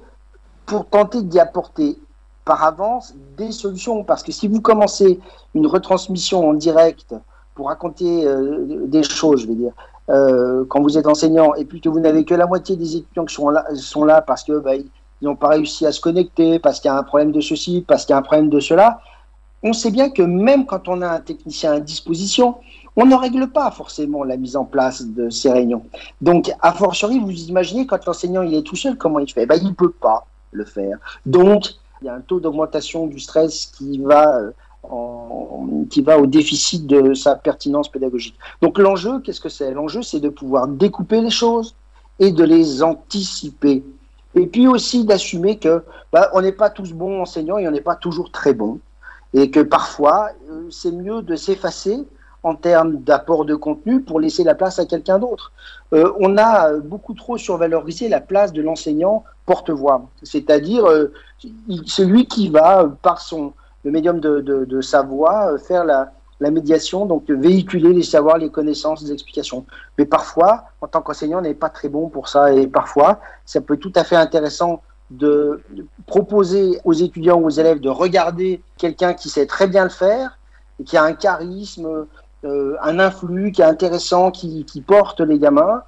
pour 0.65 0.87
tenter 0.87 1.21
d'y 1.21 1.39
apporter 1.39 1.97
par 2.45 2.63
avance 2.63 3.13
des 3.37 3.51
solutions. 3.51 4.03
Parce 4.03 4.23
que 4.23 4.31
si 4.31 4.47
vous 4.47 4.59
commencez 4.59 5.19
une 5.53 5.67
retransmission 5.67 6.49
en 6.49 6.53
direct 6.55 7.13
pour 7.53 7.67
raconter 7.67 8.25
euh, 8.25 8.85
des 8.87 9.03
choses, 9.03 9.41
je 9.41 9.47
vais 9.47 9.55
dire, 9.55 9.73
euh, 10.09 10.65
quand 10.69 10.81
vous 10.81 10.97
êtes 10.97 11.07
enseignant, 11.07 11.53
et 11.55 11.65
puis 11.65 11.81
que 11.81 11.89
vous 11.89 11.99
n'avez 11.99 12.25
que 12.25 12.33
la 12.33 12.47
moitié 12.47 12.75
des 12.75 12.97
étudiants 12.97 13.25
qui 13.25 13.35
sont 13.35 14.05
là, 14.05 14.21
parce 14.21 14.43
que 14.43 14.59
bah, 14.59 14.75
ils 14.75 14.89
n'ont 15.21 15.35
pas 15.35 15.49
réussi 15.49 15.85
à 15.85 15.91
se 15.91 16.01
connecter, 16.01 16.59
parce 16.59 16.79
qu'il 16.79 16.89
y 16.89 16.91
a 16.91 16.97
un 16.97 17.03
problème 17.03 17.31
de 17.31 17.41
ceci, 17.41 17.83
parce 17.87 18.05
qu'il 18.05 18.13
y 18.13 18.15
a 18.15 18.19
un 18.19 18.23
problème 18.23 18.49
de 18.49 18.59
cela, 18.59 19.01
on 19.61 19.73
sait 19.73 19.91
bien 19.91 20.09
que 20.09 20.21
même 20.21 20.65
quand 20.65 20.87
on 20.87 21.01
a 21.01 21.09
un 21.09 21.19
technicien 21.19 21.73
à 21.73 21.79
disposition, 21.79 22.55
on 22.95 23.05
ne 23.05 23.15
règle 23.15 23.47
pas 23.47 23.71
forcément 23.71 24.23
la 24.23 24.37
mise 24.37 24.55
en 24.55 24.65
place 24.65 25.05
de 25.05 25.29
ces 25.29 25.51
réunions. 25.51 25.85
Donc, 26.21 26.51
a 26.61 26.73
fortiori, 26.73 27.19
vous 27.19 27.31
imaginez 27.31 27.85
quand 27.85 28.03
l'enseignant 28.05 28.41
il 28.41 28.53
est 28.53 28.63
tout 28.63 28.75
seul, 28.75 28.97
comment 28.97 29.19
il 29.19 29.31
fait? 29.31 29.45
Ben, 29.45 29.59
Il 29.61 29.69
ne 29.69 29.73
peut 29.73 29.91
pas 29.91 30.25
le 30.51 30.65
faire. 30.65 30.97
Donc, 31.25 31.75
il 32.01 32.05
y 32.05 32.09
a 32.09 32.15
un 32.15 32.21
taux 32.21 32.39
d'augmentation 32.39 33.07
du 33.07 33.19
stress 33.19 33.67
qui 33.67 33.99
va, 33.99 34.37
euh, 34.37 34.51
qui 35.89 36.01
va 36.01 36.19
au 36.19 36.25
déficit 36.25 36.87
de 36.87 37.13
sa 37.13 37.35
pertinence 37.35 37.89
pédagogique. 37.89 38.35
Donc 38.61 38.77
l'enjeu, 38.77 39.19
qu'est-ce 39.19 39.41
que 39.41 39.49
c'est? 39.49 39.71
L'enjeu, 39.71 40.01
c'est 40.01 40.19
de 40.19 40.29
pouvoir 40.29 40.67
découper 40.67 41.21
les 41.21 41.29
choses 41.29 41.75
et 42.19 42.31
de 42.31 42.43
les 42.43 42.81
anticiper. 42.83 43.83
Et 44.35 44.47
puis 44.47 44.67
aussi 44.67 45.05
d'assumer 45.05 45.57
que 45.57 45.83
bah, 46.13 46.29
on 46.33 46.41
n'est 46.41 46.51
pas 46.51 46.69
tous 46.69 46.93
bons 46.93 47.21
enseignants 47.21 47.57
et 47.57 47.67
on 47.67 47.71
n'est 47.71 47.81
pas 47.81 47.95
toujours 47.95 48.31
très 48.31 48.53
bons. 48.53 48.79
Et 49.33 49.51
que 49.51 49.59
parfois, 49.59 50.29
euh, 50.49 50.67
c'est 50.71 50.91
mieux 50.91 51.21
de 51.21 51.35
s'effacer 51.35 52.05
en 52.43 52.55
termes 52.55 52.97
d'apport 52.97 53.45
de 53.45 53.55
contenu 53.55 54.01
pour 54.01 54.19
laisser 54.19 54.43
la 54.43 54.55
place 54.55 54.79
à 54.79 54.85
quelqu'un 54.85 55.19
d'autre. 55.19 55.51
Euh, 55.93 56.11
on 56.19 56.37
a 56.37 56.73
beaucoup 56.73 57.13
trop 57.13 57.37
survalorisé 57.37 58.07
la 58.07 58.21
place 58.21 58.53
de 58.53 58.61
l'enseignant 58.61 59.23
porte-voix, 59.45 60.07
c'est-à-dire 60.23 60.85
euh, 60.85 61.11
celui 61.85 62.27
qui 62.27 62.49
va, 62.49 62.89
par 63.01 63.19
son, 63.19 63.53
le 63.83 63.91
médium 63.91 64.19
de, 64.19 64.41
de, 64.41 64.81
sa 64.81 65.01
voix, 65.01 65.53
euh, 65.53 65.57
faire 65.57 65.85
la, 65.85 66.11
la, 66.39 66.51
médiation, 66.51 67.05
donc 67.05 67.29
véhiculer 67.29 67.93
les 67.93 68.03
savoirs, 68.03 68.37
les 68.37 68.49
connaissances, 68.49 69.01
les 69.01 69.11
explications. 69.11 69.65
Mais 69.97 70.05
parfois, 70.05 70.65
en 70.81 70.87
tant 70.87 71.01
qu'enseignant, 71.01 71.39
on 71.39 71.41
n'est 71.41 71.53
pas 71.53 71.69
très 71.69 71.89
bon 71.89 72.09
pour 72.09 72.27
ça, 72.27 72.53
et 72.53 72.67
parfois, 72.67 73.19
ça 73.45 73.61
peut 73.61 73.75
être 73.75 73.79
tout 73.79 73.93
à 73.95 74.03
fait 74.03 74.15
intéressant 74.15 74.81
de, 75.11 75.61
proposer 76.05 76.79
aux 76.83 76.93
étudiants 76.93 77.39
ou 77.39 77.47
aux 77.47 77.49
élèves 77.49 77.79
de 77.79 77.89
regarder 77.89 78.61
quelqu'un 78.77 79.13
qui 79.13 79.29
sait 79.29 79.45
très 79.45 79.67
bien 79.67 79.83
le 79.83 79.89
faire, 79.89 80.37
et 80.79 80.83
qui 80.83 80.97
a 80.97 81.03
un 81.03 81.13
charisme, 81.13 82.05
euh, 82.45 82.75
un 82.81 82.99
influx 82.99 83.51
qui 83.51 83.61
est 83.61 83.65
intéressant, 83.65 84.31
qui, 84.31 84.65
qui 84.65 84.81
porte 84.81 85.21
les 85.21 85.39
gamins, 85.39 85.83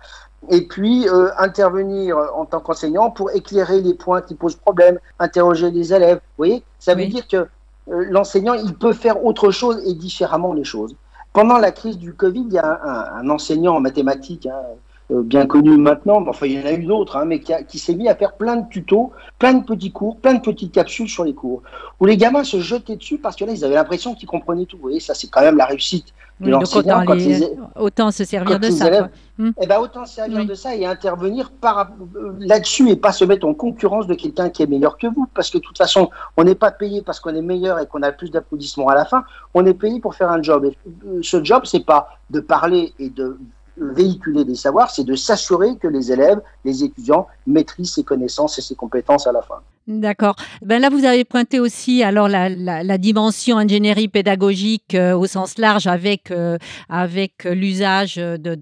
et 0.49 0.67
puis 0.67 1.07
euh, 1.07 1.29
intervenir 1.37 2.17
en 2.35 2.45
tant 2.45 2.59
qu'enseignant 2.59 3.11
pour 3.11 3.31
éclairer 3.31 3.81
les 3.81 3.93
points 3.93 4.21
qui 4.21 4.35
posent 4.35 4.55
problème, 4.55 4.97
interroger 5.19 5.69
les 5.69 5.93
élèves. 5.93 6.17
Vous 6.17 6.45
voyez, 6.45 6.63
ça 6.79 6.95
veut 6.95 7.05
dire 7.05 7.27
que 7.27 7.47
l'enseignant, 7.87 8.53
il 8.53 8.73
peut 8.73 8.93
faire 8.93 9.23
autre 9.25 9.51
chose 9.51 9.81
et 9.85 9.93
différemment 9.93 10.53
les 10.53 10.63
choses. 10.63 10.95
Pendant 11.33 11.57
la 11.57 11.71
crise 11.71 11.97
du 11.97 12.13
Covid, 12.13 12.43
il 12.47 12.53
y 12.53 12.57
a 12.57 12.81
un, 13.15 13.29
enseignant 13.29 13.75
en 13.75 13.79
mathématiques, 13.79 14.47
hein, 14.47 14.59
euh, 14.65 14.75
bien 15.11 15.45
connu 15.45 15.77
maintenant, 15.77 16.23
enfin 16.27 16.45
il 16.45 16.53
y 16.53 16.61
en 16.61 16.65
a 16.65 16.71
eu 16.71 16.85
d'autres, 16.85 17.17
hein, 17.17 17.25
mais 17.25 17.39
qui, 17.39 17.53
qui 17.67 17.79
s'est 17.79 17.95
mis 17.95 18.07
à 18.07 18.15
faire 18.15 18.33
plein 18.33 18.55
de 18.57 18.69
tutos, 18.69 19.11
plein 19.39 19.53
de 19.53 19.63
petits 19.63 19.91
cours, 19.91 20.17
plein 20.17 20.35
de 20.35 20.41
petites 20.41 20.71
capsules 20.71 21.09
sur 21.09 21.23
les 21.23 21.33
cours, 21.33 21.61
où 21.99 22.05
les 22.05 22.17
gamins 22.17 22.43
se 22.43 22.59
jetaient 22.59 22.95
dessus 22.95 23.17
parce 23.17 23.35
que 23.35 23.45
là, 23.45 23.51
ils 23.51 23.65
avaient 23.65 23.75
l'impression 23.75 24.15
qu'ils 24.15 24.29
comprenaient 24.29 24.65
tout. 24.65 24.77
Vous 24.77 24.83
voyez, 24.83 24.99
ça 24.99 25.13
c'est 25.13 25.27
quand 25.27 25.41
même 25.41 25.57
la 25.57 25.65
réussite 25.65 26.13
de 26.39 26.49
l'enseignant. 26.49 27.01
Autant, 27.01 27.13
les... 27.13 27.49
autant, 27.75 28.11
se 28.11 28.23
servir 28.23 28.59
de 28.59 28.69
ça. 28.69 28.87
Élèves, 28.87 29.09
hmm. 29.37 29.51
eh 29.61 29.67
ben, 29.67 29.79
autant 29.79 30.05
se 30.05 30.15
servir 30.15 30.39
oui. 30.39 30.45
de 30.45 30.53
ça 30.53 30.75
et 30.75 30.85
intervenir 30.85 31.51
par 31.51 31.91
euh, 32.15 32.33
là-dessus 32.39 32.89
et 32.89 32.95
pas 32.95 33.11
se 33.11 33.25
mettre 33.25 33.45
en 33.45 33.53
concurrence 33.53 34.07
de 34.07 34.15
quelqu'un 34.15 34.49
qui 34.49 34.63
est 34.63 34.67
meilleur 34.67 34.97
que 34.97 35.07
vous, 35.07 35.27
parce 35.33 35.49
que 35.49 35.57
de 35.57 35.63
toute 35.63 35.77
façon, 35.77 36.09
on 36.37 36.43
n'est 36.43 36.55
pas 36.55 36.71
payé 36.71 37.01
parce 37.01 37.19
qu'on 37.19 37.35
est 37.35 37.41
meilleur 37.41 37.79
et 37.79 37.85
qu'on 37.85 38.01
a 38.01 38.11
plus 38.11 38.31
d'applaudissements 38.31 38.87
à 38.87 38.95
la 38.95 39.05
fin. 39.05 39.23
On 39.53 39.65
est 39.65 39.73
payé 39.73 39.99
pour 39.99 40.15
faire 40.15 40.31
un 40.31 40.41
job. 40.41 40.65
Et 40.65 40.77
euh, 41.05 41.19
ce 41.21 41.43
job, 41.43 41.63
c'est 41.65 41.85
pas 41.85 42.17
de 42.29 42.39
parler 42.39 42.93
et 42.99 43.09
de 43.09 43.37
véhiculer 43.81 44.45
des 44.45 44.55
savoirs, 44.55 44.91
c'est 44.91 45.03
de 45.03 45.15
s'assurer 45.15 45.77
que 45.77 45.87
les 45.87 46.11
élèves, 46.11 46.41
les 46.63 46.83
étudiants 46.83 47.27
maîtrisent 47.47 47.93
ses 47.93 48.03
connaissances 48.03 48.57
et 48.57 48.61
ses 48.61 48.75
compétences 48.75 49.27
à 49.27 49.31
la 49.31 49.41
fin. 49.41 49.61
D'accord. 49.99 50.37
Ben 50.61 50.81
là, 50.81 50.89
vous 50.89 51.03
avez 51.03 51.25
pointé 51.25 51.59
aussi 51.59 52.01
alors 52.01 52.29
la, 52.29 52.97
dimension 52.97 53.57
ingénierie 53.57 54.07
pédagogique 54.07 54.95
euh, 54.95 55.17
au 55.17 55.25
sens 55.25 55.57
large 55.57 55.85
avec 55.85 56.31
euh, 56.31 56.57
avec 56.87 57.43
l'usage 57.43 58.15
de, 58.15 58.57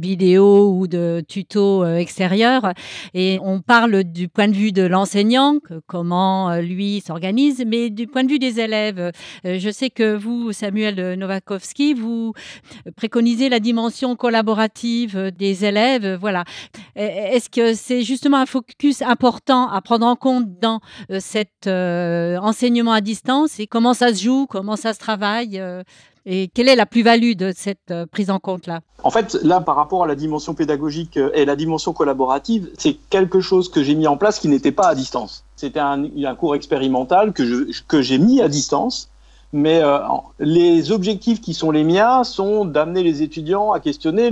vidéos 0.00 0.72
ou 0.72 0.88
de 0.88 1.22
tutos 1.28 1.84
euh, 1.84 1.96
extérieurs. 1.96 2.72
Et 3.14 3.38
on 3.40 3.60
parle 3.60 4.02
du 4.02 4.26
point 4.28 4.48
de 4.48 4.54
vue 4.54 4.72
de 4.72 4.82
l'enseignant, 4.82 5.58
comment 5.86 6.56
lui 6.56 7.02
s'organise, 7.06 7.64
mais 7.64 7.90
du 7.90 8.08
point 8.08 8.24
de 8.24 8.30
vue 8.30 8.40
des 8.40 8.58
élèves. 8.58 9.12
Je 9.44 9.70
sais 9.70 9.90
que 9.90 10.16
vous, 10.16 10.52
Samuel 10.52 11.14
Novakovski, 11.14 11.94
vous 11.94 12.32
préconisez 12.96 13.48
la 13.48 13.60
dimension 13.60 14.16
collaborative 14.16 15.30
des 15.36 15.64
élèves. 15.64 16.18
Voilà. 16.20 16.44
Est-ce 16.96 17.48
que 17.48 17.74
c'est 17.74 18.02
justement 18.02 18.38
un 18.38 18.46
focus 18.46 19.02
important 19.02 19.68
à 19.68 19.80
prendre 19.80 20.06
en 20.06 20.16
compte 20.16 20.47
dans 20.60 20.80
euh, 21.10 21.18
cet 21.20 21.66
euh, 21.66 22.36
enseignement 22.38 22.92
à 22.92 23.00
distance 23.00 23.60
et 23.60 23.66
comment 23.66 23.94
ça 23.94 24.14
se 24.14 24.22
joue, 24.22 24.46
comment 24.46 24.76
ça 24.76 24.94
se 24.94 24.98
travaille 24.98 25.60
euh, 25.60 25.82
et 26.26 26.48
quelle 26.48 26.68
est 26.68 26.76
la 26.76 26.84
plus-value 26.84 27.32
de 27.32 27.52
cette 27.56 27.94
prise 28.12 28.28
en 28.28 28.38
compte-là? 28.38 28.80
En 29.02 29.10
fait, 29.10 29.38
là, 29.42 29.62
par 29.62 29.76
rapport 29.76 30.04
à 30.04 30.06
la 30.06 30.14
dimension 30.14 30.52
pédagogique 30.52 31.18
et 31.32 31.46
la 31.46 31.56
dimension 31.56 31.94
collaborative, 31.94 32.68
c'est 32.76 32.98
quelque 33.08 33.40
chose 33.40 33.70
que 33.70 33.82
j'ai 33.82 33.94
mis 33.94 34.06
en 34.06 34.18
place 34.18 34.38
qui 34.38 34.48
n'était 34.48 34.72
pas 34.72 34.88
à 34.88 34.94
distance. 34.94 35.44
C'était 35.56 35.80
un, 35.80 36.06
cours 36.34 36.54
expérimental 36.54 37.32
que, 37.32 37.70
que 37.86 38.02
j'ai 38.02 38.18
mis 38.18 38.42
à 38.42 38.48
distance, 38.48 39.08
mais 39.54 39.80
les 40.38 40.92
objectifs 40.92 41.40
qui 41.40 41.54
sont 41.54 41.70
les 41.70 41.84
miens 41.84 42.24
sont 42.24 42.66
d'amener 42.66 43.02
les 43.02 43.22
étudiants 43.22 43.72
à 43.72 43.80
questionner 43.80 44.30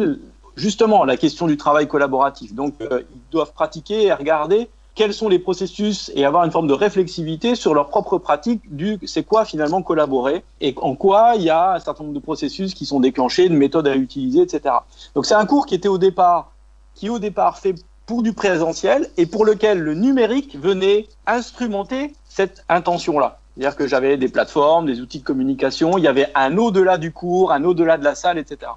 justement 0.55 1.05
la 1.05 1.17
question 1.17 1.47
du 1.47 1.57
travail 1.57 1.89
collaboratif. 1.89 2.53
Donc, 2.53 2.75
ils 2.81 3.31
doivent 3.31 3.55
pratiquer 3.55 4.03
et 4.03 4.13
regarder 4.13 4.69
quels 4.97 5.13
sont 5.13 5.29
les 5.29 5.39
processus 5.39 6.11
et 6.15 6.25
avoir 6.25 6.45
une 6.45 6.51
forme 6.51 6.67
de 6.67 6.73
réflexivité 6.73 7.55
sur 7.55 7.75
leur 7.75 7.89
propre 7.89 8.19
pratique 8.19 8.63
du 8.75 8.99
c'est 9.05 9.23
quoi 9.23 9.45
finalement 9.45 9.83
collaborer 9.83 10.43
et 10.63 10.75
en 10.81 10.97
quoi 10.97 11.35
il 11.37 11.43
y 11.43 11.51
a 11.51 11.75
un 11.75 11.79
certain 11.79 12.03
nombre 12.03 12.15
de 12.15 12.21
processus 12.25 12.75
qui 12.75 12.87
sont 12.87 12.99
déclenchés, 12.99 13.49
de 13.49 13.55
méthodes 13.55 13.87
à 13.87 13.95
utiliser, 13.95 14.41
etc. 14.41 14.75
Donc 15.15 15.27
c'est 15.27 15.35
un 15.35 15.45
cours 15.45 15.67
qui 15.67 15.75
était 15.75 15.89
au 15.89 15.99
départ, 15.99 16.51
qui 16.95 17.11
au 17.11 17.19
départ 17.19 17.59
fait 17.59 17.75
pour 18.07 18.23
du 18.23 18.33
présentiel 18.33 19.11
et 19.19 19.27
pour 19.27 19.45
lequel 19.45 19.81
le 19.81 19.95
numérique 19.95 20.57
venait 20.59 21.07
instrumenter 21.27 22.15
cette 22.29 22.65
intention-là. 22.71 23.39
C'est-à-dire 23.57 23.77
que 23.77 23.87
j'avais 23.87 24.17
des 24.17 24.29
plateformes, 24.29 24.87
des 24.87 25.01
outils 25.01 25.19
de 25.21 25.25
communication, 25.25 25.99
il 25.99 26.05
y 26.05 26.09
avait 26.09 26.31
un 26.35 26.57
au-delà 26.57 26.97
du 26.97 27.13
cours, 27.13 27.53
un 27.53 27.65
au-delà 27.65 27.99
de 27.99 28.05
la 28.05 28.15
salle, 28.15 28.39
etc. 28.39 28.71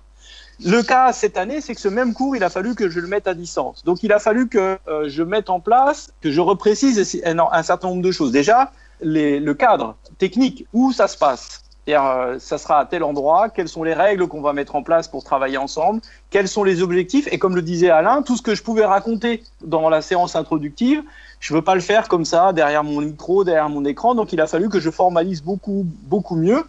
Le 0.66 0.82
cas 0.84 1.14
cette 1.14 1.38
année, 1.38 1.62
c'est 1.62 1.74
que 1.74 1.82
ce 1.82 1.88
même 1.88 2.14
cours, 2.14 2.36
il 2.36 2.44
a 2.44 2.50
fallu 2.50 2.76
que 2.76 2.90
je 2.90 3.00
le 3.00 3.08
mette 3.08 3.28
à 3.28 3.34
distance. 3.34 3.84
Donc, 3.86 4.04
il 4.04 4.12
a 4.12 4.20
fallu 4.20 4.50
que 4.50 4.78
euh, 4.88 5.08
je 5.08 5.24
mette 5.24 5.50
en 5.50 5.60
place, 5.60 6.12
que 6.22 6.32
je 6.32 6.42
reprécise 6.42 7.22
un, 7.26 7.64
certain 7.64 7.88
nombre 7.88 8.02
de 8.02 8.12
choses. 8.12 8.32
Déjà, 8.32 8.72
le 9.02 9.54
cadre 9.54 9.96
technique, 10.18 10.66
où 10.74 10.92
ça 10.92 11.08
se 11.08 11.18
passe? 11.18 11.64
Euh, 11.98 12.38
ça 12.40 12.58
sera 12.58 12.80
à 12.80 12.86
tel 12.86 13.04
endroit, 13.04 13.50
quelles 13.50 13.68
sont 13.68 13.84
les 13.84 13.94
règles 13.94 14.28
qu'on 14.28 14.42
va 14.42 14.54
mettre 14.54 14.76
en 14.76 14.84
place 14.84 15.08
pour 15.08 15.24
travailler 15.24 15.58
ensemble, 15.58 16.02
quels 16.30 16.48
sont 16.48 16.64
les 16.64 16.82
objectifs. 16.82 17.28
Et 17.32 17.40
comme 17.40 17.56
le 17.56 17.62
disait 17.62 17.90
Alain, 17.90 18.22
tout 18.22 18.38
ce 18.38 18.42
que 18.42 18.54
je 18.54 18.64
pouvais 18.64 18.86
raconter 18.86 19.44
dans 19.64 19.90
la 19.90 20.02
séance 20.02 20.36
introductive, 20.36 21.04
je 21.40 21.54
veux 21.54 21.62
pas 21.62 21.76
le 21.76 21.82
faire 21.82 22.08
comme 22.08 22.26
ça, 22.26 22.54
derrière 22.54 22.84
mon 22.84 23.02
micro, 23.02 23.44
derrière 23.44 23.70
mon 23.70 23.86
écran. 23.86 24.14
Donc, 24.14 24.34
il 24.34 24.42
a 24.42 24.48
fallu 24.48 24.70
que 24.70 24.80
je 24.80 24.90
formalise 24.90 25.42
beaucoup, 25.42 25.86
beaucoup 26.04 26.36
mieux. 26.36 26.64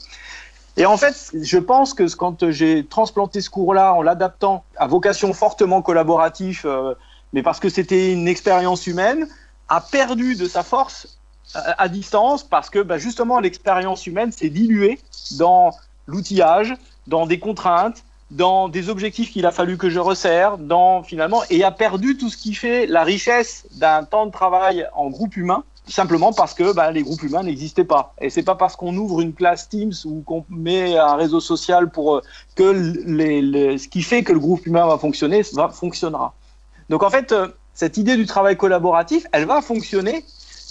Et 0.77 0.87
en 0.87 0.97
fait, 0.97 1.33
je 1.35 1.59
pense 1.59 1.95
que 1.95 2.09
quand 2.15 2.51
j'ai 2.51 2.85
transplanté 2.85 3.41
ce 3.41 3.51
cours-là 3.51 3.95
en 3.95 4.03
l'adaptant 4.03 4.65
à 4.77 4.87
vocation 4.87 5.33
fortement 5.33 5.83
collaborative, 5.83 6.63
euh, 6.65 6.95
mais 7.33 7.43
parce 7.43 7.61
que 7.61 7.69
c'était 7.69 8.13
une 8.13 8.29
expérience 8.29 8.87
humaine, 8.87 9.29
a 9.69 9.81
perdu 9.81 10.37
de 10.37 10.47
sa 10.47 10.63
force 10.63 11.19
à, 11.55 11.83
à 11.83 11.89
distance 11.89 12.45
parce 12.45 12.71
que 12.71 12.79
bah, 12.79 12.99
justement 12.99 13.41
l'expérience 13.41 14.07
humaine 14.07 14.33
s'est 14.33 14.49
diluée 14.49 14.99
dans 15.39 15.73
l'outillage, 16.07 16.75
dans 17.07 17.27
des 17.27 17.39
contraintes, 17.39 18.05
dans 18.31 18.69
des 18.69 18.89
objectifs 18.89 19.33
qu'il 19.33 19.47
a 19.47 19.51
fallu 19.51 19.77
que 19.77 19.91
je 19.91 19.99
resserre, 19.99 20.59
dans 20.59 21.03
finalement, 21.03 21.43
et 21.51 21.65
a 21.65 21.71
perdu 21.71 22.17
tout 22.17 22.31
ce 22.31 22.37
qui 22.37 22.55
fait 22.55 22.87
la 22.87 23.03
richesse 23.03 23.67
d'un 23.73 24.05
temps 24.05 24.27
de 24.27 24.31
travail 24.31 24.87
en 24.95 25.11
groupe 25.11 25.37
humain, 25.37 25.65
simplement 25.91 26.33
parce 26.33 26.55
que 26.55 26.73
bah, 26.73 26.91
les 26.91 27.03
groupes 27.03 27.23
humains 27.23 27.43
n'existaient 27.43 27.85
pas. 27.85 28.15
Et 28.21 28.31
c'est 28.31 28.43
pas 28.43 28.55
parce 28.55 28.77
qu'on 28.77 28.97
ouvre 28.97 29.21
une 29.21 29.35
classe 29.35 29.69
Teams 29.69 29.93
ou 30.05 30.23
qu'on 30.23 30.45
met 30.49 30.97
un 30.97 31.17
réseau 31.17 31.41
social 31.41 31.91
pour 31.91 32.17
euh, 32.17 32.21
que 32.55 32.73
ce 32.73 33.89
qui 33.89 34.03
fait 34.03 34.23
que 34.23 34.33
le 34.33 34.39
groupe 34.39 34.67
humain 34.67 34.87
va 34.87 34.99
fonctionner, 34.99 35.43
va 35.55 35.69
fonctionnera. 35.69 36.35
Donc 36.89 37.03
en 37.03 37.11
fait, 37.11 37.33
euh, 37.33 37.49
cette 37.75 37.97
idée 37.97 38.17
du 38.17 38.27
travail 38.27 38.57
collaboratif, 38.57 39.27
elle 39.33 39.47
va 39.47 39.63
fonctionner, 39.63 40.25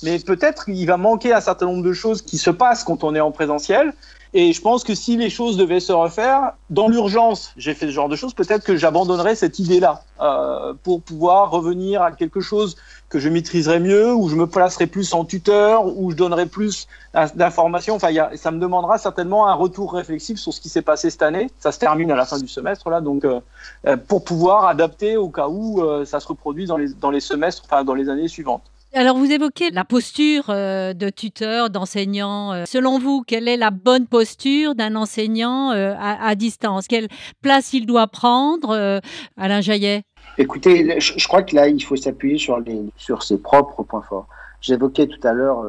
mais 0.03 0.19
peut-être 0.19 0.65
qu'il 0.65 0.85
va 0.85 0.97
manquer 0.97 1.33
un 1.33 1.41
certain 1.41 1.65
nombre 1.65 1.83
de 1.83 1.93
choses 1.93 2.21
qui 2.21 2.37
se 2.37 2.49
passent 2.49 2.83
quand 2.83 3.03
on 3.03 3.15
est 3.15 3.19
en 3.19 3.31
présentiel. 3.31 3.93
Et 4.33 4.53
je 4.53 4.61
pense 4.61 4.83
que 4.83 4.93
si 4.93 5.17
les 5.17 5.31
choses 5.31 5.57
devaient 5.57 5.79
se 5.79 5.91
refaire, 5.91 6.51
dans 6.69 6.87
l'urgence, 6.87 7.51
j'ai 7.57 7.73
fait 7.73 7.87
ce 7.87 7.91
genre 7.91 8.09
de 8.09 8.15
choses, 8.15 8.35
peut-être 8.35 8.63
que 8.63 8.75
j'abandonnerais 8.75 9.33
cette 9.33 9.57
idée-là 9.57 10.03
euh, 10.21 10.73
pour 10.83 11.01
pouvoir 11.01 11.49
revenir 11.49 12.03
à 12.03 12.11
quelque 12.11 12.39
chose 12.39 12.75
que 13.09 13.17
je 13.17 13.27
maîtriserais 13.27 13.79
mieux, 13.79 14.13
où 14.13 14.29
je 14.29 14.35
me 14.35 14.45
placerais 14.45 14.85
plus 14.85 15.15
en 15.15 15.25
tuteur, 15.25 15.87
où 15.97 16.11
je 16.11 16.15
donnerais 16.15 16.45
plus 16.45 16.87
d'informations. 17.33 17.95
Enfin, 17.95 18.09
ça 18.35 18.51
me 18.51 18.59
demandera 18.59 18.99
certainement 18.99 19.47
un 19.47 19.55
retour 19.55 19.93
réflexif 19.93 20.37
sur 20.37 20.53
ce 20.53 20.61
qui 20.61 20.69
s'est 20.69 20.83
passé 20.83 21.09
cette 21.09 21.23
année. 21.23 21.49
Ça 21.59 21.71
se 21.71 21.79
termine 21.79 22.11
à 22.11 22.15
la 22.15 22.25
fin 22.25 22.37
du 22.37 22.47
semestre, 22.47 22.87
là, 22.91 23.01
donc 23.01 23.25
euh, 23.25 23.39
euh 23.87 23.97
pour 23.97 24.23
pouvoir 24.23 24.65
adapter 24.65 25.17
au 25.17 25.29
cas 25.29 25.47
où 25.47 25.83
ça 26.05 26.19
se 26.19 26.27
reproduit 26.27 26.67
dans 26.67 26.77
les, 26.77 26.89
dans 26.89 27.09
les 27.09 27.19
semestres, 27.19 27.63
enfin 27.65 27.83
dans 27.83 27.95
les 27.95 28.09
années 28.09 28.27
suivantes. 28.27 28.61
Alors, 28.91 29.17
vous 29.17 29.31
évoquez 29.31 29.69
la 29.69 29.85
posture 29.85 30.45
euh, 30.49 30.93
de 30.93 31.11
tuteur, 31.11 31.69
d'enseignant. 31.69 32.53
Euh. 32.53 32.63
Selon 32.65 32.97
vous, 32.97 33.21
quelle 33.21 33.47
est 33.47 33.55
la 33.55 33.69
bonne 33.69 34.07
posture 34.07 34.73
d'un 34.73 34.95
enseignant 34.95 35.71
euh, 35.71 35.93
à, 35.99 36.33
distance? 36.33 36.87
Quelle 36.87 37.07
place 37.43 37.71
il 37.73 37.85
doit 37.85 38.07
prendre 38.07 38.99
Alain 39.37 39.61
Jaillet? 39.61 40.01
Écoutez, 40.39 40.99
je, 40.99 41.27
crois 41.27 41.43
que 41.43 41.55
là, 41.55 41.67
il 41.67 41.83
faut 41.83 41.95
s'appuyer 41.95 42.39
sur, 42.39 43.23
ses 43.23 43.37
propres 43.37 43.83
points 43.83 44.01
forts. 44.01 44.27
J'évoquais 44.59 45.05
tout 45.05 45.27
à 45.27 45.33
l'heure 45.33 45.65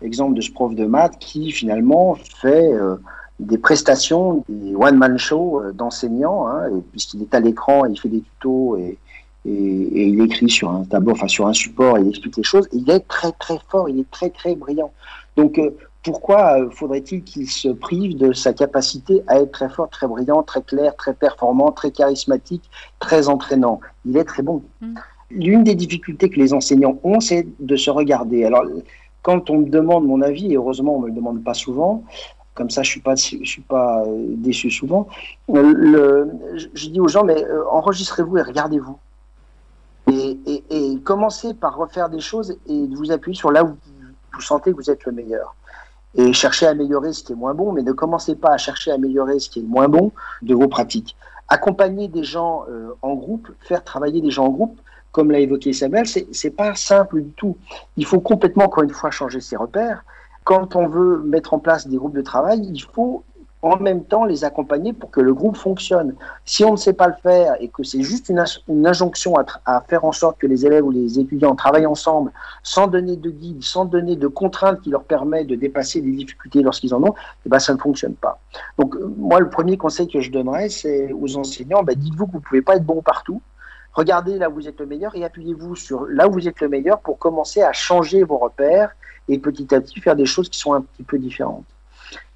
l'exemple 0.00 0.34
de 0.34 0.40
ce 0.40 0.52
prof 0.52 0.74
de 0.74 0.86
maths 0.86 1.18
qui, 1.18 1.50
finalement, 1.50 2.14
fait 2.14 2.70
des 3.40 3.58
prestations, 3.58 4.44
des 4.48 4.76
one-man 4.76 5.18
show 5.18 5.62
d'enseignants, 5.74 6.46
hein, 6.46 6.68
puisqu'il 6.92 7.22
est 7.22 7.34
à 7.34 7.40
l'écran, 7.40 7.86
il 7.86 7.98
fait 7.98 8.08
des 8.08 8.20
tutos 8.20 8.76
et 8.76 8.98
et, 9.46 10.08
il 10.08 10.20
écrit 10.20 10.50
sur 10.50 10.70
un 10.70 10.84
tableau, 10.84 11.12
enfin 11.12 11.28
sur 11.28 11.46
un 11.46 11.52
support, 11.52 11.98
il 11.98 12.08
explique 12.08 12.36
les 12.36 12.42
choses. 12.42 12.68
il 12.72 12.88
est 12.90 13.00
très 13.00 13.32
très 13.32 13.58
fort, 13.68 13.88
il 13.88 14.00
est 14.00 14.10
très 14.10 14.30
très 14.30 14.54
brillant. 14.54 14.92
Donc 15.36 15.58
euh, 15.58 15.70
pourquoi 16.02 16.60
euh, 16.60 16.70
faudrait-il 16.70 17.22
qu'il 17.22 17.48
se 17.48 17.68
prive 17.68 18.16
de 18.16 18.32
sa 18.32 18.52
capacité 18.52 19.22
à 19.26 19.40
être 19.40 19.52
très 19.52 19.68
fort, 19.68 19.88
très 19.88 20.06
brillant, 20.06 20.42
très 20.42 20.62
clair, 20.62 20.94
très 20.96 21.14
performant, 21.14 21.72
très 21.72 21.90
charismatique, 21.90 22.64
très 22.98 23.28
entraînant? 23.28 23.80
Il 24.04 24.16
est 24.16 24.24
très 24.24 24.42
bon. 24.42 24.62
Mm. 24.80 24.94
L'une 25.30 25.64
des 25.64 25.74
difficultés 25.74 26.28
que 26.28 26.38
les 26.38 26.52
enseignants 26.52 26.98
ont, 27.04 27.20
c'est 27.20 27.46
de 27.60 27.76
se 27.76 27.90
regarder. 27.90 28.44
Alors, 28.44 28.64
quand 29.22 29.48
on 29.48 29.58
me 29.58 29.68
demande 29.68 30.06
mon 30.06 30.22
avis, 30.22 30.52
et 30.52 30.56
heureusement 30.56 30.96
on 30.96 31.00
me 31.00 31.06
le 31.06 31.12
demande 31.12 31.42
pas 31.44 31.54
souvent, 31.54 32.02
comme 32.54 32.68
ça 32.68 32.82
je 32.82 32.90
suis 32.90 33.00
pas 33.00 33.14
je 33.14 33.48
suis 33.48 33.62
pas 33.62 34.02
euh, 34.06 34.24
déçu 34.36 34.70
souvent. 34.70 35.06
Le, 35.48 36.28
je 36.74 36.88
dis 36.88 37.00
aux 37.00 37.08
gens 37.08 37.24
mais 37.24 37.42
enregistrez-vous 37.70 38.38
et 38.38 38.42
regardez-vous. 38.42 38.98
Et, 40.10 40.64
et, 40.70 41.00
commencez 41.00 41.54
par 41.54 41.76
refaire 41.76 42.08
des 42.08 42.20
choses 42.20 42.56
et 42.66 42.86
vous 42.88 43.12
appuyer 43.12 43.36
sur 43.36 43.50
là 43.50 43.64
où 43.64 43.76
vous 44.34 44.40
sentez 44.40 44.72
que 44.72 44.76
vous 44.76 44.90
êtes 44.90 45.04
le 45.04 45.12
meilleur. 45.12 45.54
Et 46.14 46.32
chercher 46.32 46.66
à 46.66 46.70
améliorer 46.70 47.12
ce 47.12 47.22
qui 47.22 47.32
est 47.32 47.36
moins 47.36 47.54
bon, 47.54 47.72
mais 47.72 47.82
ne 47.82 47.92
commencez 47.92 48.34
pas 48.34 48.50
à 48.50 48.56
chercher 48.56 48.90
à 48.90 48.94
améliorer 48.94 49.38
ce 49.38 49.48
qui 49.48 49.60
est 49.60 49.64
moins 49.66 49.88
bon 49.88 50.12
de 50.42 50.54
vos 50.54 50.66
pratiques. 50.66 51.16
Accompagner 51.48 52.08
des 52.08 52.24
gens 52.24 52.64
euh, 52.68 52.90
en 53.02 53.14
groupe, 53.14 53.48
faire 53.60 53.84
travailler 53.84 54.20
des 54.20 54.30
gens 54.30 54.46
en 54.46 54.50
groupe, 54.50 54.80
comme 55.12 55.30
l'a 55.30 55.40
évoqué 55.40 55.72
Samuel, 55.72 56.06
c'est 56.06 56.50
pas 56.50 56.74
simple 56.74 57.22
du 57.22 57.30
tout. 57.32 57.56
Il 57.96 58.06
faut 58.06 58.20
complètement, 58.20 58.64
encore 58.64 58.84
une 58.84 58.90
fois, 58.90 59.10
changer 59.10 59.40
ses 59.40 59.56
repères. 59.56 60.04
Quand 60.44 60.76
on 60.76 60.86
veut 60.86 61.18
mettre 61.24 61.54
en 61.54 61.58
place 61.58 61.86
des 61.86 61.96
groupes 61.96 62.14
de 62.14 62.22
travail, 62.22 62.60
il 62.72 62.80
faut 62.80 63.24
en 63.62 63.76
même 63.76 64.04
temps 64.04 64.24
les 64.24 64.44
accompagner 64.44 64.92
pour 64.92 65.10
que 65.10 65.20
le 65.20 65.34
groupe 65.34 65.56
fonctionne. 65.56 66.14
Si 66.44 66.64
on 66.64 66.72
ne 66.72 66.76
sait 66.76 66.94
pas 66.94 67.08
le 67.08 67.14
faire 67.22 67.56
et 67.60 67.68
que 67.68 67.82
c'est 67.82 68.02
juste 68.02 68.30
une, 68.30 68.86
injonction 68.86 69.36
à, 69.36 69.44
à, 69.66 69.82
faire 69.82 70.04
en 70.04 70.12
sorte 70.12 70.38
que 70.38 70.46
les 70.46 70.64
élèves 70.64 70.84
ou 70.84 70.90
les 70.90 71.18
étudiants 71.18 71.54
travaillent 71.54 71.86
ensemble 71.86 72.32
sans 72.62 72.86
donner 72.86 73.16
de 73.16 73.30
guide, 73.30 73.62
sans 73.62 73.84
donner 73.84 74.16
de 74.16 74.28
contraintes 74.28 74.80
qui 74.80 74.90
leur 74.90 75.04
permettent 75.04 75.48
de 75.48 75.56
dépasser 75.56 76.00
les 76.00 76.12
difficultés 76.12 76.62
lorsqu'ils 76.62 76.94
en 76.94 77.02
ont, 77.02 77.14
eh 77.44 77.48
ben, 77.48 77.58
ça 77.58 77.74
ne 77.74 77.78
fonctionne 77.78 78.14
pas. 78.14 78.40
Donc 78.78 78.96
euh, 78.96 79.12
moi, 79.18 79.40
le 79.40 79.50
premier 79.50 79.76
conseil 79.76 80.08
que 80.08 80.20
je 80.20 80.30
donnerais, 80.30 80.68
c'est 80.70 81.12
aux 81.12 81.36
enseignants, 81.36 81.82
ben, 81.82 81.94
dites-vous 81.96 82.26
que 82.26 82.32
vous 82.32 82.38
ne 82.38 82.44
pouvez 82.44 82.62
pas 82.62 82.76
être 82.76 82.84
bon 82.84 83.02
partout. 83.02 83.42
Regardez 83.92 84.38
là 84.38 84.48
où 84.48 84.54
vous 84.54 84.68
êtes 84.68 84.78
le 84.78 84.86
meilleur 84.86 85.14
et 85.16 85.24
appuyez-vous 85.24 85.74
sur 85.74 86.06
là 86.06 86.28
où 86.28 86.32
vous 86.32 86.48
êtes 86.48 86.60
le 86.60 86.68
meilleur 86.68 87.00
pour 87.00 87.18
commencer 87.18 87.60
à 87.60 87.72
changer 87.72 88.22
vos 88.22 88.38
repères 88.38 88.94
et 89.28 89.38
petit 89.38 89.74
à 89.74 89.80
petit 89.80 90.00
faire 90.00 90.16
des 90.16 90.26
choses 90.26 90.48
qui 90.48 90.58
sont 90.58 90.72
un 90.72 90.80
petit 90.80 91.02
peu 91.02 91.18
différentes. 91.18 91.64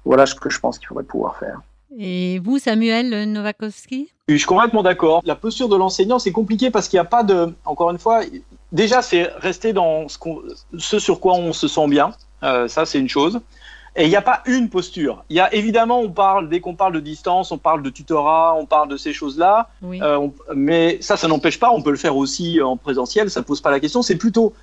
Voilà 0.05 0.25
ce 0.25 0.35
que 0.35 0.49
je 0.49 0.59
pense 0.59 0.79
qu'il 0.79 0.87
faudrait 0.87 1.03
pouvoir 1.03 1.37
faire. 1.37 1.61
Et 1.97 2.39
vous, 2.39 2.59
Samuel 2.59 3.31
Novakowski? 3.31 4.09
Je 4.27 4.35
suis 4.35 4.45
complètement 4.45 4.83
d'accord. 4.83 5.21
La 5.23 5.35
posture 5.35 5.69
de 5.69 5.75
l'enseignant, 5.75 6.19
c'est 6.19 6.31
compliqué 6.31 6.71
parce 6.71 6.87
qu'il 6.87 6.97
n'y 6.97 7.01
a 7.01 7.09
pas 7.09 7.23
de. 7.23 7.53
Encore 7.63 7.91
une 7.91 7.99
fois, 7.99 8.21
déjà, 8.71 9.01
c'est 9.01 9.29
rester 9.37 9.71
dans 9.71 10.07
ce, 10.07 10.17
ce, 10.77 10.99
sur 10.99 11.19
quoi 11.19 11.35
on 11.35 11.53
se 11.53 11.67
sent 11.67 11.87
bien. 11.87 12.13
Euh, 12.43 12.67
ça, 12.67 12.85
c'est 12.85 12.99
une 12.99 13.09
chose. 13.09 13.39
Et 13.95 14.03
il 14.03 14.09
n'y 14.09 14.17
a 14.17 14.21
pas 14.21 14.41
une 14.45 14.69
posture. 14.69 15.23
Il 15.29 15.37
y 15.37 15.39
a 15.39 15.53
évidemment, 15.55 16.01
on 16.01 16.09
parle 16.09 16.49
dès 16.49 16.59
qu'on 16.59 16.75
parle 16.75 16.91
de 16.93 16.99
distance, 16.99 17.53
on 17.53 17.57
parle 17.57 17.81
de 17.81 17.89
tutorat, 17.89 18.53
on 18.55 18.65
parle 18.65 18.89
de 18.89 18.97
ces 18.97 19.13
choses-là. 19.13 19.69
Euh, 19.85 20.27
mais 20.53 20.97
ça, 20.99 21.15
ça 21.15 21.29
n'empêche 21.29 21.59
pas. 21.59 21.71
On 21.71 21.81
peut 21.81 21.91
le 21.91 21.97
faire 21.97 22.17
aussi 22.17 22.61
en 22.61 22.75
présentiel. 22.75 23.29
Ça 23.29 23.41
pose 23.41 23.61
pas 23.61 23.71
la 23.71 23.79
question. 23.79 24.01
C'est 24.01 24.17
plutôt 24.17 24.53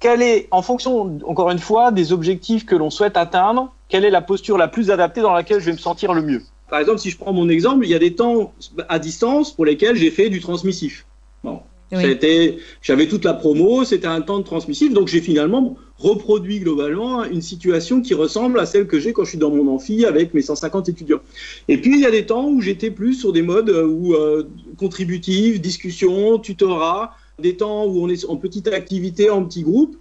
quelle 0.00 0.22
est, 0.22 0.48
en 0.50 0.62
fonction, 0.62 1.18
encore 1.26 1.50
une 1.50 1.58
fois, 1.58 1.92
des 1.92 2.12
objectifs 2.12 2.64
que 2.64 2.74
l'on 2.74 2.90
souhaite 2.90 3.16
atteindre, 3.16 3.72
quelle 3.88 4.04
est 4.04 4.10
la 4.10 4.22
posture 4.22 4.56
la 4.56 4.66
plus 4.66 4.90
adaptée 4.90 5.20
dans 5.20 5.34
laquelle 5.34 5.60
je 5.60 5.66
vais 5.66 5.72
me 5.72 5.78
sentir 5.78 6.14
le 6.14 6.22
mieux? 6.22 6.42
Par 6.70 6.80
exemple, 6.80 6.98
si 6.98 7.10
je 7.10 7.18
prends 7.18 7.32
mon 7.32 7.48
exemple, 7.48 7.84
il 7.84 7.90
y 7.90 7.94
a 7.94 7.98
des 7.98 8.14
temps 8.14 8.54
à 8.88 8.98
distance 8.98 9.52
pour 9.52 9.64
lesquels 9.64 9.96
j'ai 9.96 10.10
fait 10.10 10.30
du 10.30 10.40
transmissif. 10.40 11.04
Bon. 11.44 11.60
J'avais 12.82 13.08
toute 13.08 13.24
la 13.24 13.34
promo, 13.34 13.84
c'était 13.84 14.06
un 14.06 14.20
temps 14.20 14.38
de 14.38 14.44
transmissif, 14.44 14.92
donc 14.92 15.08
j'ai 15.08 15.20
finalement 15.20 15.76
reproduit 15.98 16.60
globalement 16.60 17.24
une 17.24 17.42
situation 17.42 18.00
qui 18.00 18.14
ressemble 18.14 18.60
à 18.60 18.66
celle 18.66 18.86
que 18.86 19.00
j'ai 19.00 19.12
quand 19.12 19.24
je 19.24 19.30
suis 19.30 19.38
dans 19.38 19.50
mon 19.50 19.68
amphi 19.74 20.06
avec 20.06 20.32
mes 20.32 20.40
150 20.40 20.88
étudiants. 20.88 21.20
Et 21.68 21.78
puis 21.78 21.94
il 21.94 22.00
y 22.00 22.06
a 22.06 22.10
des 22.12 22.26
temps 22.26 22.48
où 22.48 22.60
j'étais 22.60 22.92
plus 22.92 23.14
sur 23.14 23.32
des 23.32 23.42
modes 23.42 23.70
euh, 23.70 23.86
où 23.86 24.14
euh, 24.14 24.48
contributif, 24.78 25.60
discussion, 25.60 26.38
tutorat, 26.38 27.16
des 27.40 27.56
temps 27.56 27.86
où 27.86 28.02
on 28.02 28.08
est 28.08 28.24
en 28.26 28.36
petite 28.36 28.68
activité, 28.68 29.30
en 29.30 29.44
petit 29.44 29.62
groupe. 29.62 29.96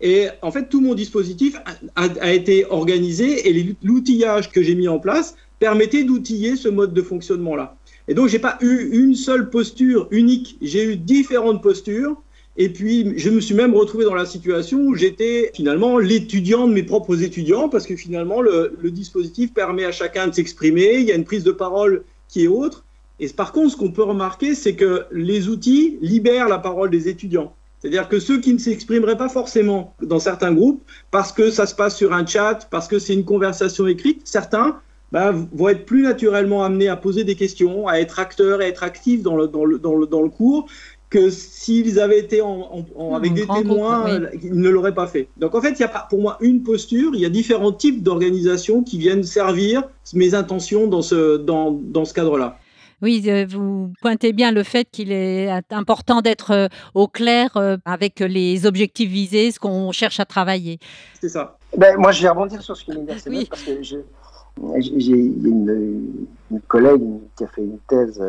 Et 0.00 0.26
en 0.42 0.50
fait, 0.50 0.68
tout 0.68 0.80
mon 0.80 0.94
dispositif 0.94 1.56
a, 1.96 2.32
été 2.32 2.66
organisé 2.66 3.48
et 3.48 3.76
l'outillage 3.82 4.50
que 4.50 4.62
j'ai 4.62 4.74
mis 4.74 4.88
en 4.88 4.98
place 4.98 5.36
permettait 5.58 6.04
d'outiller 6.04 6.56
ce 6.56 6.68
mode 6.68 6.92
de 6.92 7.02
fonctionnement-là. 7.02 7.76
Et 8.08 8.14
donc, 8.14 8.28
j'ai 8.28 8.38
pas 8.38 8.58
eu 8.60 8.90
une 8.92 9.14
seule 9.14 9.48
posture 9.48 10.08
unique. 10.10 10.58
J'ai 10.60 10.84
eu 10.84 10.96
différentes 10.96 11.62
postures. 11.62 12.20
Et 12.56 12.68
puis, 12.68 13.14
je 13.16 13.30
me 13.30 13.40
suis 13.40 13.54
même 13.54 13.74
retrouvé 13.74 14.04
dans 14.04 14.14
la 14.14 14.26
situation 14.26 14.78
où 14.78 14.94
j'étais 14.94 15.50
finalement 15.54 15.98
l'étudiant 15.98 16.68
de 16.68 16.72
mes 16.72 16.82
propres 16.82 17.22
étudiants, 17.22 17.68
parce 17.68 17.86
que 17.86 17.96
finalement, 17.96 18.40
le, 18.40 18.76
le 18.80 18.90
dispositif 18.90 19.54
permet 19.54 19.84
à 19.84 19.92
chacun 19.92 20.28
de 20.28 20.34
s'exprimer. 20.34 20.98
Il 20.98 21.06
y 21.06 21.12
a 21.12 21.14
une 21.14 21.24
prise 21.24 21.44
de 21.44 21.52
parole 21.52 22.04
qui 22.28 22.44
est 22.44 22.48
autre. 22.48 22.83
Et 23.20 23.28
par 23.28 23.52
contre, 23.52 23.72
ce 23.72 23.76
qu'on 23.76 23.92
peut 23.92 24.02
remarquer, 24.02 24.54
c'est 24.54 24.74
que 24.74 25.04
les 25.12 25.48
outils 25.48 25.98
libèrent 26.00 26.48
la 26.48 26.58
parole 26.58 26.90
des 26.90 27.08
étudiants. 27.08 27.54
C'est-à-dire 27.78 28.08
que 28.08 28.18
ceux 28.18 28.40
qui 28.40 28.54
ne 28.54 28.58
s'exprimeraient 28.58 29.16
pas 29.16 29.28
forcément 29.28 29.94
dans 30.02 30.18
certains 30.18 30.52
groupes, 30.52 30.82
parce 31.10 31.32
que 31.32 31.50
ça 31.50 31.66
se 31.66 31.74
passe 31.74 31.96
sur 31.96 32.12
un 32.14 32.24
chat, 32.24 32.66
parce 32.70 32.88
que 32.88 32.98
c'est 32.98 33.12
une 33.12 33.26
conversation 33.26 33.86
écrite, 33.86 34.22
certains 34.24 34.80
bah, 35.12 35.32
vont 35.52 35.68
être 35.68 35.84
plus 35.84 36.02
naturellement 36.02 36.64
amenés 36.64 36.88
à 36.88 36.96
poser 36.96 37.24
des 37.24 37.34
questions, 37.34 37.86
à 37.86 37.98
être 37.98 38.18
acteurs 38.18 38.62
et 38.62 38.64
à 38.64 38.68
être 38.68 38.82
actifs 38.82 39.22
dans 39.22 39.36
le, 39.36 39.46
dans 39.46 39.64
le, 39.64 39.78
dans 39.78 39.94
le, 39.94 40.06
dans 40.06 40.22
le 40.22 40.30
cours 40.30 40.66
que 41.10 41.30
s'ils 41.30 42.00
avaient 42.00 42.18
été 42.18 42.40
en, 42.40 42.84
avec 43.14 43.34
des 43.34 43.46
témoins, 43.46 44.18
ils 44.42 44.58
ne 44.58 44.68
l'auraient 44.68 44.94
pas 44.94 45.06
fait. 45.06 45.28
Donc 45.36 45.54
en 45.54 45.60
fait, 45.60 45.70
il 45.70 45.78
n'y 45.78 45.84
a 45.84 45.88
pas 45.88 46.08
pour 46.10 46.20
moi 46.20 46.38
une 46.40 46.64
posture, 46.64 47.12
il 47.14 47.20
y 47.20 47.24
a 47.24 47.28
différents 47.28 47.70
types 47.70 48.02
d'organisations 48.02 48.82
qui 48.82 48.98
viennent 48.98 49.22
servir 49.22 49.84
mes 50.14 50.34
intentions 50.34 50.88
dans 50.88 51.02
ce, 51.02 51.36
dans, 51.36 51.70
dans 51.70 52.04
ce 52.04 52.14
cadre-là. 52.14 52.58
Oui, 53.04 53.22
euh, 53.28 53.44
vous 53.46 53.92
pointez 54.00 54.32
bien 54.32 54.50
le 54.50 54.62
fait 54.62 54.88
qu'il 54.90 55.12
est 55.12 55.50
important 55.70 56.22
d'être 56.22 56.52
euh, 56.52 56.68
au 56.94 57.06
clair 57.06 57.54
euh, 57.58 57.76
avec 57.84 58.20
les 58.20 58.64
objectifs 58.64 59.10
visés, 59.10 59.50
ce 59.50 59.60
qu'on 59.60 59.92
cherche 59.92 60.20
à 60.20 60.24
travailler. 60.24 60.78
C'est 61.20 61.28
ça. 61.28 61.58
Ben, 61.76 61.98
moi, 61.98 62.12
je 62.12 62.22
vais 62.22 62.30
rebondir 62.30 62.62
sur 62.62 62.74
ce 62.74 62.82
que 62.82 62.92
vient 62.92 63.02
de 63.02 63.06
parce 63.06 63.62
que 63.62 63.82
j'ai 63.82 65.10
une, 65.10 66.14
une, 66.50 66.60
collègue 66.62 67.02
qui 67.36 67.44
a 67.44 67.46
fait 67.48 67.60
une 67.60 67.78
thèse 67.88 68.22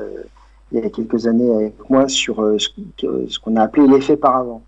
il 0.74 0.80
y 0.80 0.86
a 0.86 0.90
quelques 0.90 1.26
années 1.26 1.56
avec 1.56 1.90
moi 1.90 2.10
sur 2.10 2.38
ce, 2.58 3.40
qu'on 3.40 3.56
a 3.56 3.62
appelé 3.62 3.88
l'effet 3.88 4.18
paravent, 4.18 4.62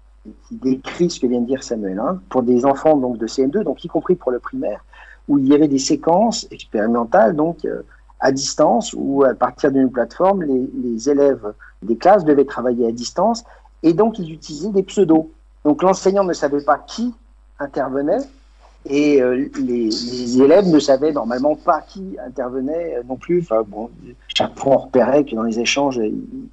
qui 0.48 0.56
décrit 0.56 1.10
ce 1.10 1.20
que 1.20 1.28
vient 1.28 1.42
de 1.42 1.48
dire 1.48 1.64
Samuel, 1.64 2.00
hein, 2.00 2.22
pour 2.30 2.44
des 2.44 2.64
enfants 2.64 2.96
donc 2.96 3.18
de 3.18 3.28
CM2, 3.28 3.64
donc 3.64 3.84
y 3.84 3.90
compris 3.90 4.16
pour 4.16 4.32
le 4.32 4.40
primaire, 4.40 4.86
où 5.28 5.38
il 5.38 5.48
y 5.48 5.54
avait 5.54 5.68
des 5.68 5.80
séquences 5.80 6.48
expérimentales, 6.50 7.36
donc 7.36 7.68
à 8.20 8.32
distance 8.32 8.94
où, 8.98 9.24
à 9.24 9.34
partir 9.34 9.72
d'une 9.72 9.92
plateforme, 9.92 10.44
les, 10.44 11.10
élèves 11.10 11.54
des 11.84 11.96
classes 11.96 12.26
devaient 12.26 12.46
travailler 12.46 12.88
à 12.88 12.92
distance 12.92 13.44
et 13.84 13.94
donc 13.94 14.20
ils 14.20 14.32
utilisaient 14.32 14.72
des 14.72 14.84
pseudos. 14.84 15.30
Donc 15.64 15.84
l'enseignant 15.84 16.24
ne 16.24 16.34
savait 16.34 16.62
pas 16.62 16.78
qui 16.80 17.14
intervenait 17.60 18.22
et 18.90 19.22
euh, 19.22 19.50
les, 19.60 20.42
élèves 20.42 20.68
ne 20.68 20.80
savaient 20.80 21.12
normalement 21.12 21.56
pas 21.56 21.82
qui 21.82 22.18
intervenait 22.26 22.96
euh, 22.96 23.04
non 23.08 23.18
plus. 23.18 23.42
Enfin, 23.42 23.64
bon, 23.68 23.90
chaque 24.28 24.58
fois, 24.58 24.74
on 24.74 24.78
repérait 24.78 25.26
que 25.26 25.36
dans 25.36 25.44
les 25.44 25.60
échanges, 25.60 26.00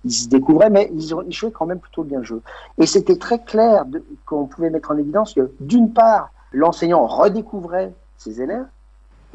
ils, 0.04 0.12
se 0.12 0.28
découvraient, 0.28 0.70
mais 0.70 0.90
ils, 0.92 1.14
ils, 1.26 1.32
jouaient 1.32 1.52
quand 1.52 1.66
même 1.66 1.78
plutôt 1.78 2.02
bien 2.02 2.18
le 2.18 2.24
jeu. 2.24 2.42
Et 2.78 2.86
c'était 2.86 3.16
très 3.16 3.38
clair 3.38 3.84
qu'on 4.26 4.46
pouvait 4.46 4.70
mettre 4.70 4.90
en 4.90 4.98
évidence 4.98 5.34
que, 5.34 5.52
d'une 5.60 5.92
part, 5.92 6.30
l'enseignant 6.52 7.06
redécouvrait 7.06 7.92
ses 8.18 8.40
élèves, 8.40 8.66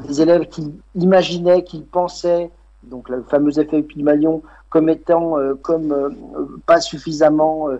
les 0.08 0.22
élèves 0.22 0.48
qui 0.48 0.72
imaginaient, 0.94 1.64
qui 1.64 1.80
pensaient, 1.80 2.50
donc 2.84 3.08
le 3.08 3.22
fameux 3.22 3.58
effet 3.58 3.82
Pygmalion, 3.82 4.42
comme 4.68 4.88
étant 4.88 5.38
euh, 5.38 5.54
comme 5.54 5.92
euh, 5.92 6.10
pas 6.66 6.80
suffisamment 6.80 7.68
euh, 7.68 7.78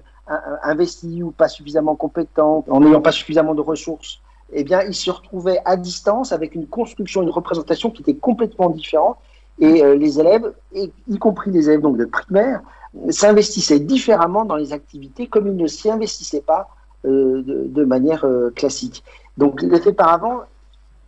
investis 0.62 1.22
ou 1.22 1.30
pas 1.30 1.48
suffisamment 1.48 1.96
compétents, 1.96 2.64
en 2.68 2.80
n'ayant 2.80 3.00
pas 3.00 3.12
suffisamment 3.12 3.54
de 3.54 3.60
ressources, 3.60 4.20
eh 4.52 4.64
bien, 4.64 4.82
ils 4.82 4.94
se 4.94 5.10
retrouvaient 5.10 5.60
à 5.64 5.76
distance 5.76 6.32
avec 6.32 6.54
une 6.54 6.66
construction, 6.66 7.22
une 7.22 7.30
représentation 7.30 7.90
qui 7.90 8.02
était 8.02 8.16
complètement 8.16 8.70
différente. 8.70 9.16
Et 9.60 9.82
les 9.96 10.18
élèves, 10.18 10.52
y 10.72 11.18
compris 11.18 11.50
les 11.50 11.68
élèves 11.68 11.82
donc 11.82 11.98
de 11.98 12.06
primaire, 12.06 12.62
s'investissaient 13.10 13.78
différemment 13.78 14.44
dans 14.44 14.56
les 14.56 14.72
activités 14.72 15.26
comme 15.26 15.46
ils 15.46 15.56
ne 15.56 15.66
s'y 15.66 15.90
investissaient 15.90 16.40
pas 16.40 16.68
de, 17.04 17.44
de, 17.46 17.84
manière 17.84 18.24
classique. 18.56 19.04
Donc, 19.36 19.62
l'effet 19.62 19.92
par 19.92 20.08
avant, 20.08 20.40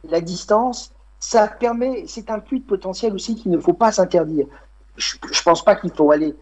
la 0.08 0.20
distance, 0.20 0.91
ça 1.22 1.46
permet, 1.46 2.04
c'est 2.08 2.30
un 2.30 2.38
de 2.38 2.58
potentiel 2.66 3.14
aussi 3.14 3.36
qu'il 3.36 3.52
ne 3.52 3.58
faut 3.58 3.72
pas 3.72 3.92
s'interdire. 3.92 4.46
Je 4.96 5.14
ne 5.22 5.42
pense 5.44 5.64
pas 5.64 5.76
qu'il 5.76 5.92
faut 5.92 6.10
aller 6.10 6.34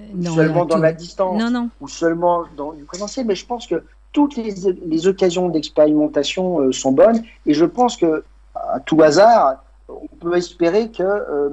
euh, 0.00 0.24
seulement 0.24 0.64
dans 0.64 0.78
la 0.78 0.94
distance 0.94 1.40
ou 1.82 1.86
seulement 1.86 2.44
dans 2.56 2.72
du 2.72 2.82
présentiel, 2.84 3.26
mais 3.26 3.34
je 3.34 3.44
pense 3.44 3.66
que 3.66 3.84
toutes 4.10 4.36
les, 4.36 4.54
les 4.86 5.06
occasions 5.06 5.50
d'expérimentation 5.50 6.60
euh, 6.60 6.72
sont 6.72 6.92
bonnes 6.92 7.22
et 7.44 7.52
je 7.52 7.66
pense 7.66 7.98
que 7.98 8.24
à 8.54 8.80
tout 8.80 9.02
hasard, 9.02 9.62
on 9.88 10.08
peut 10.18 10.34
espérer 10.34 10.90
que 10.90 11.02
euh, 11.02 11.50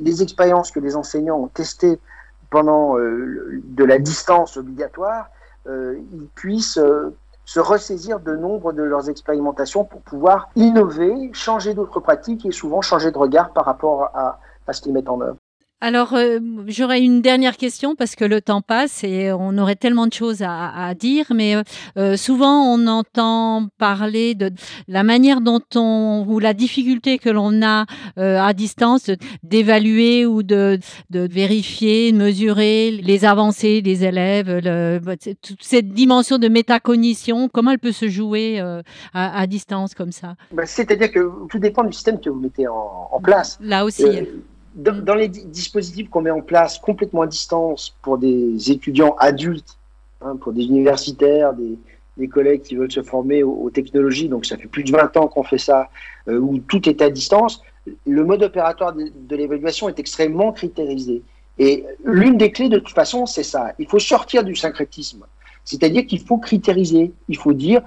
les 0.00 0.22
expériences 0.22 0.70
que 0.70 0.78
les 0.78 0.94
enseignants 0.94 1.40
ont 1.40 1.48
testées 1.48 1.98
pendant 2.50 2.96
de 2.96 3.84
la 3.84 3.98
distance 3.98 4.58
obligatoire, 4.58 5.30
ils 5.66 6.28
puissent 6.34 6.78
se 7.52 7.60
ressaisir 7.60 8.18
de 8.18 8.34
nombre 8.34 8.72
de 8.72 8.82
leurs 8.82 9.10
expérimentations 9.10 9.84
pour 9.84 10.00
pouvoir 10.00 10.48
innover, 10.56 11.12
changer 11.34 11.74
d'autres 11.74 12.00
pratiques 12.00 12.46
et 12.46 12.50
souvent 12.50 12.80
changer 12.80 13.10
de 13.10 13.18
regard 13.18 13.52
par 13.52 13.66
rapport 13.66 14.04
à, 14.14 14.38
ce 14.72 14.80
qu'ils 14.80 14.94
mettent 14.94 15.10
en 15.10 15.20
œuvre. 15.20 15.36
Alors, 15.84 16.14
euh, 16.14 16.38
j'aurais 16.68 17.00
une 17.00 17.22
dernière 17.22 17.56
question 17.56 17.96
parce 17.96 18.14
que 18.14 18.24
le 18.24 18.40
temps 18.40 18.60
passe 18.60 19.02
et 19.02 19.32
on 19.32 19.58
aurait 19.58 19.74
tellement 19.74 20.06
de 20.06 20.12
choses 20.12 20.40
à, 20.40 20.70
à 20.86 20.94
dire, 20.94 21.26
mais 21.34 21.56
euh, 21.98 22.16
souvent 22.16 22.72
on 22.72 22.86
entend 22.86 23.66
parler 23.78 24.36
de 24.36 24.52
la 24.86 25.02
manière 25.02 25.40
dont 25.40 25.60
on, 25.74 26.24
ou 26.28 26.38
la 26.38 26.54
difficulté 26.54 27.18
que 27.18 27.28
l'on 27.28 27.62
a 27.62 27.86
euh, 28.16 28.38
à 28.40 28.52
distance 28.52 29.10
d'évaluer 29.42 30.24
ou 30.24 30.44
de, 30.44 30.78
de, 31.10 31.26
vérifier, 31.28 32.12
de 32.12 32.16
mesurer 32.16 32.92
les 32.92 33.24
avancées 33.24 33.82
des 33.82 34.04
élèves, 34.04 34.60
le, 34.62 35.00
toute 35.42 35.64
cette 35.64 35.88
dimension 35.88 36.38
de 36.38 36.46
métacognition, 36.46 37.48
comment 37.48 37.72
elle 37.72 37.80
peut 37.80 37.90
se 37.90 38.08
jouer 38.08 38.60
euh, 38.60 38.82
à, 39.14 39.36
à, 39.36 39.48
distance 39.48 39.94
comme 39.96 40.12
ça? 40.12 40.36
Bah, 40.52 40.64
C'est-à-dire 40.64 41.10
que 41.10 41.28
tout 41.48 41.58
dépend 41.58 41.82
du 41.82 41.92
système 41.92 42.20
que 42.20 42.30
vous 42.30 42.38
mettez 42.38 42.68
en, 42.68 43.08
en 43.10 43.20
place. 43.20 43.58
Là 43.60 43.84
aussi. 43.84 44.04
Dans, 44.74 45.14
les 45.14 45.28
dispositifs 45.28 46.08
qu'on 46.08 46.22
met 46.22 46.30
en 46.30 46.40
place 46.40 46.78
complètement 46.78 47.22
à 47.22 47.26
distance 47.26 47.94
pour 48.02 48.18
des 48.18 48.70
étudiants 48.70 49.14
adultes, 49.18 49.78
hein, 50.22 50.36
pour 50.36 50.52
des 50.52 50.62
universitaires, 50.62 51.52
des, 51.54 51.78
collègues 52.28 52.62
qui 52.62 52.76
veulent 52.76 52.92
se 52.92 53.02
former 53.02 53.42
aux, 53.42 53.52
aux, 53.52 53.70
technologies, 53.70 54.28
donc 54.28 54.46
ça 54.46 54.56
fait 54.56 54.68
plus 54.68 54.84
de 54.84 54.92
20 54.92 55.16
ans 55.16 55.26
qu'on 55.26 55.42
fait 55.42 55.58
ça, 55.58 55.88
euh, 56.28 56.38
où 56.38 56.58
tout 56.58 56.88
est 56.88 57.02
à 57.02 57.10
distance, 57.10 57.62
le 58.06 58.24
mode 58.24 58.44
opératoire 58.44 58.92
de, 58.92 59.10
de 59.14 59.36
l'évaluation 59.36 59.88
est 59.88 59.98
extrêmement 59.98 60.52
critérisé. 60.52 61.22
Et 61.58 61.84
l'une 62.04 62.38
des 62.38 62.52
clés, 62.52 62.68
de 62.68 62.78
toute 62.78 62.94
façon, 62.94 63.26
c'est 63.26 63.42
ça. 63.42 63.72
Il 63.78 63.88
faut 63.88 63.98
sortir 63.98 64.44
du 64.44 64.54
syncrétisme. 64.54 65.24
C'est-à-dire 65.64 66.06
qu'il 66.06 66.20
faut 66.20 66.38
critériser. 66.38 67.12
Il 67.28 67.36
faut 67.36 67.52
dire, 67.52 67.82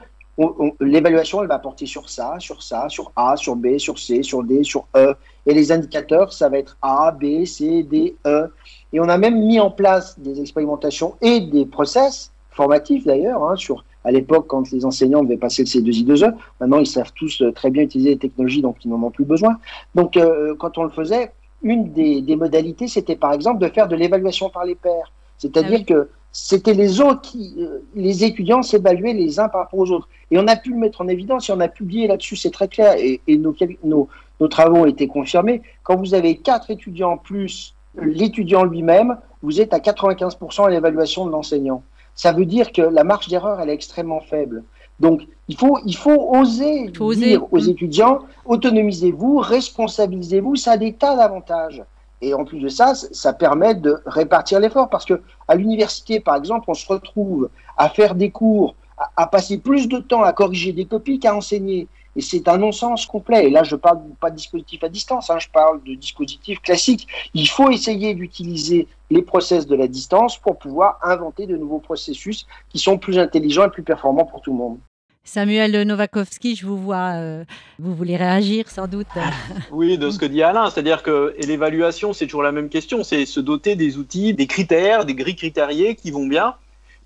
l'évaluation, 0.79 1.41
elle 1.41 1.47
va 1.47 1.59
porter 1.59 1.85
sur 1.85 2.09
ça, 2.09 2.35
sur 2.39 2.61
ça, 2.61 2.89
sur 2.89 3.11
A, 3.15 3.37
sur 3.37 3.55
B, 3.55 3.77
sur 3.77 3.97
C, 3.97 4.21
sur 4.21 4.43
D, 4.43 4.63
sur 4.63 4.85
E. 4.95 5.15
Et 5.45 5.53
les 5.53 5.71
indicateurs, 5.71 6.33
ça 6.33 6.49
va 6.49 6.57
être 6.57 6.77
A, 6.81 7.11
B, 7.11 7.45
C, 7.45 7.83
D, 7.83 8.15
E. 8.25 8.47
Et 8.91 8.99
on 8.99 9.07
a 9.07 9.17
même 9.17 9.45
mis 9.45 9.59
en 9.59 9.71
place 9.71 10.19
des 10.19 10.41
expérimentations 10.41 11.15
et 11.21 11.39
des 11.39 11.65
process 11.65 12.31
formatifs 12.49 13.05
d'ailleurs, 13.05 13.43
hein, 13.43 13.55
sur 13.55 13.83
à 14.03 14.11
l'époque 14.11 14.45
quand 14.47 14.71
les 14.71 14.85
enseignants 14.85 15.23
devaient 15.23 15.37
passer 15.37 15.63
le 15.63 15.67
C2I2E. 15.67 16.33
Maintenant, 16.59 16.79
ils 16.79 16.87
savent 16.87 17.11
tous 17.15 17.41
euh, 17.41 17.51
très 17.51 17.71
bien 17.71 17.83
utiliser 17.83 18.11
les 18.11 18.17
technologies, 18.17 18.61
donc 18.61 18.77
ils 18.85 18.89
n'en 18.89 19.01
ont 19.01 19.11
plus 19.11 19.25
besoin. 19.25 19.57
Donc, 19.95 20.15
euh, 20.15 20.55
quand 20.59 20.77
on 20.77 20.83
le 20.83 20.91
faisait, 20.91 21.31
une 21.63 21.91
des, 21.91 22.21
des 22.21 22.35
modalités, 22.35 22.87
c'était 22.87 23.15
par 23.15 23.33
exemple 23.33 23.59
de 23.59 23.67
faire 23.67 23.87
de 23.87 23.95
l'évaluation 23.95 24.49
par 24.49 24.63
les 24.63 24.75
pairs. 24.75 25.11
C'est-à-dire 25.37 25.79
ah 25.79 25.79
oui. 25.79 25.85
que 25.85 26.09
c'était 26.37 26.73
les 26.73 26.99
autres 26.99 27.21
qui, 27.21 27.55
euh, 27.59 27.79
les 27.95 28.25
étudiants 28.25 28.61
s'évaluaient 28.61 29.13
les 29.13 29.39
uns 29.39 29.47
par 29.47 29.61
rapport 29.61 29.79
aux 29.79 29.89
autres. 29.89 30.09
Et 30.31 30.37
on 30.37 30.45
a 30.47 30.57
pu 30.57 30.71
le 30.71 30.75
mettre 30.75 30.99
en 30.99 31.07
évidence 31.07 31.47
et 31.47 31.53
on 31.53 31.61
a 31.61 31.69
publié 31.69 32.07
là-dessus, 32.07 32.35
c'est 32.35 32.51
très 32.51 32.67
clair. 32.67 32.95
Et, 32.97 33.21
et 33.25 33.37
nos, 33.37 33.55
nos, 33.85 34.09
nos, 34.41 34.47
travaux 34.49 34.79
ont 34.79 34.85
été 34.85 35.07
confirmés. 35.07 35.61
Quand 35.83 35.95
vous 35.95 36.13
avez 36.13 36.35
quatre 36.35 36.71
étudiants 36.71 37.15
plus 37.15 37.73
l'étudiant 38.01 38.65
lui-même, 38.65 39.15
vous 39.43 39.61
êtes 39.61 39.73
à 39.73 39.79
95% 39.79 40.65
à 40.65 40.69
l'évaluation 40.69 41.25
de 41.25 41.31
l'enseignant. 41.31 41.83
Ça 42.15 42.33
veut 42.33 42.45
dire 42.45 42.73
que 42.73 42.81
la 42.81 43.05
marge 43.05 43.29
d'erreur, 43.29 43.61
elle 43.61 43.69
est 43.69 43.73
extrêmement 43.73 44.19
faible. 44.19 44.65
Donc, 44.99 45.21
il 45.47 45.55
faut, 45.55 45.79
il 45.85 45.95
faut 45.95 46.35
oser 46.35 46.91
faut 46.93 47.13
dire 47.13 47.43
oser. 47.43 47.47
aux 47.49 47.71
étudiants, 47.71 48.19
autonomisez-vous, 48.43 49.37
responsabilisez-vous, 49.37 50.57
ça 50.57 50.73
a 50.73 50.77
des 50.77 50.91
tas 50.91 51.15
d'avantages. 51.15 51.81
Et 52.21 52.33
en 52.33 52.45
plus 52.45 52.59
de 52.59 52.69
ça, 52.69 52.95
ça 52.95 53.33
permet 53.33 53.75
de 53.75 53.97
répartir 54.05 54.59
l'effort 54.59 54.89
parce 54.89 55.05
que 55.05 55.21
à 55.47 55.55
l'université, 55.55 56.19
par 56.19 56.35
exemple, 56.35 56.65
on 56.67 56.73
se 56.73 56.87
retrouve 56.87 57.49
à 57.77 57.89
faire 57.89 58.15
des 58.15 58.31
cours, 58.31 58.75
à, 59.15 59.27
passer 59.27 59.57
plus 59.57 59.87
de 59.87 59.99
temps 59.99 60.23
à 60.23 60.33
corriger 60.33 60.71
des 60.71 60.85
copies 60.85 61.19
qu'à 61.19 61.35
enseigner. 61.35 61.87
Et 62.15 62.21
c'est 62.21 62.47
un 62.47 62.57
non-sens 62.57 63.05
complet. 63.05 63.47
Et 63.47 63.49
là, 63.49 63.63
je 63.63 63.75
parle 63.75 63.99
pas 64.21 64.31
de 64.31 64.37
dispositif 64.37 64.83
à 64.83 64.89
distance, 64.89 65.29
hein, 65.29 65.39
je 65.39 65.49
parle 65.49 65.83
de 65.83 65.95
dispositif 65.95 66.61
classique. 66.61 67.07
Il 67.33 67.47
faut 67.47 67.69
essayer 67.69 68.13
d'utiliser 68.13 68.87
les 69.09 69.21
process 69.21 69.67
de 69.67 69.75
la 69.75 69.87
distance 69.87 70.37
pour 70.37 70.57
pouvoir 70.57 70.99
inventer 71.03 71.45
de 71.45 71.57
nouveaux 71.57 71.79
processus 71.79 72.47
qui 72.69 72.79
sont 72.79 72.97
plus 72.97 73.19
intelligents 73.19 73.65
et 73.65 73.69
plus 73.69 73.83
performants 73.83 74.25
pour 74.25 74.41
tout 74.41 74.51
le 74.51 74.57
monde. 74.57 74.77
Samuel 75.25 75.81
Novakovski, 75.87 76.55
je 76.55 76.67
vous 76.67 76.77
vois, 76.77 77.15
euh, 77.15 77.43
vous 77.79 77.95
voulez 77.95 78.15
réagir 78.15 78.69
sans 78.69 78.87
doute. 78.87 79.07
Oui, 79.71 79.97
de 79.97 80.09
ce 80.11 80.19
que 80.19 80.25
dit 80.25 80.43
Alain, 80.43 80.69
c'est-à-dire 80.69 81.01
que 81.01 81.35
l'évaluation, 81.39 82.13
c'est 82.13 82.25
toujours 82.25 82.43
la 82.43 82.51
même 82.51 82.69
question, 82.69 83.03
c'est 83.03 83.25
se 83.25 83.39
doter 83.39 83.75
des 83.75 83.97
outils, 83.97 84.33
des 84.33 84.47
critères, 84.47 85.05
des 85.05 85.15
grilles 85.15 85.35
critériées 85.35 85.95
qui 85.95 86.11
vont 86.11 86.27
bien, 86.27 86.53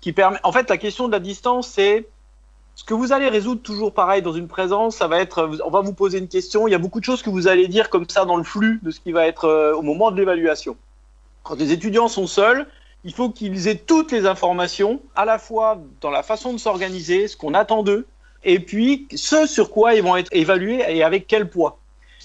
qui 0.00 0.12
permettent. 0.12 0.40
En 0.44 0.52
fait, 0.52 0.68
la 0.68 0.76
question 0.76 1.06
de 1.06 1.12
la 1.12 1.18
distance, 1.18 1.68
c'est 1.68 2.06
ce 2.74 2.84
que 2.84 2.94
vous 2.94 3.12
allez 3.12 3.28
résoudre 3.28 3.62
toujours 3.62 3.92
pareil 3.94 4.22
dans 4.22 4.32
une 4.32 4.48
présence, 4.48 4.96
ça 4.96 5.08
va 5.08 5.18
être, 5.20 5.50
on 5.64 5.70
va 5.70 5.80
vous 5.80 5.94
poser 5.94 6.18
une 6.18 6.28
question, 6.28 6.68
il 6.68 6.70
y 6.70 6.74
a 6.74 6.78
beaucoup 6.78 7.00
de 7.00 7.04
choses 7.04 7.22
que 7.22 7.30
vous 7.30 7.48
allez 7.48 7.68
dire 7.68 7.88
comme 7.88 8.08
ça 8.08 8.26
dans 8.26 8.36
le 8.36 8.44
flux 8.44 8.80
de 8.82 8.90
ce 8.90 9.00
qui 9.00 9.12
va 9.12 9.26
être 9.26 9.46
euh, 9.46 9.74
au 9.74 9.82
moment 9.82 10.10
de 10.10 10.16
l'évaluation. 10.16 10.76
Quand 11.42 11.58
les 11.58 11.72
étudiants 11.72 12.08
sont 12.08 12.26
seuls, 12.26 12.66
il 13.04 13.14
faut 13.14 13.30
qu'ils 13.30 13.68
aient 13.68 13.76
toutes 13.76 14.12
les 14.12 14.26
informations, 14.26 15.00
à 15.16 15.24
la 15.24 15.38
fois 15.38 15.80
dans 16.00 16.10
la 16.10 16.22
façon 16.22 16.52
de 16.52 16.58
s'organiser, 16.58 17.28
ce 17.28 17.36
qu'on 17.36 17.54
attend 17.54 17.82
d'eux, 17.82 18.06
et 18.44 18.60
puis 18.60 19.06
ce 19.14 19.46
sur 19.46 19.70
quoi 19.70 19.94
ils 19.94 20.02
vont 20.02 20.16
être 20.16 20.28
évalués 20.32 20.82
et 20.88 21.02
avec 21.02 21.26
quel 21.26 21.48
poids. 21.48 21.78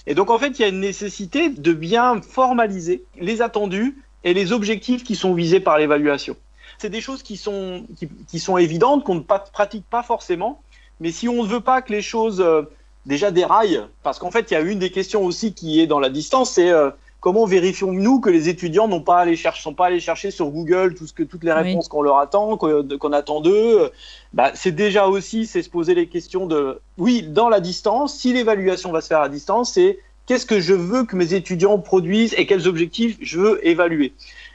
Et 0.06 0.14
donc 0.14 0.30
en 0.30 0.38
fait, 0.38 0.58
il 0.58 0.62
y 0.62 0.64
a 0.64 0.68
une 0.68 0.80
nécessité 0.80 1.50
de 1.50 1.72
bien 1.72 2.20
formaliser 2.20 3.02
les 3.18 3.42
attendus 3.42 3.96
et 4.24 4.34
les 4.34 4.52
objectifs 4.52 5.04
qui 5.04 5.16
sont 5.16 5.34
visés 5.34 5.60
par 5.60 5.78
l'évaluation. 5.78 6.36
C'est 6.78 6.90
des 6.90 7.00
choses 7.00 7.22
qui 7.22 7.36
sont, 7.36 7.86
qui, 8.28 8.38
sont 8.38 8.58
évidentes, 8.58 9.02
qu'on 9.04 9.14
ne 9.14 9.20
pratique 9.20 9.86
pas 9.88 10.02
forcément, 10.02 10.60
mais 11.00 11.10
si 11.10 11.28
on 11.28 11.42
ne 11.42 11.48
veut 11.48 11.60
pas 11.60 11.80
que 11.80 11.92
les 11.92 12.02
choses 12.02 12.40
euh, 12.40 12.62
déjà 13.06 13.30
déraillent, 13.30 13.82
parce 14.02 14.18
qu'en 14.18 14.30
fait, 14.30 14.50
il 14.50 14.54
y 14.54 14.56
a 14.56 14.60
une 14.60 14.78
des 14.78 14.90
questions 14.90 15.24
aussi 15.24 15.54
qui 15.54 15.80
est 15.80 15.86
dans 15.86 16.00
la 16.00 16.10
distance, 16.10 16.52
c'est 16.52 16.70
euh, 16.70 16.90
comment 17.26 17.44
vérifions-nous 17.44 18.20
que 18.20 18.30
les 18.30 18.48
étudiants 18.48 18.86
n'ont 18.86 19.00
pas 19.00 19.18
allé 19.18 19.34
chercher, 19.34 19.60
sont 19.60 19.74
pas 19.74 19.86
allés 19.86 19.98
chercher 19.98 20.30
sur 20.30 20.48
Google 20.48 20.94
tout 20.94 21.08
ce 21.08 21.12
que, 21.12 21.24
toutes 21.24 21.42
les 21.42 21.50
réponses 21.50 21.86
oui. 21.86 21.88
qu'on 21.88 22.02
leur 22.02 22.18
attend, 22.18 22.56
qu'on 22.56 23.12
attend 23.12 23.40
d'eux? 23.40 23.90
Bah, 24.32 24.52
C'est 24.54 24.70
déjà 24.70 25.08
aussi, 25.08 25.44
c'est 25.44 25.62
se 25.62 25.68
poser 25.68 25.96
les 25.96 26.06
questions 26.06 26.46
de, 26.46 26.80
oui, 26.98 27.22
dans 27.22 27.48
la 27.48 27.58
distance, 27.58 28.14
si 28.14 28.32
l'évaluation 28.32 28.92
va 28.92 29.00
se 29.00 29.08
faire 29.08 29.22
à 29.22 29.28
distance, 29.28 29.72
c'est 29.72 29.98
qu'est-ce 30.26 30.46
que 30.46 30.60
je 30.60 30.72
veux 30.72 31.02
que 31.02 31.16
mes 31.16 31.34
étudiants 31.34 31.80
produisent 31.80 32.32
et 32.38 32.46
quels 32.46 32.68
objectifs 32.68 33.18
je 33.20 33.40
veux 33.40 33.66
évaluer? 33.66 34.12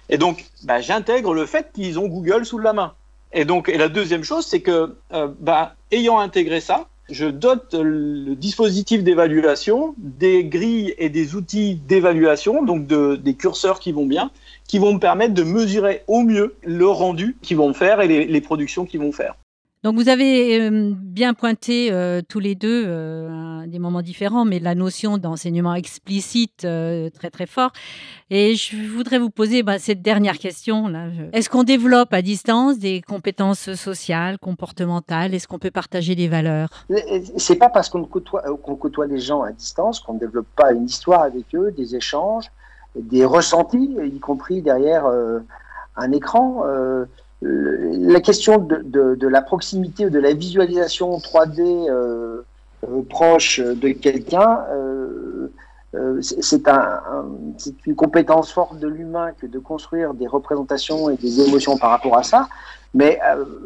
Et 0.08 0.18
donc, 0.18 0.46
bah, 0.64 0.80
j'intègre 0.80 1.34
le 1.34 1.46
fait 1.46 1.72
qu'ils 1.74 2.00
ont 2.00 2.08
Google 2.08 2.46
sous 2.46 2.58
la 2.58 2.72
main. 2.72 2.94
Et 3.34 3.44
donc, 3.44 3.68
et 3.68 3.78
la 3.78 3.90
deuxième 3.90 4.24
chose, 4.24 4.46
c'est 4.46 4.62
que, 4.62 4.96
euh, 5.12 5.28
bah, 5.42 5.76
ayant 5.92 6.20
intégré 6.20 6.62
ça, 6.62 6.88
je 7.12 7.26
dote 7.26 7.74
le 7.74 8.36
dispositif 8.36 9.04
d'évaluation 9.04 9.94
des 9.98 10.46
grilles 10.46 10.96
et 10.98 11.10
des 11.10 11.36
outils 11.36 11.76
d'évaluation, 11.76 12.64
donc 12.64 12.88
de, 12.88 13.16
des 13.16 13.36
curseurs 13.36 13.80
qui 13.80 13.92
vont 13.92 14.06
bien, 14.06 14.32
qui 14.68 14.80
vont 14.80 14.94
me 14.94 15.00
permettre 15.00 15.34
de 15.34 15.44
mesurer 15.44 16.04
au 16.08 16.22
mieux 16.22 16.56
le 16.64 16.88
rendu 16.88 17.38
qu'ils 17.42 17.58
vont 17.58 17.74
faire 17.74 18.02
et 18.02 18.08
les, 18.08 18.26
les 18.26 18.42
productions 18.42 18.86
qu'ils 18.86 19.02
vont 19.02 19.12
faire. 19.12 19.36
Donc 19.84 19.96
vous 19.96 20.10
avez 20.10 20.62
euh, 20.62 20.94
bien 20.96 21.34
pointé 21.34 21.92
euh, 21.92 22.22
tous 22.28 22.40
les 22.40 22.54
deux 22.54 22.84
euh, 22.86 23.66
des 23.66 23.80
moments 23.80 24.04
différents, 24.04 24.46
mais 24.46 24.60
la 24.60 24.76
notion 24.76 25.18
d'enseignement 25.18 25.74
explicite 25.74 26.60
très 26.60 27.30
très 27.32 27.48
fort. 27.48 27.72
Et 28.30 28.54
je 28.54 28.76
voudrais 28.94 29.18
vous 29.18 29.32
poser 29.32 29.64
bah, 29.64 29.80
cette 29.80 30.04
dernière 30.04 30.38
question. 30.38 30.92
Est-ce 31.34 31.50
qu'on 31.50 31.64
développe 31.64 32.14
à 32.14 32.22
distance 32.22 32.78
des 32.78 33.02
compétences 33.02 33.74
sociales, 33.74 34.38
comportementales? 34.38 35.34
Est-ce 35.34 35.48
qu'on 35.48 35.60
peut 35.60 35.72
partager 35.72 36.14
des 36.14 36.28
valeurs? 36.28 36.70
C'est 37.38 37.56
pas 37.56 37.70
parce 37.70 37.90
qu'on 37.90 38.04
côtoie, 38.04 38.44
qu'on 38.62 38.76
côtoie 38.76 39.08
les 39.08 39.20
gens 39.20 39.42
à 39.42 39.52
distance 39.52 40.00
qu'on 40.00 40.14
ne 40.14 40.20
développe 40.20 40.48
pas 40.56 40.74
une 40.74 40.86
histoire 40.86 41.24
avec 41.24 41.56
eux, 41.56 41.72
des 41.72 41.96
échanges, 41.96 42.52
des 42.96 43.26
ressentis, 43.26 43.96
y 44.04 44.20
compris 44.20 44.62
derrière 44.62 45.06
un 45.96 46.12
écran 46.12 46.64
la 47.42 48.22
question 48.22 48.58
de, 48.60 49.28
la 49.28 49.42
proximité 49.42 50.06
ou 50.06 50.10
de 50.10 50.20
la 50.20 50.34
visualisation 50.34 51.18
3D 51.18 51.60
euh, 51.90 52.46
euh, 52.84 53.02
proche 53.10 53.60
de 53.60 53.90
quelqu'un, 53.90 54.60
euh, 54.72 55.50
c'est 56.22 56.68
un, 56.70 57.02
une 57.86 57.96
compétence 57.96 58.52
forte 58.52 58.80
de 58.80 58.88
l'humain 58.88 59.32
que 59.40 59.46
de 59.46 59.60
construire 59.60 60.14
des 60.14 60.28
représentations 60.28 61.10
et 61.10 61.18
des 61.18 61.42
émotions 61.42 61.78
par 61.78 61.90
rapport 61.90 62.16
à 62.18 62.24
ça, 62.24 62.48
mais 62.94 63.20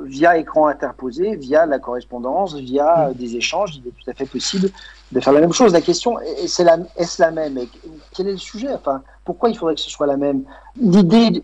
via 0.06 0.38
écran 0.38 0.66
interposé, 0.68 1.36
via 1.36 1.68
la 1.68 1.78
correspondance, 1.78 2.56
via 2.56 3.12
des 3.14 3.36
échanges, 3.36 3.76
il 3.76 3.88
est 3.88 3.92
tout 3.92 4.10
à 4.10 4.14
fait 4.14 4.26
possible 4.26 4.70
de 5.12 5.20
faire 5.20 5.34
la 5.34 5.42
même 5.42 5.54
chose. 5.54 5.72
La 5.72 5.82
question, 5.82 6.20
est-ce 6.20 6.64
la, 6.64 6.78
est 6.98 7.20
la 7.20 7.30
même? 7.30 7.60
Quel 8.12 8.28
est 8.28 8.32
le 8.32 8.38
sujet? 8.38 8.74
Enfin, 8.74 9.04
Pourquoi 9.24 9.50
il 9.50 9.58
faudrait 9.58 9.76
que 9.76 9.82
ce 9.82 9.92
soit 9.92 10.08
la 10.08 10.18
même? 10.18 10.44
L'idée 10.82 11.44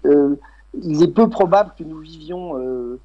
il 0.74 1.04
est 1.04 1.08
peu 1.08 1.30
probable 1.30 1.72
que 1.78 1.84
nous 1.84 2.00
vivions 2.00 2.58
euh, 2.58 3.00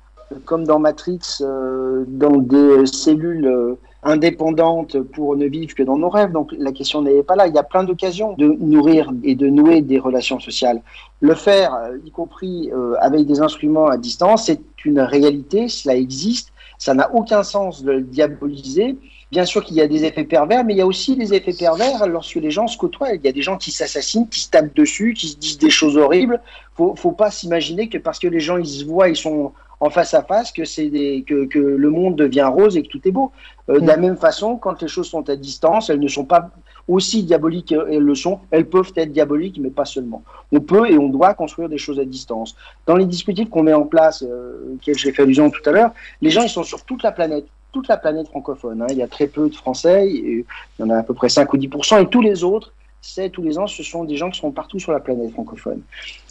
comme 0.44 0.64
dans 0.64 0.78
Matrix, 0.78 1.20
euh, 1.40 2.04
dans 2.06 2.36
des 2.36 2.86
cellules 2.86 3.46
euh, 3.46 3.74
indépendantes 4.02 5.00
pour 5.00 5.36
ne 5.36 5.46
vivre 5.46 5.74
que 5.74 5.82
dans 5.82 5.98
nos 5.98 6.08
rêves. 6.08 6.32
Donc 6.32 6.54
la 6.58 6.72
question 6.72 7.02
n'est 7.02 7.22
pas 7.22 7.36
là. 7.36 7.46
Il 7.46 7.54
y 7.54 7.58
a 7.58 7.62
plein 7.62 7.84
d'occasions 7.84 8.34
de 8.34 8.46
nourrir 8.60 9.12
et 9.24 9.34
de 9.34 9.48
nouer 9.48 9.82
des 9.82 9.98
relations 9.98 10.38
sociales. 10.38 10.80
Le 11.20 11.34
faire, 11.34 11.76
y 12.04 12.10
compris 12.10 12.70
avec 13.00 13.26
des 13.26 13.40
instruments 13.40 13.86
à 13.86 13.96
distance, 13.96 14.46
c'est 14.46 14.60
une 14.84 15.00
réalité, 15.00 15.68
cela 15.68 15.96
existe. 15.96 16.52
Ça 16.78 16.94
n'a 16.94 17.12
aucun 17.14 17.42
sens 17.42 17.82
de 17.82 17.92
le 17.92 18.02
diaboliser. 18.02 18.96
Bien 19.32 19.44
sûr 19.44 19.64
qu'il 19.64 19.76
y 19.76 19.80
a 19.80 19.88
des 19.88 20.04
effets 20.04 20.24
pervers, 20.24 20.64
mais 20.64 20.74
il 20.74 20.76
y 20.76 20.82
a 20.82 20.86
aussi 20.86 21.16
des 21.16 21.34
effets 21.34 21.52
pervers 21.52 22.06
lorsque 22.06 22.36
les 22.36 22.50
gens 22.50 22.68
se 22.68 22.78
côtoient. 22.78 23.12
Il 23.12 23.24
y 23.24 23.28
a 23.28 23.32
des 23.32 23.42
gens 23.42 23.56
qui 23.56 23.72
s'assassinent, 23.72 24.28
qui 24.28 24.40
se 24.40 24.50
tapent 24.50 24.74
dessus, 24.74 25.14
qui 25.14 25.28
se 25.28 25.36
disent 25.36 25.58
des 25.58 25.70
choses 25.70 25.96
horribles. 25.96 26.40
Faut, 26.76 26.94
faut 26.94 27.12
pas 27.12 27.30
s'imaginer 27.30 27.88
que 27.88 27.98
parce 27.98 28.18
que 28.18 28.28
les 28.28 28.40
gens 28.40 28.56
ils 28.56 28.66
se 28.66 28.84
voient, 28.84 29.08
ils 29.08 29.16
sont 29.16 29.52
en 29.80 29.90
face 29.90 30.14
à 30.14 30.22
face, 30.22 30.52
que 30.52 30.64
c'est 30.64 30.88
des, 30.88 31.24
que, 31.26 31.46
que, 31.46 31.58
le 31.58 31.90
monde 31.90 32.16
devient 32.16 32.48
rose 32.50 32.76
et 32.76 32.82
que 32.82 32.88
tout 32.88 33.06
est 33.06 33.10
beau. 33.10 33.32
Euh, 33.68 33.80
de 33.80 33.86
la 33.86 33.96
mm. 33.96 34.00
même 34.00 34.16
façon, 34.16 34.56
quand 34.56 34.80
les 34.80 34.88
choses 34.88 35.08
sont 35.08 35.28
à 35.28 35.36
distance, 35.36 35.90
elles 35.90 36.00
ne 36.00 36.08
sont 36.08 36.24
pas 36.24 36.50
aussi 36.88 37.22
diaboliques 37.22 37.66
qu'elles 37.66 37.98
le 37.98 38.14
sont. 38.14 38.40
Elles 38.50 38.66
peuvent 38.66 38.92
être 38.96 39.12
diaboliques, 39.12 39.58
mais 39.60 39.70
pas 39.70 39.84
seulement. 39.84 40.22
On 40.52 40.60
peut 40.60 40.90
et 40.90 40.98
on 40.98 41.08
doit 41.08 41.34
construire 41.34 41.68
des 41.68 41.78
choses 41.78 41.98
à 41.98 42.04
distance. 42.04 42.56
Dans 42.86 42.96
les 42.96 43.06
dispositifs 43.06 43.50
qu'on 43.50 43.62
met 43.62 43.72
en 43.72 43.86
place, 43.86 44.22
euh, 44.22 44.74
auxquels 44.74 44.96
j'ai 44.96 45.12
fait 45.12 45.22
allusion 45.22 45.50
tout 45.50 45.68
à 45.68 45.72
l'heure, 45.72 45.90
les 46.20 46.30
gens 46.30 46.42
ils 46.42 46.48
sont 46.48 46.64
sur 46.64 46.84
toute 46.84 47.02
la 47.02 47.12
planète 47.12 47.46
toute 47.72 47.88
la 47.88 47.98
planète 47.98 48.28
francophone. 48.28 48.80
Hein. 48.80 48.86
Il 48.88 48.96
y 48.96 49.02
a 49.02 49.08
très 49.08 49.26
peu 49.26 49.50
de 49.50 49.54
Français, 49.54 50.08
il 50.08 50.44
y 50.78 50.82
en 50.82 50.88
a 50.88 50.96
à 50.96 51.02
peu 51.02 51.12
près 51.12 51.28
5 51.28 51.52
ou 51.52 51.58
10% 51.58 52.02
et 52.02 52.08
tous 52.08 52.22
les 52.22 52.42
autres, 52.42 52.72
c'est 53.02 53.28
tous 53.28 53.42
les 53.42 53.58
ans, 53.58 53.66
ce 53.66 53.82
sont 53.82 54.04
des 54.04 54.16
gens 54.16 54.30
qui 54.30 54.40
sont 54.40 54.50
partout 54.50 54.78
sur 54.78 54.92
la 54.92 55.00
planète 55.00 55.32
francophone. 55.32 55.82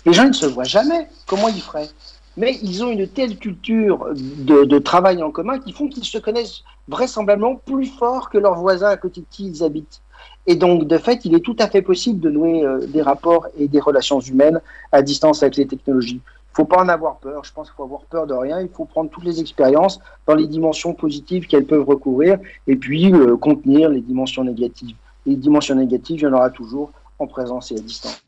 Les 0.05 0.13
gens, 0.13 0.23
ils 0.23 0.29
ne 0.29 0.33
se 0.33 0.47
voient 0.47 0.63
jamais. 0.63 1.07
Comment 1.27 1.47
ils 1.47 1.61
feraient? 1.61 1.89
Mais 2.37 2.57
ils 2.61 2.83
ont 2.83 2.91
une 2.91 3.07
telle 3.07 3.37
culture 3.37 4.07
de, 4.13 4.79
travail 4.79 5.23
en 5.23 5.31
commun 5.31 5.59
qui 5.59 5.71
font 5.71 5.87
qu'ils 5.87 6.03
se 6.05 6.17
connaissent 6.17 6.63
vraisemblablement 6.87 7.55
plus 7.55 7.87
fort 7.87 8.29
que 8.29 8.37
leurs 8.37 8.55
voisins 8.55 8.89
à 8.89 8.97
côté 8.97 9.21
de 9.21 9.25
qui 9.29 9.47
ils 9.47 9.63
habitent. 9.63 10.01
Et 10.47 10.55
donc, 10.55 10.85
de 10.85 10.97
fait, 10.97 11.25
il 11.25 11.33
est 11.33 11.39
tout 11.39 11.55
à 11.59 11.67
fait 11.67 11.81
possible 11.81 12.19
de 12.19 12.29
nouer 12.29 12.65
euh, 12.65 12.85
des 12.87 13.01
rapports 13.01 13.47
et 13.57 13.67
des 13.67 13.79
relations 13.79 14.19
humaines 14.19 14.61
à 14.91 15.01
distance 15.01 15.43
avec 15.43 15.55
les 15.55 15.65
technologies 15.65 16.21
faut 16.55 16.65
pas 16.65 16.81
en 16.81 16.87
avoir 16.87 17.17
peur. 17.17 17.43
Je 17.43 17.51
pense 17.51 17.67
qu'il 17.67 17.75
faut 17.75 17.83
avoir 17.83 18.01
peur 18.03 18.27
de 18.27 18.33
rien. 18.33 18.61
Il 18.61 18.69
faut 18.69 18.85
prendre 18.85 19.09
toutes 19.09 19.25
les 19.25 19.41
expériences 19.41 19.99
dans 20.25 20.35
les 20.35 20.47
dimensions 20.47 20.93
positives 20.93 21.47
qu'elles 21.47 21.65
peuvent 21.65 21.85
recouvrir 21.85 22.39
et 22.65 22.77
puis 22.77 23.13
euh, 23.13 23.35
contenir 23.35 23.89
les 23.89 24.01
dimensions 24.01 24.43
négatives. 24.43 24.95
Les 25.25 25.35
dimensions 25.35 25.75
négatives, 25.75 26.19
il 26.19 26.23
y 26.23 26.27
en 26.27 26.33
aura 26.33 26.49
toujours 26.49 26.91
en 27.19 27.27
présence 27.27 27.71
et 27.71 27.75
à 27.75 27.79
distance. 27.79 28.24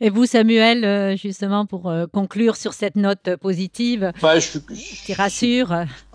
Et 0.00 0.10
vous, 0.10 0.26
Samuel, 0.26 0.84
euh, 0.84 1.16
justement, 1.16 1.66
pour 1.66 1.88
euh, 1.88 2.06
conclure 2.06 2.56
sur 2.56 2.72
cette 2.72 2.94
note 2.94 3.34
positive 3.40 4.12
bah, 4.22 4.38
je, 4.38 4.58
qui 4.58 5.12
rassure 5.12 5.74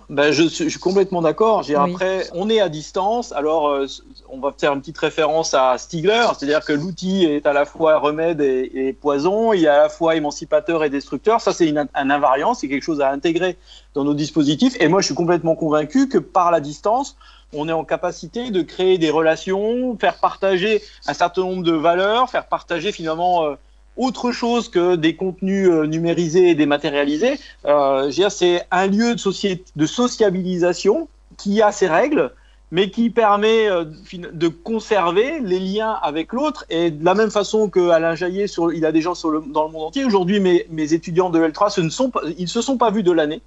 ben, 0.10 0.32
je, 0.32 0.43
suis 0.43 0.80
complètement 0.80 1.22
d'accord. 1.22 1.65
Après, 1.76 2.28
on 2.34 2.50
est 2.50 2.60
à 2.60 2.69
distance. 2.69 3.32
Alors, 3.32 3.67
euh, 3.67 3.88
on 4.30 4.39
va 4.39 4.54
faire 4.58 4.74
une 4.74 4.80
petite 4.80 4.98
référence 4.98 5.54
à 5.54 5.78
Stigler, 5.78 6.26
c'est-à-dire 6.38 6.63
que 6.63 6.74
l'outil 6.74 7.26
est 7.26 7.46
à 7.46 7.54
la 7.54 7.65
fois 7.65 7.98
remède 8.00 8.39
et, 8.41 8.96
poison, 9.00 9.54
il 9.54 9.65
est 9.65 9.67
à 9.67 9.78
la 9.78 9.89
fois 9.89 10.15
émancipateur 10.15 10.84
et 10.84 10.89
destructeur. 10.89 11.41
Ça, 11.41 11.52
c'est 11.52 11.74
un 11.78 12.10
invariant, 12.10 12.54
c'est 12.54 12.69
quelque 12.69 12.84
chose 12.84 13.02
à 13.02 13.10
intégrer 13.10 13.58
dans 13.96 14.04
nos 14.04 14.13
dispositifs. 14.13 14.76
Et 14.80 14.88
moi, 14.88 15.02
je 15.02 15.08
suis 15.08 15.15
complètement 15.15 15.56
convaincu 15.56 16.08
que 16.08 16.19
par 16.19 16.52
la 16.52 16.60
distance, 16.60 17.17
on 17.54 17.69
est 17.69 17.74
en 17.74 17.84
capacité 17.84 18.52
de 18.52 18.62
créer 18.62 18.98
des 18.98 19.10
relations, 19.10 19.98
faire 19.98 20.19
partager 20.19 20.82
un 21.08 21.13
certain 21.13 21.41
nombre 21.41 21.63
de 21.63 21.74
valeurs, 21.74 22.30
faire 22.30 22.48
partager 22.48 22.91
finalement 22.91 23.46
euh, 23.46 23.56
autre 23.97 24.32
chose 24.32 24.69
que 24.69 24.95
des 24.95 25.15
contenus 25.15 25.69
euh, 25.69 25.86
numérisés 25.86 26.49
et 26.49 26.56
dématérialisés. 26.56 27.39
Euh, 27.65 28.12
c'est 28.29 28.65
un 28.71 28.88
lieu 28.88 29.15
de, 29.15 29.86
sociabilisation 29.86 31.08
qui 31.38 31.62
a 31.62 31.71
ses 31.71 31.88
règles, 31.88 32.32
mais 32.71 32.89
qui 32.89 33.10
permet 33.10 33.69
euh, 33.69 33.86
de 34.13 34.47
conserver 34.47 35.39
les 35.41 35.60
liens 35.60 35.97
avec 36.01 36.34
l'autre. 36.34 36.65
Et 36.69 36.91
de 36.91 37.06
la 37.06 37.13
même 37.13 37.32
façon 37.32 37.69
que 37.69 37.89
Alain 37.89 38.15
Jaillet, 38.15 38.45
il 38.73 38.86
a 38.86 38.91
des 38.91 39.01
gens 39.01 39.13
dans 39.21 39.65
le 39.65 39.71
monde 39.71 39.88
entier. 39.88 40.06
Aujourd'hui, 40.06 40.39
mes, 40.39 40.93
étudiants 40.93 41.29
de 41.29 41.39
L3, 41.39 41.69
ce 41.69 41.82
ne 41.82 41.89
ils 42.38 42.43
ne 42.43 42.47
se 42.47 42.62
sont 42.62 42.77
pas 42.77 42.91
vus 42.91 43.03
de 43.03 43.12
l'année. 43.12 43.41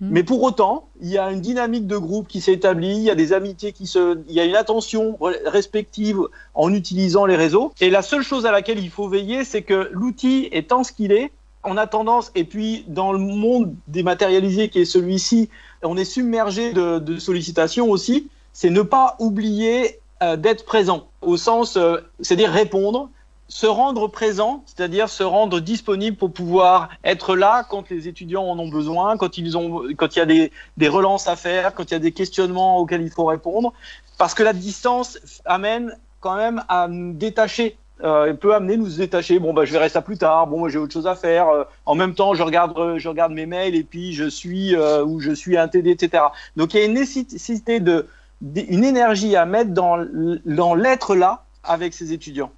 Mm. 0.00 0.08
Mais 0.10 0.22
pour 0.22 0.42
autant, 0.42 0.88
il 1.00 1.08
y 1.08 1.18
a 1.18 1.30
une 1.30 1.40
dynamique 1.40 1.86
de 1.86 1.96
groupe 1.96 2.28
qui 2.28 2.40
s'est 2.40 2.52
établie, 2.52 2.96
il 2.96 3.02
y 3.02 3.10
a 3.10 3.14
des 3.14 3.32
amitiés 3.32 3.72
qui 3.72 3.86
se, 3.86 4.18
il 4.28 4.34
y 4.34 4.40
a 4.40 4.44
une 4.44 4.56
attention 4.56 5.18
respective 5.46 6.18
en 6.54 6.72
utilisant 6.72 7.26
les 7.26 7.36
réseaux. 7.36 7.72
Et 7.80 7.90
la 7.90 8.02
seule 8.02 8.22
chose 8.22 8.46
à 8.46 8.52
laquelle 8.52 8.78
il 8.78 8.90
faut 8.90 9.08
veiller, 9.08 9.44
c'est 9.44 9.62
que 9.62 9.90
l'outil 9.92 10.48
étant 10.52 10.84
ce 10.84 10.92
qu'il 10.92 11.12
est, 11.12 11.30
on 11.62 11.76
a 11.76 11.86
tendance, 11.86 12.32
et 12.34 12.44
puis 12.44 12.84
dans 12.88 13.12
le 13.12 13.18
monde 13.18 13.74
dématérialisé 13.86 14.70
qui 14.70 14.80
est 14.80 14.84
celui-ci, 14.86 15.50
on 15.82 15.96
est 15.96 16.04
submergé 16.04 16.72
de, 16.72 17.18
sollicitations 17.18 17.90
aussi, 17.90 18.28
c'est 18.52 18.70
ne 18.70 18.82
pas 18.82 19.16
oublier 19.18 20.00
euh, 20.22 20.36
d'être 20.36 20.64
présent, 20.64 21.08
au 21.20 21.36
sens, 21.36 21.76
euh, 21.76 21.98
c'est-à-dire 22.20 22.50
répondre, 22.50 23.10
se 23.50 23.66
rendre 23.66 24.06
présent, 24.06 24.62
c'est-à-dire 24.64 25.08
se 25.08 25.24
rendre 25.24 25.58
disponible 25.58 26.16
pour 26.16 26.32
pouvoir 26.32 26.88
être 27.02 27.34
là 27.34 27.66
quand 27.68 27.90
les 27.90 28.06
étudiants 28.06 28.44
en 28.44 28.56
ont 28.58 28.68
besoin, 28.68 29.16
quand 29.16 29.36
il 29.36 29.48
y 29.48 30.20
a 30.20 30.26
des, 30.26 30.88
relances 30.88 31.26
à 31.26 31.34
faire, 31.34 31.74
quand 31.74 31.90
il 31.90 31.94
y 31.94 31.96
a 31.96 32.00
des 32.00 32.12
questionnements 32.12 32.78
auxquels 32.78 33.02
il 33.02 33.10
faut 33.10 33.24
répondre, 33.24 33.72
parce 34.18 34.34
que 34.34 34.44
la 34.44 34.52
distance 34.52 35.18
amène 35.44 35.98
quand 36.20 36.36
même 36.36 36.62
à 36.68 36.86
nous 36.86 37.12
détacher. 37.12 37.76
Euh, 38.02 38.32
peut 38.32 38.54
amener 38.54 38.78
nous 38.78 38.88
détacher. 38.88 39.38
Bon, 39.40 39.52
bah, 39.52 39.64
je 39.66 39.72
verrai 39.72 39.90
ça 39.90 40.00
plus 40.00 40.16
tard. 40.16 40.46
Bon, 40.46 40.68
j'ai 40.68 40.78
autre 40.78 40.92
chose 40.92 41.06
à 41.06 41.16
faire. 41.16 41.48
Euh, 41.48 41.64
en 41.84 41.94
même 41.94 42.14
temps, 42.14 42.32
je 42.32 42.42
regarde, 42.42 42.96
je 42.96 43.08
regarde 43.08 43.32
mes 43.32 43.44
mails 43.44 43.74
et 43.74 43.82
puis 43.82 44.14
je 44.14 44.26
suis 44.26 44.74
euh, 44.74 45.04
ou 45.04 45.20
je 45.20 45.32
suis 45.32 45.58
un 45.58 45.68
TD, 45.68 45.90
etc. 45.90 46.22
Donc, 46.56 46.72
il 46.72 46.80
y 46.80 46.82
a 46.82 46.86
une 46.86 46.94
nécessité 46.94 47.78
de, 47.78 48.06
une 48.54 48.84
énergie 48.84 49.36
à 49.36 49.44
mettre 49.44 49.72
dans, 49.72 50.02
dans 50.46 50.74
l'être 50.74 51.14
là 51.14 51.44
avec 51.62 51.92
ces 51.92 52.14
étudiants. 52.14 52.52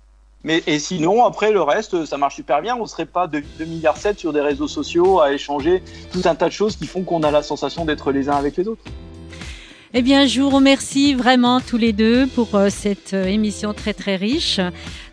Mais 0.44 0.62
et 0.66 0.78
sinon, 0.78 1.24
après 1.24 1.52
le 1.52 1.62
reste, 1.62 2.04
ça 2.04 2.16
marche 2.16 2.36
super 2.36 2.60
bien. 2.62 2.76
On 2.76 2.86
serait 2.86 3.06
pas 3.06 3.26
de 3.26 3.42
2 3.58 3.64
milliards 3.64 3.96
7 3.96 4.18
sur 4.18 4.32
des 4.32 4.40
réseaux 4.40 4.68
sociaux 4.68 5.20
à 5.20 5.32
échanger 5.32 5.82
tout 6.12 6.22
un 6.24 6.34
tas 6.34 6.48
de 6.48 6.52
choses 6.52 6.76
qui 6.76 6.86
font 6.86 7.02
qu'on 7.02 7.22
a 7.22 7.30
la 7.30 7.42
sensation 7.42 7.84
d'être 7.84 8.10
les 8.12 8.28
uns 8.28 8.36
avec 8.36 8.56
les 8.56 8.66
autres. 8.66 8.82
Eh 9.94 10.00
bien, 10.00 10.24
je 10.24 10.40
vous 10.40 10.48
remercie 10.48 11.12
vraiment 11.12 11.60
tous 11.60 11.76
les 11.76 11.92
deux 11.92 12.26
pour 12.26 12.54
euh, 12.54 12.70
cette 12.70 13.12
euh, 13.12 13.26
émission 13.26 13.74
très 13.74 13.92
très 13.92 14.16
riche. 14.16 14.58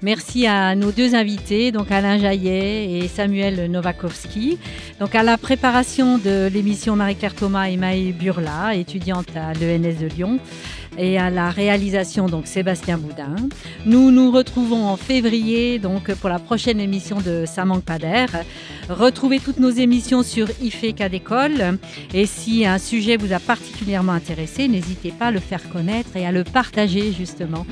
Merci 0.02 0.48
à 0.48 0.74
nos 0.74 0.94
deux 0.94 1.16
invités, 1.16 1.74
donc 1.74 1.92
Alain 1.92 2.18
Jaillet 2.18 2.90
et 2.90 3.10
Samuel 3.10 3.70
Novakovski. 3.70 4.58
Donc 5.02 5.16
à 5.16 5.24
la 5.24 5.38
préparation 5.38 6.18
de 6.18 6.48
l'émission 6.48 6.96
Marie-Claire 6.96 7.36
Thomas 7.36 7.66
et 7.66 7.76
Maë 7.76 8.14
Burla, 8.14 8.74
étudiante 8.74 9.28
à 9.36 9.52
l'ENS 9.54 10.00
de 10.00 10.08
Lyon. 10.08 10.40
Et 11.00 11.18
à 11.18 11.30
la 11.30 11.50
réalisation 11.50 12.28
donc 12.28 12.46
Sébastien 12.46 12.98
Boudin. 12.98 13.36
Nous 13.86 14.12
nous 14.12 14.32
retrouvons 14.32 14.86
en 14.86 14.98
février 14.98 15.80
donc 15.80 16.14
pour 16.16 16.30
la 16.30 16.40
prochaine 16.40 16.80
émission 16.80 17.22
de 17.22 17.46
Ça 17.48 17.66
manque 17.66 17.84
pas 17.84 17.98
d'air. 17.98 18.30
Retrouvez 18.90 19.40
toutes 19.40 19.60
nos 19.60 19.70
émissions 19.72 20.22
sur 20.24 20.48
IFECA 20.62 21.10
d'école 21.10 21.80
et 22.14 22.26
si 22.26 22.66
un 22.66 22.78
sujet 22.78 23.18
vous 23.18 23.34
a 23.34 23.40
particulièrement 23.40 24.12
intéressé, 24.12 24.68
n'hésitez 24.68 25.12
pas 25.12 25.28
à 25.28 25.32
le 25.32 25.40
faire 25.40 25.68
connaître 25.70 26.16
et 26.16 26.26
à 26.26 26.32
le 26.32 26.44
partager 26.44 27.14
justement. 27.14 27.66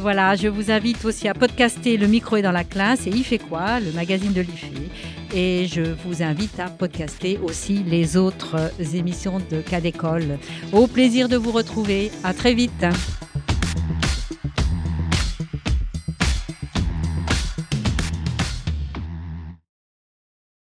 Voilà, 0.00 0.34
je 0.34 0.48
vous 0.48 0.72
invite 0.72 1.04
aussi 1.04 1.28
à 1.28 1.34
podcaster 1.34 1.96
Le 1.96 2.08
micro 2.08 2.36
est 2.36 2.42
dans 2.42 2.52
la 2.52 2.64
classe 2.64 3.06
et 3.06 3.12
fait 3.24 3.38
quoi, 3.38 3.78
le 3.80 3.92
magazine 3.92 4.32
de 4.32 4.40
l'IFE. 4.40 5.23
Et 5.34 5.66
je 5.66 5.82
vous 5.82 6.22
invite 6.22 6.60
à 6.60 6.70
podcaster 6.70 7.38
aussi 7.42 7.82
les 7.82 8.16
autres 8.16 8.70
émissions 8.94 9.40
de 9.50 9.60
cas 9.60 9.80
d'école. 9.80 10.38
Au 10.72 10.86
plaisir 10.86 11.28
de 11.28 11.36
vous 11.36 11.50
retrouver. 11.50 12.12
À 12.22 12.32
très 12.32 12.54
vite. 12.54 12.86